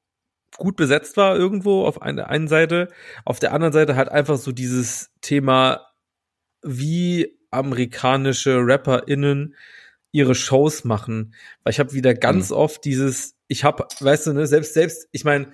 [0.56, 2.88] gut besetzt war irgendwo auf einer einen Seite,
[3.24, 5.86] auf der anderen Seite halt einfach so dieses Thema,
[6.62, 9.54] wie amerikanische RapperInnen
[10.12, 11.34] ihre Shows machen.
[11.62, 15.24] Weil ich habe wieder ganz oft dieses, ich habe, weißt du, ne, selbst, selbst, ich
[15.24, 15.52] meine,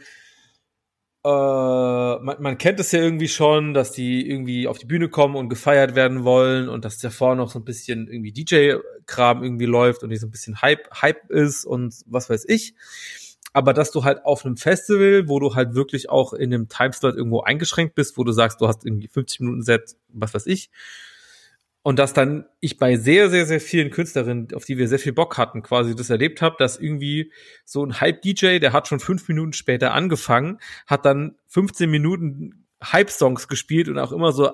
[1.25, 5.37] äh, man, man kennt es ja irgendwie schon, dass die irgendwie auf die Bühne kommen
[5.37, 10.03] und gefeiert werden wollen und dass davor noch so ein bisschen irgendwie DJ-Kram irgendwie läuft
[10.03, 12.75] und die so ein bisschen Hype, Hype ist und was weiß ich.
[13.53, 17.14] Aber dass du halt auf einem Festival, wo du halt wirklich auch in einem Timeslot
[17.14, 20.70] irgendwo eingeschränkt bist, wo du sagst, du hast irgendwie 50 Minuten Set, was weiß ich,
[21.83, 25.12] und dass dann ich bei sehr, sehr, sehr vielen Künstlerinnen, auf die wir sehr viel
[25.12, 27.33] Bock hatten, quasi das erlebt habe, dass irgendwie
[27.64, 33.49] so ein Hype-DJ, der hat schon fünf Minuten später angefangen, hat dann 15 Minuten Hype-Songs
[33.49, 34.53] gespielt und auch immer so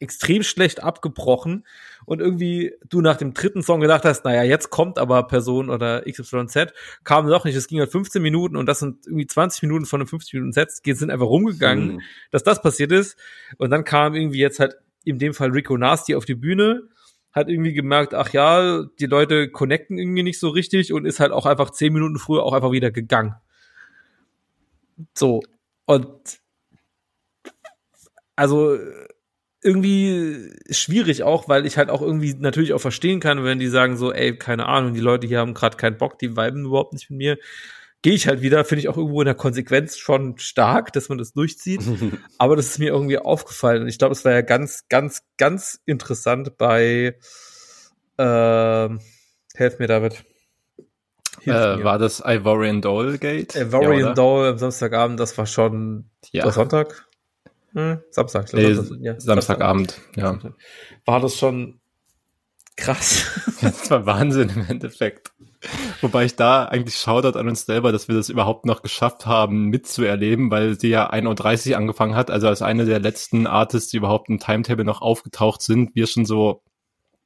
[0.00, 1.64] extrem schlecht abgebrochen
[2.06, 6.02] und irgendwie du nach dem dritten Song gedacht hast, naja, jetzt kommt aber Person oder
[6.02, 6.72] XYZ,
[7.04, 10.00] kam doch nicht, es ging halt 15 Minuten und das sind irgendwie 20 Minuten von
[10.00, 12.00] einem 50 Minuten Set, sind einfach rumgegangen Mhm.
[12.32, 13.16] dass das passiert ist.
[13.58, 16.88] Und dann kam irgendwie jetzt halt in dem Fall Rico Nasty auf die Bühne,
[17.32, 21.32] hat irgendwie gemerkt, ach ja, die Leute connecten irgendwie nicht so richtig und ist halt
[21.32, 23.34] auch einfach zehn Minuten früher auch einfach wieder gegangen.
[25.14, 25.42] So.
[25.86, 26.40] Und
[28.36, 28.78] also
[29.62, 33.96] irgendwie schwierig auch, weil ich halt auch irgendwie natürlich auch verstehen kann, wenn die sagen
[33.96, 37.10] so, ey, keine Ahnung, die Leute hier haben gerade keinen Bock, die viben überhaupt nicht
[37.10, 37.38] mit mir.
[38.02, 41.18] Gehe ich halt wieder, finde ich auch irgendwo in der Konsequenz schon stark, dass man
[41.18, 41.80] das durchzieht.
[42.38, 43.82] Aber das ist mir irgendwie aufgefallen.
[43.82, 47.16] Und ich glaube, es war ja ganz, ganz, ganz interessant bei
[48.18, 49.00] ähm,
[49.54, 50.24] Helf mir, David.
[51.40, 51.84] Hilf Äh, mir.
[51.84, 53.54] war das Ivorian Doll Gate?
[53.54, 54.14] Ivorian Ja?
[54.14, 56.44] Doll am Samstagabend, das war schon Ja.
[56.44, 57.06] war Sonntag?
[57.72, 58.52] Hm, Samstag.
[58.52, 60.38] Nee, Samstag, ja, Samstagabend, ja.
[61.06, 61.80] War das schon
[62.76, 63.26] krass.
[63.62, 65.30] Das war Wahnsinn im Endeffekt.
[66.00, 69.66] Wobei ich da eigentlich schaudert an uns selber, dass wir das überhaupt noch geschafft haben,
[69.66, 73.98] mitzuerleben, weil sie ja 1.30 Uhr angefangen hat, also als eine der letzten Artists, die
[73.98, 76.62] überhaupt im Timetable noch aufgetaucht sind, wir schon so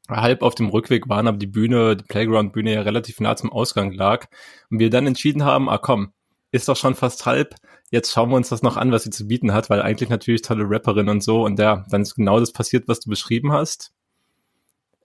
[0.09, 3.93] halb auf dem Rückweg waren, aber die Bühne, die Playground-Bühne ja relativ nah zum Ausgang
[3.93, 4.27] lag.
[4.71, 6.13] Und wir dann entschieden haben, ah komm,
[6.53, 7.55] ist doch schon fast halb,
[7.91, 10.43] jetzt schauen wir uns das noch an, was sie zu bieten hat, weil eigentlich natürlich
[10.43, 11.45] tolle Rapperin und so.
[11.45, 13.93] Und ja, dann ist genau das passiert, was du beschrieben hast.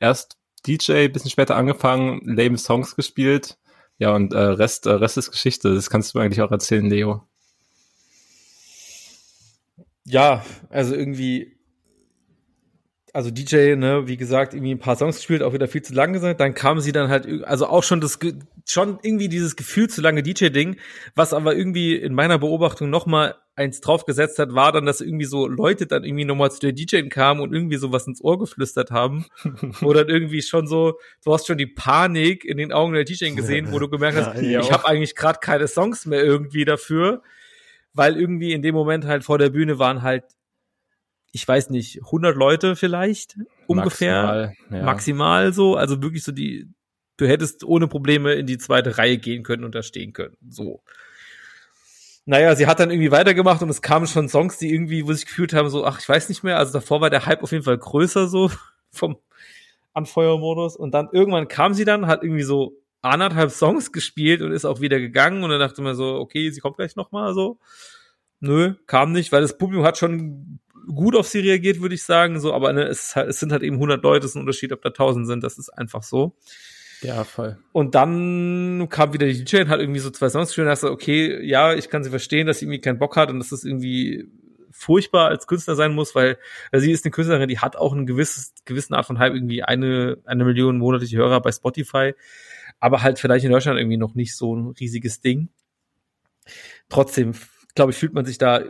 [0.01, 3.57] Erst DJ, bisschen später angefangen, lame Songs gespielt.
[3.99, 5.75] Ja, und äh, Rest, äh, Rest ist Geschichte.
[5.75, 7.23] Das kannst du eigentlich auch erzählen, Leo.
[10.03, 11.55] Ja, also irgendwie,
[13.13, 16.19] also DJ, ne, wie gesagt, irgendwie ein paar Songs gespielt, auch wieder viel zu lange
[16.19, 16.35] sein.
[16.35, 18.17] Dann kam sie dann halt, also auch schon das,
[18.65, 20.77] schon irgendwie dieses Gefühl zu lange DJ-Ding,
[21.13, 25.25] was aber irgendwie in meiner Beobachtung noch mal eins draufgesetzt hat, war dann, dass irgendwie
[25.25, 28.39] so Leute dann irgendwie nochmal zu der DJ kamen und irgendwie so was ins Ohr
[28.39, 29.25] geflüstert haben.
[29.81, 33.31] wo dann irgendwie schon so, du hast schon die Panik in den Augen der DJ
[33.31, 37.21] gesehen, wo du gemerkt hast, Ja, ich habe eigentlich gerade keine Songs mehr irgendwie dafür,
[37.93, 40.23] weil irgendwie in dem Moment halt vor der Bühne waren halt,
[41.33, 43.37] ich weiß nicht, 100 Leute vielleicht
[43.67, 44.83] ungefähr Maximal, ja.
[44.83, 46.67] maximal so, also wirklich so die,
[47.17, 50.81] du hättest ohne Probleme in die zweite Reihe gehen können und da stehen können, so.
[52.31, 55.25] Naja, sie hat dann irgendwie weitergemacht und es kamen schon Songs, die irgendwie, wo sich
[55.25, 57.65] gefühlt haben, so, ach, ich weiß nicht mehr, also davor war der Hype auf jeden
[57.65, 58.49] Fall größer, so,
[58.89, 59.17] vom
[59.91, 64.63] Anfeuermodus und dann irgendwann kam sie dann, hat irgendwie so anderthalb Songs gespielt und ist
[64.63, 67.59] auch wieder gegangen und dann dachte man so, okay, sie kommt gleich nochmal so.
[68.39, 72.39] Nö, kam nicht, weil das Publikum hat schon gut auf sie reagiert, würde ich sagen,
[72.39, 74.71] so, aber ne, es, halt, es sind halt eben 100 Leute, es ist ein Unterschied,
[74.71, 76.37] ob da 1000 sind, das ist einfach so.
[77.01, 77.57] Ja, voll.
[77.71, 80.91] Und dann kam wieder die DJ und hat irgendwie so zwei Songs gespielt und dachte,
[80.91, 83.63] okay, ja, ich kann sie verstehen, dass sie irgendwie keinen Bock hat und dass das
[83.63, 84.29] irgendwie
[84.71, 86.37] furchtbar als Künstler sein muss, weil
[86.71, 89.63] äh, sie ist eine Künstlerin, die hat auch ein gewisses, gewissen Art von Hype, irgendwie
[89.63, 92.13] eine, eine Million monatliche Hörer bei Spotify,
[92.79, 95.49] aber halt vielleicht in Deutschland irgendwie noch nicht so ein riesiges Ding.
[96.89, 97.33] Trotzdem,
[97.75, 98.63] glaube ich, fühlt man sich da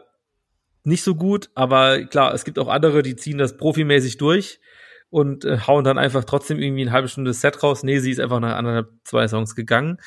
[0.83, 4.59] nicht so gut, aber klar, es gibt auch andere, die ziehen das profimäßig durch
[5.11, 7.83] und äh, hauen dann einfach trotzdem irgendwie eine halbe Stunde Set raus.
[7.83, 9.97] Nee, sie ist einfach nach anderthalb, zwei Songs gegangen.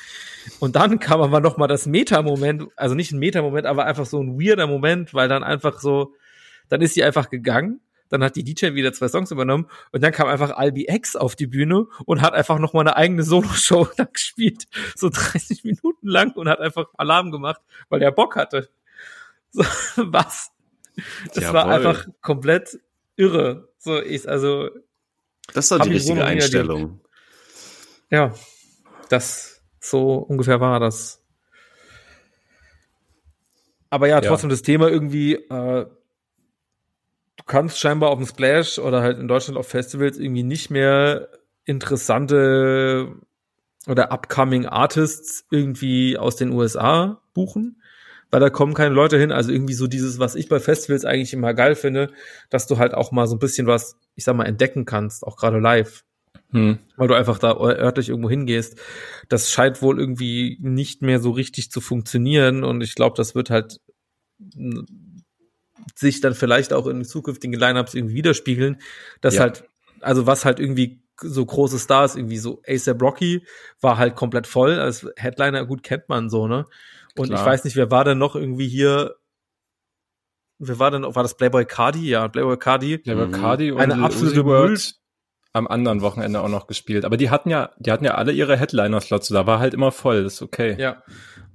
[0.59, 4.21] Und dann kam aber noch mal das Meta-Moment, also nicht ein Meta-Moment, aber einfach so
[4.21, 6.13] ein weirder Moment, weil dann einfach so,
[6.69, 7.79] dann ist sie einfach gegangen.
[8.09, 11.35] Dann hat die DJ wieder zwei Songs übernommen und dann kam einfach Albi X auf
[11.35, 16.07] die Bühne und hat einfach noch mal eine eigene Solo-Show da gespielt, so 30 Minuten
[16.07, 18.69] lang und hat einfach Alarm gemacht, weil er Bock hatte.
[19.51, 19.63] So,
[19.97, 20.51] was?
[21.33, 22.79] Das war einfach komplett
[23.15, 23.69] irre.
[23.77, 24.69] So, ich, also.
[25.53, 26.99] Das ist doch die richtige Einstellung.
[28.09, 28.33] Ja,
[29.09, 31.21] das, so ungefähr war das.
[33.89, 34.53] Aber ja, trotzdem ja.
[34.53, 35.85] das Thema irgendwie, äh,
[37.37, 41.29] du kannst scheinbar auf dem Splash oder halt in Deutschland auf Festivals irgendwie nicht mehr
[41.65, 43.15] interessante
[43.87, 47.81] oder upcoming Artists irgendwie aus den USA buchen,
[48.31, 49.31] weil da kommen keine Leute hin.
[49.31, 52.11] Also irgendwie so dieses, was ich bei Festivals eigentlich immer geil finde,
[52.49, 55.37] dass du halt auch mal so ein bisschen was, ich sag mal, entdecken kannst, auch
[55.37, 56.03] gerade live.
[56.51, 56.79] Hm.
[56.95, 58.79] Weil du einfach da örtlich irgendwo hingehst.
[59.29, 63.49] Das scheint wohl irgendwie nicht mehr so richtig zu funktionieren und ich glaube, das wird
[63.49, 63.79] halt
[65.95, 68.81] sich dann vielleicht auch in zukünftigen Lineups irgendwie widerspiegeln,
[69.21, 69.41] dass ja.
[69.41, 69.65] halt,
[70.01, 73.45] also was halt irgendwie so große Stars, irgendwie so ASAP Rocky
[73.79, 74.79] war halt komplett voll.
[74.79, 76.65] Als Headliner gut kennt man so, ne?
[77.17, 77.39] Und Klar.
[77.39, 79.15] ich weiß nicht, wer war denn noch irgendwie hier?
[80.57, 82.09] Wer war denn, war das Playboy Cardi?
[82.09, 82.97] Ja, Playboy Cardi.
[82.97, 83.31] Playboy mhm.
[83.31, 84.77] Cardi und eine absolute Müll
[85.53, 87.05] am anderen Wochenende auch noch gespielt.
[87.05, 89.29] Aber die hatten ja, die hatten ja alle ihre Headliner-Slots.
[89.29, 90.23] Da war halt immer voll.
[90.23, 90.75] Das ist okay.
[90.77, 91.01] Ja.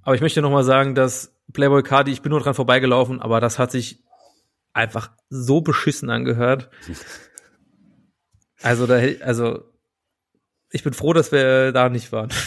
[0.02, 3.40] Aber ich möchte noch mal sagen, dass Playboy Cardi, ich bin nur dran vorbeigelaufen, aber
[3.40, 4.02] das hat sich
[4.72, 6.70] einfach so beschissen angehört.
[8.62, 9.62] Also da, also
[10.70, 12.28] ich bin froh, dass wir da nicht waren.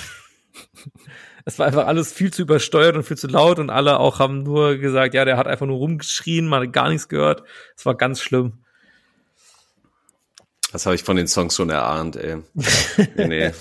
[1.45, 4.43] es war einfach alles viel zu übersteuert und viel zu laut und alle auch haben
[4.43, 7.43] nur gesagt, ja, der hat einfach nur rumgeschrien, man hat gar nichts gehört.
[7.75, 8.63] Es war ganz schlimm.
[10.71, 12.37] Das habe ich von den Songs schon erahnt, ey.
[13.15, 13.51] nee, nee.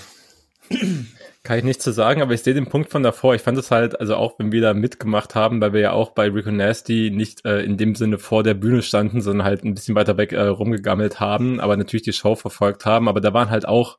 [1.42, 3.34] Kann ich nicht zu sagen, aber ich sehe den Punkt von davor.
[3.34, 6.10] Ich fand es halt, also auch wenn wir da mitgemacht haben, weil wir ja auch
[6.12, 9.74] bei Rico Nasty nicht äh, in dem Sinne vor der Bühne standen, sondern halt ein
[9.74, 13.08] bisschen weiter weg äh, rumgegammelt haben, aber natürlich die Show verfolgt haben.
[13.08, 13.98] Aber da waren halt auch,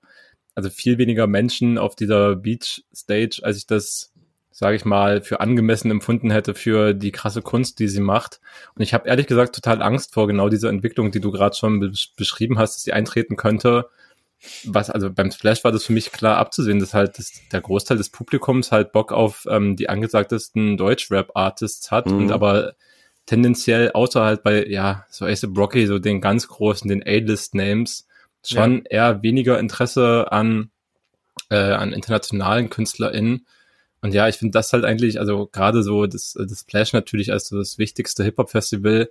[0.56, 4.14] also viel weniger Menschen auf dieser Beach Stage, als ich das,
[4.52, 8.40] sage ich mal, für angemessen empfunden hätte für die krasse Kunst, die sie macht.
[8.76, 11.94] Und ich habe ehrlich gesagt total Angst vor genau dieser Entwicklung, die du gerade schon
[12.18, 13.90] beschrieben hast, dass sie eintreten könnte
[14.66, 17.98] was, also beim Splash war das für mich klar abzusehen, dass halt das, der Großteil
[17.98, 22.18] des Publikums halt Bock auf ähm, die angesagtesten Deutsch-Rap-Artists hat mhm.
[22.18, 22.74] und aber
[23.26, 28.08] tendenziell außer halt bei, ja, so Ace Brocky, so den ganz großen, den A-List-Names,
[28.46, 29.12] schon ja.
[29.12, 30.70] eher weniger Interesse an,
[31.50, 33.46] äh, an internationalen KünstlerInnen.
[34.02, 37.48] Und ja, ich finde das halt eigentlich, also gerade so das, das Splash natürlich als
[37.48, 39.10] so das wichtigste Hip-Hop-Festival,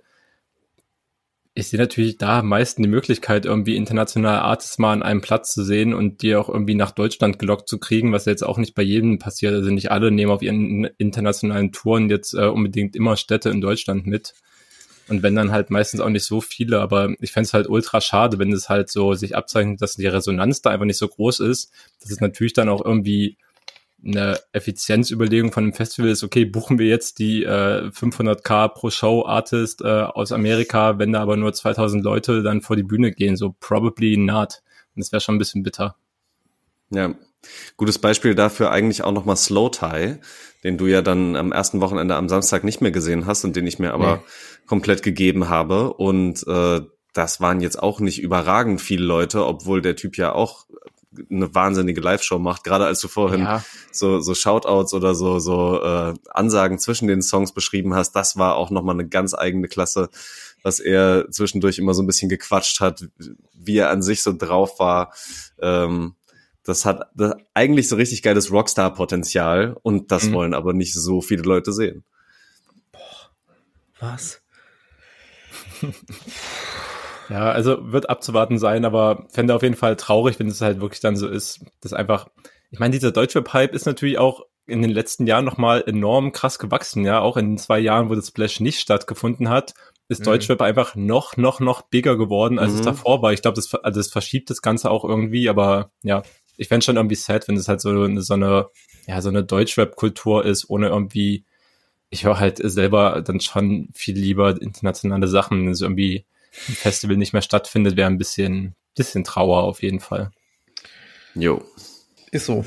[1.55, 5.53] ich sehe natürlich da am meisten die Möglichkeit, irgendwie internationale Artists mal an einem Platz
[5.53, 8.73] zu sehen und die auch irgendwie nach Deutschland gelockt zu kriegen, was jetzt auch nicht
[8.73, 9.53] bei jedem passiert.
[9.53, 14.07] Also nicht alle nehmen auf ihren internationalen Touren jetzt äh, unbedingt immer Städte in Deutschland
[14.07, 14.33] mit.
[15.09, 17.99] Und wenn dann halt meistens auch nicht so viele, aber ich fände es halt ultra
[17.99, 21.41] schade, wenn es halt so sich abzeichnet, dass die Resonanz da einfach nicht so groß
[21.41, 21.71] ist.
[22.01, 23.37] Das ist natürlich dann auch irgendwie
[24.05, 29.25] eine Effizienzüberlegung von einem Festival ist, okay, buchen wir jetzt die äh, 500k pro Show
[29.25, 33.37] Artist äh, aus Amerika, wenn da aber nur 2000 Leute dann vor die Bühne gehen,
[33.37, 34.61] so probably not.
[34.95, 35.95] Und das wäre schon ein bisschen bitter.
[36.89, 37.15] Ja,
[37.77, 40.17] gutes Beispiel dafür eigentlich auch nochmal Slow Tie,
[40.63, 43.67] den du ja dann am ersten Wochenende am Samstag nicht mehr gesehen hast und den
[43.67, 44.21] ich mir aber nee.
[44.67, 46.81] komplett gegeben habe und äh,
[47.13, 50.65] das waren jetzt auch nicht überragend viele Leute, obwohl der Typ ja auch
[51.29, 52.63] eine wahnsinnige Live-Show macht.
[52.63, 53.63] Gerade als du vorhin ja.
[53.91, 58.55] so, so Shoutouts oder so, so äh, Ansagen zwischen den Songs beschrieben hast, das war
[58.55, 60.09] auch nochmal eine ganz eigene Klasse,
[60.63, 63.05] was er zwischendurch immer so ein bisschen gequatscht hat,
[63.53, 65.13] wie er an sich so drauf war.
[65.61, 66.15] Ähm,
[66.63, 70.33] das hat das, eigentlich so richtig geiles Rockstar-Potenzial und das mhm.
[70.33, 72.03] wollen aber nicht so viele Leute sehen.
[72.91, 73.31] Boah,
[73.99, 74.41] was?
[77.29, 80.99] Ja, also wird abzuwarten sein, aber fände auf jeden Fall traurig, wenn es halt wirklich
[80.99, 82.27] dann so ist, dass einfach,
[82.69, 87.05] ich meine, dieser Deutschrap-Hype ist natürlich auch in den letzten Jahren nochmal enorm krass gewachsen,
[87.05, 89.73] ja, auch in den zwei Jahren, wo das Splash nicht stattgefunden hat,
[90.09, 90.25] ist mhm.
[90.25, 92.79] Deutschrap einfach noch, noch, noch bigger geworden, als mhm.
[92.79, 93.33] es davor war.
[93.33, 96.23] Ich glaube, das, also das verschiebt das Ganze auch irgendwie, aber ja,
[96.57, 98.67] ich fände schon irgendwie sad, wenn es halt so eine, so eine,
[99.07, 101.45] ja, so eine Deutschrap-Kultur ist, ohne irgendwie,
[102.09, 106.25] ich höre halt selber dann schon viel lieber internationale Sachen, also irgendwie
[106.69, 110.31] ein Festival nicht mehr stattfindet, wäre ein bisschen, bisschen Trauer auf jeden Fall.
[111.35, 111.63] Jo.
[112.31, 112.63] Ist so.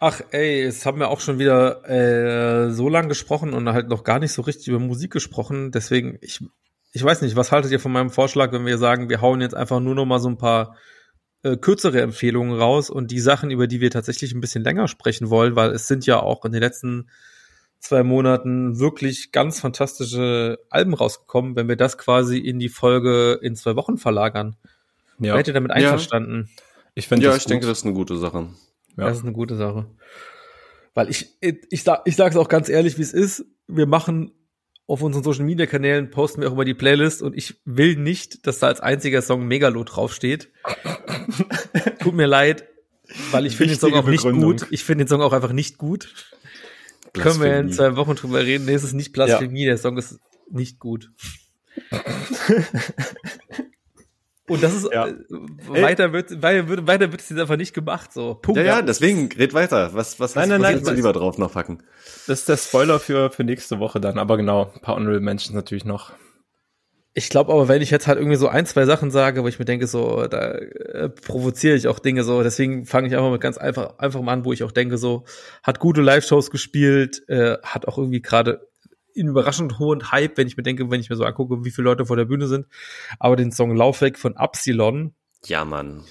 [0.00, 4.04] Ach, ey, jetzt haben wir auch schon wieder äh, so lang gesprochen und halt noch
[4.04, 5.72] gar nicht so richtig über Musik gesprochen.
[5.72, 6.40] Deswegen, ich,
[6.92, 9.56] ich weiß nicht, was haltet ihr von meinem Vorschlag, wenn wir sagen, wir hauen jetzt
[9.56, 10.76] einfach nur noch mal so ein paar
[11.42, 15.30] äh, kürzere Empfehlungen raus und die Sachen, über die wir tatsächlich ein bisschen länger sprechen
[15.30, 17.08] wollen, weil es sind ja auch in den letzten
[17.80, 23.54] zwei Monaten wirklich ganz fantastische Alben rausgekommen, wenn wir das quasi in die Folge in
[23.54, 24.56] zwei Wochen verlagern.
[25.20, 25.34] Ja.
[25.34, 26.48] Wärt ihr damit einverstanden?
[26.48, 26.62] Ja.
[26.94, 28.48] Ich, ja, ich denke, das ist eine gute Sache.
[28.96, 29.06] Ja.
[29.06, 29.86] Das ist eine gute Sache.
[30.94, 33.44] Weil ich, ich, ich, sag, ich sage es auch ganz ehrlich, wie es ist.
[33.68, 34.32] Wir machen
[34.88, 38.46] auf unseren Social Media Kanälen posten wir auch immer die Playlist und ich will nicht,
[38.46, 40.50] dass da als einziger Song Megalo draufsteht.
[42.00, 42.66] Tut mir leid,
[43.30, 44.56] weil ich finde den Song auch nicht Begründung.
[44.56, 44.66] gut.
[44.70, 46.14] Ich finde den Song auch einfach nicht gut.
[47.12, 48.64] Können wir in zwei Wochen drüber reden?
[48.64, 50.20] Nee, es ist nicht Blasphemie, der Song ist
[50.50, 51.10] nicht gut.
[54.48, 55.06] Und das ist, Ja.
[55.06, 55.14] äh,
[55.68, 58.34] weiter wird, weiter wird, weiter wird es jetzt einfach nicht gemacht, so.
[58.34, 58.58] Punkt.
[58.58, 59.90] Ja, ja, deswegen, red weiter.
[59.94, 61.82] Was, was, Nein, hast, nein, was nein, willst du was- lieber drauf noch packen?
[62.26, 64.18] Das ist der Spoiler für, für nächste Woche dann.
[64.18, 66.12] Aber genau, ein paar Honorable Mentions natürlich noch.
[67.14, 69.58] Ich glaube aber, wenn ich jetzt halt irgendwie so ein, zwei Sachen sage, wo ich
[69.58, 73.40] mir denke, so, da äh, provoziere ich auch Dinge so, deswegen fange ich einfach mit
[73.40, 75.24] ganz einfach, einfach mal an, wo ich auch denke, so,
[75.64, 78.68] hat gute Live-Shows gespielt, äh, hat auch irgendwie gerade
[79.20, 81.84] einen überraschend hohen Hype, wenn ich mir denke, wenn ich mir so angucke, wie viele
[81.86, 82.66] Leute vor der Bühne sind.
[83.18, 85.14] Aber den Song Laufweg von Absilon,
[85.44, 86.04] Ja, Mann.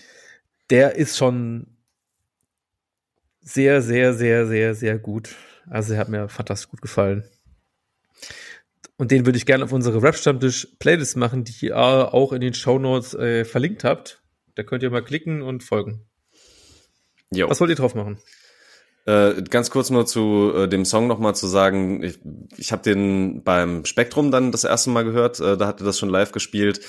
[0.70, 1.68] der ist schon
[3.42, 5.36] sehr, sehr, sehr, sehr, sehr gut.
[5.70, 7.24] Also er hat mir fantastisch gut gefallen.
[8.98, 13.14] Und den würde ich gerne auf unsere Rap-Stammtisch-Playlist machen, die ihr auch in den Shownotes
[13.14, 14.22] äh, verlinkt habt.
[14.56, 16.02] Da könnt ihr mal klicken und folgen.
[17.32, 17.50] Jo.
[17.50, 18.18] Was wollt ihr drauf machen?
[19.08, 22.20] Äh, ganz kurz nur zu äh, dem Song nochmal zu sagen, ich,
[22.58, 26.10] ich habe den beim Spektrum dann das erste Mal gehört, äh, da hatte das schon
[26.10, 26.82] live gespielt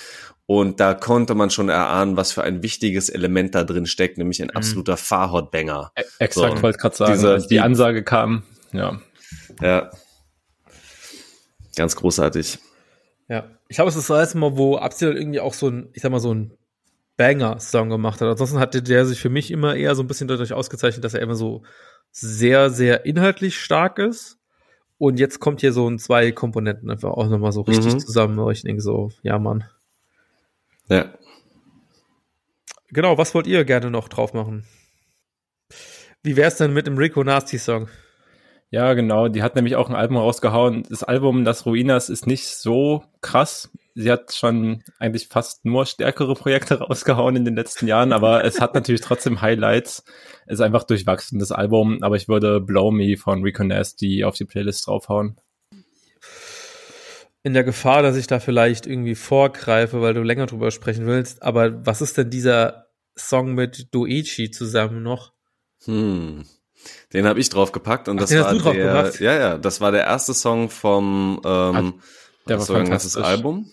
[0.47, 4.43] und da konnte man schon erahnen, was für ein wichtiges Element da drin steckt, nämlich
[4.43, 5.93] ein absoluter Fahrhot-Banger.
[5.97, 6.63] E- Exakt, So.
[6.63, 8.43] wollte gerade sagen, Diese- als die Ansage kam.
[8.73, 9.01] Ja.
[9.63, 9.91] Ja.
[11.77, 12.59] Ganz großartig.
[13.29, 13.45] Ja.
[13.69, 16.11] Ich glaube, es ist das erste Mal, wo Absilon irgendwie auch so ein, ich sag
[16.11, 16.53] mal, so ein
[17.17, 18.29] Banger-Song gemacht hat.
[18.29, 21.21] Ansonsten hatte der sich für mich immer eher so ein bisschen dadurch ausgezeichnet, dass er
[21.21, 21.63] immer so
[22.11, 24.39] sehr, sehr inhaltlich stark ist.
[24.99, 27.99] Und jetzt kommt hier so ein zwei Komponenten einfach auch nochmal so richtig Mhm.
[28.01, 29.65] zusammen, ich denke so, ja, Mann.
[30.89, 31.15] Ja.
[32.91, 34.65] Genau, was wollt ihr gerne noch drauf machen?
[36.23, 37.89] Wie wär's denn mit dem Rico Nasty Song?
[38.71, 39.29] Ja, genau.
[39.29, 40.83] Die hat nämlich auch ein Album rausgehauen.
[40.91, 43.71] Das Album Das Ruinas ist nicht so krass.
[44.01, 48.61] Sie hat schon eigentlich fast nur stärkere Projekte rausgehauen in den letzten Jahren, aber es
[48.61, 50.05] hat natürlich trotzdem Highlights.
[50.47, 54.37] Es ist einfach durchwachsen, das Album, aber ich würde Blow Me von Rico Nasty auf
[54.37, 55.41] die Playlist draufhauen.
[57.43, 61.43] In der Gefahr, dass ich da vielleicht irgendwie vorgreife, weil du länger drüber sprechen willst,
[61.43, 65.33] aber was ist denn dieser Song mit Doichi zusammen noch?
[65.87, 66.45] Hm.
[67.13, 69.91] Den habe ich draufgepackt und Ach, das den hast war der, ja, ja, das war
[69.91, 71.95] der erste Song vom, ähm,
[72.47, 73.17] der das war ein ganzes.
[73.17, 73.73] Album.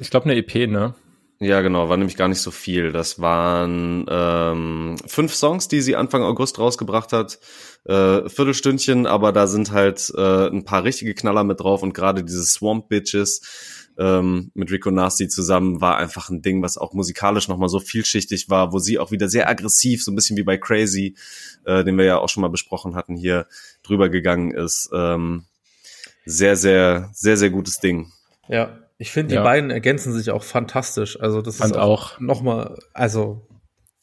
[0.00, 0.94] Ich glaube eine EP, ne?
[1.40, 2.90] Ja, genau, war nämlich gar nicht so viel.
[2.90, 7.38] Das waren ähm, fünf Songs, die sie Anfang August rausgebracht hat.
[7.84, 12.24] Äh, Viertelstündchen, aber da sind halt äh, ein paar richtige Knaller mit drauf und gerade
[12.24, 17.48] diese Swamp Bitches ähm, mit Rico Nasty zusammen war einfach ein Ding, was auch musikalisch
[17.48, 20.56] nochmal so vielschichtig war, wo sie auch wieder sehr aggressiv, so ein bisschen wie bei
[20.56, 21.14] Crazy,
[21.64, 23.46] äh, den wir ja auch schon mal besprochen hatten, hier
[23.82, 24.90] drüber gegangen ist.
[24.92, 25.44] Ähm,
[26.24, 28.12] sehr, sehr, sehr, sehr gutes Ding.
[28.48, 29.42] Ja, ich finde, die Ja.
[29.42, 31.18] beiden ergänzen sich auch fantastisch.
[31.18, 32.12] Also das Fand ist auch.
[32.14, 33.40] auch nochmal, also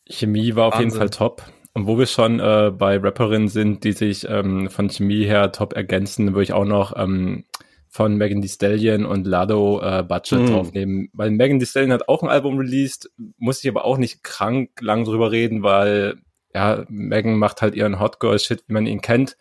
[0.09, 0.91] Chemie war auf jeden.
[0.91, 1.43] Fall top.
[1.73, 5.73] Und wo wir schon äh, bei Rapperinnen sind, die sich ähm, von Chemie her top
[5.73, 7.45] ergänzen, würde ich auch noch ähm,
[7.87, 10.45] von Megan Thee Stallion und Lado äh, Budget Mm.
[10.47, 11.09] draufnehmen.
[11.13, 14.71] Weil Megan Thee Stallion hat auch ein Album released, muss ich aber auch nicht krank
[14.81, 16.15] lang drüber reden, weil
[16.55, 19.37] ja, Megan macht halt ihren Hot Girl Shit, wie man ihn kennt.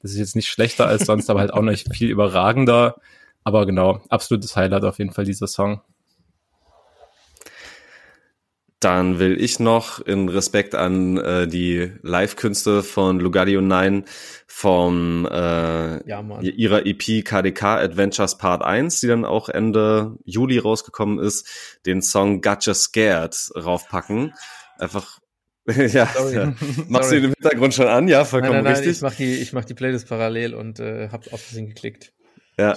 [0.00, 2.96] Das ist jetzt nicht schlechter als sonst, aber halt auch nicht viel überragender.
[3.44, 5.82] Aber genau, absolutes Highlight auf jeden Fall dieser Song.
[8.80, 14.04] Dann will ich noch in Respekt an äh, die Live-Künste von Lugardio 9
[14.46, 21.18] vom äh, ja, ihrer EP KDK Adventures Part 1, die dann auch Ende Juli rausgekommen
[21.18, 24.34] ist, den Song Gotcha Scared raufpacken.
[24.78, 25.18] Einfach,
[25.66, 26.34] ja, Sorry.
[26.34, 26.54] ja.
[26.88, 27.18] machst du Sorry.
[27.18, 28.06] ihn im Hintergrund schon an?
[28.06, 28.96] Ja, Nein, vollkommen nein, nein, richtig.
[28.96, 32.13] ich mach die, ich mach die Playlist parallel und äh, hab auf Versehen geklickt.
[32.58, 32.76] Ja.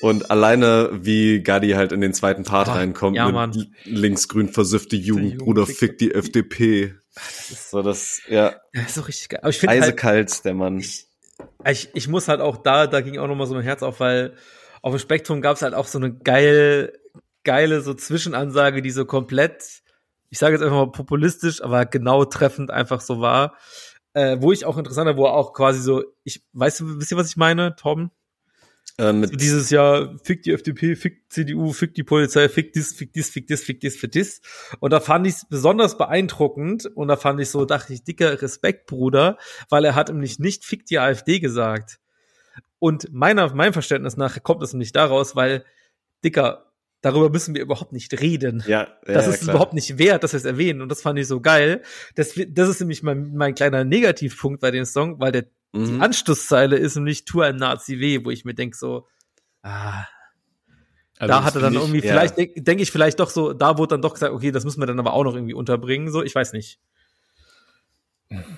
[0.00, 3.74] Und alleine, wie Gadi halt in den zweiten Part Ah, reinkommt, ja, mit Mann.
[3.84, 6.94] linksgrün versiffte Jugend, Jugend Bruder, fickt- fick die FDP.
[7.70, 9.40] So, das, ja, Ja, ist so richtig geil.
[9.40, 10.78] Aber ich finde halt, eisekalt, der Mann.
[10.78, 11.08] ich,
[11.94, 14.34] ich muss halt auch da, da ging auch noch mal so mein Herz auf, weil
[14.82, 16.92] auf dem Spektrum gab es halt auch so eine geil,
[17.42, 19.62] geile so Zwischenansage, die so komplett,
[20.28, 23.56] ich sage jetzt einfach mal populistisch, aber genau treffend einfach so war.
[24.12, 27.12] Äh, wo ich auch interessant war, wo er auch quasi so, ich, weißt du, wisst
[27.12, 28.10] ihr, was ich meine, Tom?
[28.98, 32.94] Äh, mit, So dieses Jahr, fick die FDP, fick CDU, fick die Polizei, fick dies,
[32.94, 34.40] fick dies, fick dies, fick dies, fick dies.
[34.80, 38.40] Und da fand ich es besonders beeindruckend und da fand ich so, dachte ich, dicker
[38.40, 39.36] Respekt, Bruder,
[39.68, 41.98] weil er hat nämlich nicht fick die AfD gesagt.
[42.78, 45.64] Und meiner, meinem Verständnis nach kommt es nämlich daraus, weil,
[46.24, 46.72] dicker,
[47.02, 48.64] darüber müssen wir überhaupt nicht reden.
[48.66, 49.54] ja, ja, Das ja, ist klar.
[49.54, 50.80] überhaupt nicht wert, dass wir es erwähnen.
[50.80, 51.82] Und das fand ich so geil.
[52.14, 56.02] Das, das ist nämlich mein, mein kleiner Negativpunkt bei dem Song, weil der die Mhm.
[56.02, 59.06] Anschlusszeile ist nämlich Tu ein Nazi weh, wo ich mir denk so,
[59.62, 60.04] ah,
[61.18, 62.44] Also da hat er dann irgendwie, ich, vielleicht, ja.
[62.44, 64.86] denke denk ich vielleicht doch so, da wurde dann doch gesagt, okay, das müssen wir
[64.86, 66.78] dann aber auch noch irgendwie unterbringen, so, ich weiß nicht.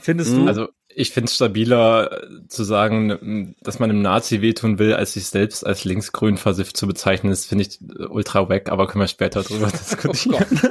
[0.01, 0.47] Findest du?
[0.47, 5.13] Also ich finde es stabiler äh, zu sagen, dass man einem Nazi wehtun will, als
[5.13, 7.31] sich selbst als linksgrün versifft zu bezeichnen.
[7.31, 10.47] Das finde ich äh, ultra wack, aber können wir später drüber oh diskutieren.
[10.63, 10.69] Oh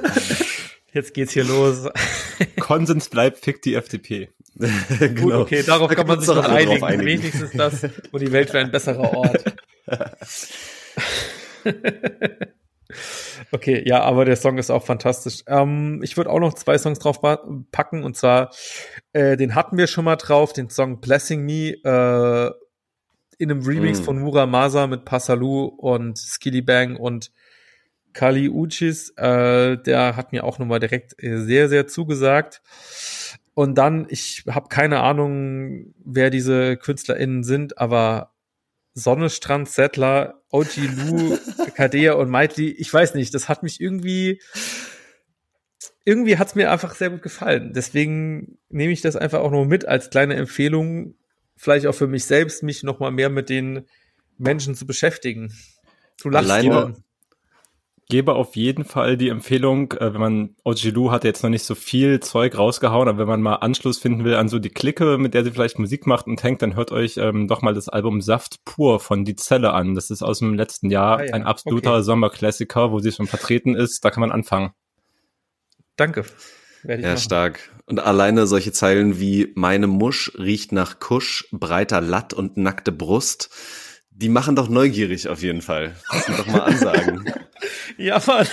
[0.97, 1.87] Jetzt geht's hier los.
[2.59, 4.31] Konsens bleibt, fick die FDP.
[4.55, 5.21] genau.
[5.21, 6.83] Gut, okay, darauf kann man sich noch einigen.
[6.83, 7.05] einigen.
[7.05, 9.43] Wenigstens das und die Welt wäre ein besserer Ort.
[13.51, 15.43] okay, ja, aber der Song ist auch fantastisch.
[15.45, 18.49] Ähm, ich würde auch noch zwei Songs drauf packen und zwar,
[19.13, 22.51] äh, den hatten wir schon mal drauf, den Song Blessing Me äh,
[23.37, 24.03] in einem Remix mm.
[24.03, 27.29] von Muramasa mit Passalu und Skilly Bang und
[28.17, 29.11] Kali Uchis.
[29.11, 32.63] Äh, der hat mir auch nochmal direkt äh, sehr, sehr zugesagt.
[33.53, 38.33] Und dann, ich habe keine Ahnung, wer diese KünstlerInnen sind, aber
[38.95, 41.37] Sonnenstrand, Settler, OG Lu,
[41.75, 44.41] Kadea und Maitli, ich weiß nicht, das hat mich irgendwie,
[46.03, 47.71] irgendwie hat's mir einfach sehr gut gefallen.
[47.73, 51.13] Deswegen nehme ich das einfach auch noch mit als kleine Empfehlung,
[51.55, 53.85] vielleicht auch für mich selbst, mich noch mal mehr mit den
[54.39, 55.53] Menschen zu beschäftigen.
[56.19, 56.95] Du lachst Alleine,
[58.09, 61.75] gebe auf jeden Fall die Empfehlung, äh, wenn man, Ojilu hat jetzt noch nicht so
[61.75, 65.33] viel Zeug rausgehauen, aber wenn man mal Anschluss finden will an so die Clique, mit
[65.33, 68.21] der sie vielleicht Musik macht und hängt, dann hört euch ähm, doch mal das Album
[68.21, 69.95] Saft pur von Die Zelle an.
[69.95, 71.33] Das ist aus dem letzten Jahr ah, ja.
[71.33, 72.03] ein absoluter okay.
[72.03, 74.03] Sommerklassiker, wo sie schon vertreten ist.
[74.05, 74.71] Da kann man anfangen.
[75.97, 76.23] Danke.
[76.83, 77.17] ja, machen.
[77.17, 77.71] stark.
[77.87, 83.49] Und alleine solche Zeilen wie meine Musch riecht nach Kusch, breiter Latt und nackte Brust
[84.19, 85.95] die machen doch neugierig auf jeden Fall.
[86.11, 87.31] Das doch mal ansagen.
[87.97, 88.47] ja, Mann.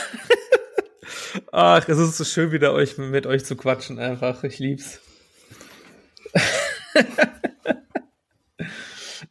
[1.52, 4.44] Ach, es ist so schön, wieder euch mit euch zu quatschen einfach.
[4.44, 5.00] Ich lieb's.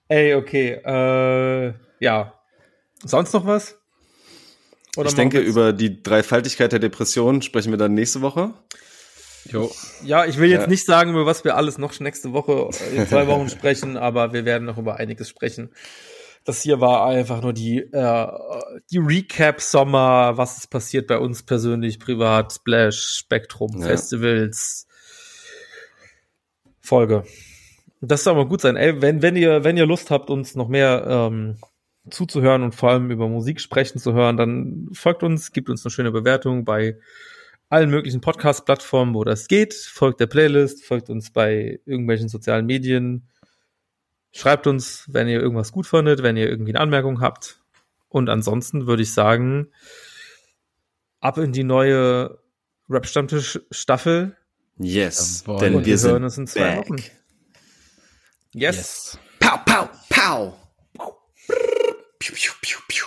[0.08, 0.82] Ey, okay.
[0.84, 2.34] Äh, ja.
[3.04, 3.78] Sonst noch was?
[4.98, 8.54] Oder ich denke, über die Dreifaltigkeit der Depression sprechen wir dann nächste Woche.
[9.46, 9.72] Jo.
[10.04, 10.68] Ja, ich will jetzt ja.
[10.68, 14.46] nicht sagen, über was wir alles noch nächste Woche in zwei Wochen sprechen, aber wir
[14.46, 15.72] werden noch über einiges sprechen.
[16.46, 18.28] Das hier war einfach nur die, äh,
[18.92, 23.88] die Recap-Sommer, was ist passiert bei uns persönlich, privat, Splash, Spektrum, ja.
[23.88, 24.88] Festivals,
[26.82, 27.24] Folge.
[28.02, 28.76] Das soll mal gut sein.
[28.76, 31.58] Ey, wenn, wenn ihr, wenn ihr Lust habt, uns noch mehr ähm,
[32.10, 35.92] zuzuhören und vor allem über Musik sprechen zu hören, dann folgt uns, gibt uns eine
[35.92, 36.98] schöne Bewertung bei
[37.70, 39.74] allen möglichen Podcast-Plattformen, wo das geht.
[39.74, 43.30] Folgt der Playlist, folgt uns bei irgendwelchen sozialen Medien.
[44.36, 47.62] Schreibt uns, wenn ihr irgendwas gut findet, wenn ihr irgendwie eine Anmerkung habt.
[48.10, 49.72] Und ansonsten würde ich sagen,
[51.20, 52.40] ab in die neue
[52.90, 54.36] Rap-Stammtisch-Staffel.
[54.78, 55.60] Yes, Jawohl.
[55.60, 56.90] denn wir, wir hören uns in zwei back.
[56.90, 56.96] Wochen.
[58.54, 58.76] Yes.
[58.76, 59.20] yes.
[59.40, 60.54] Pow, pow, pow.
[62.18, 63.03] Piu, piu, piu, piu.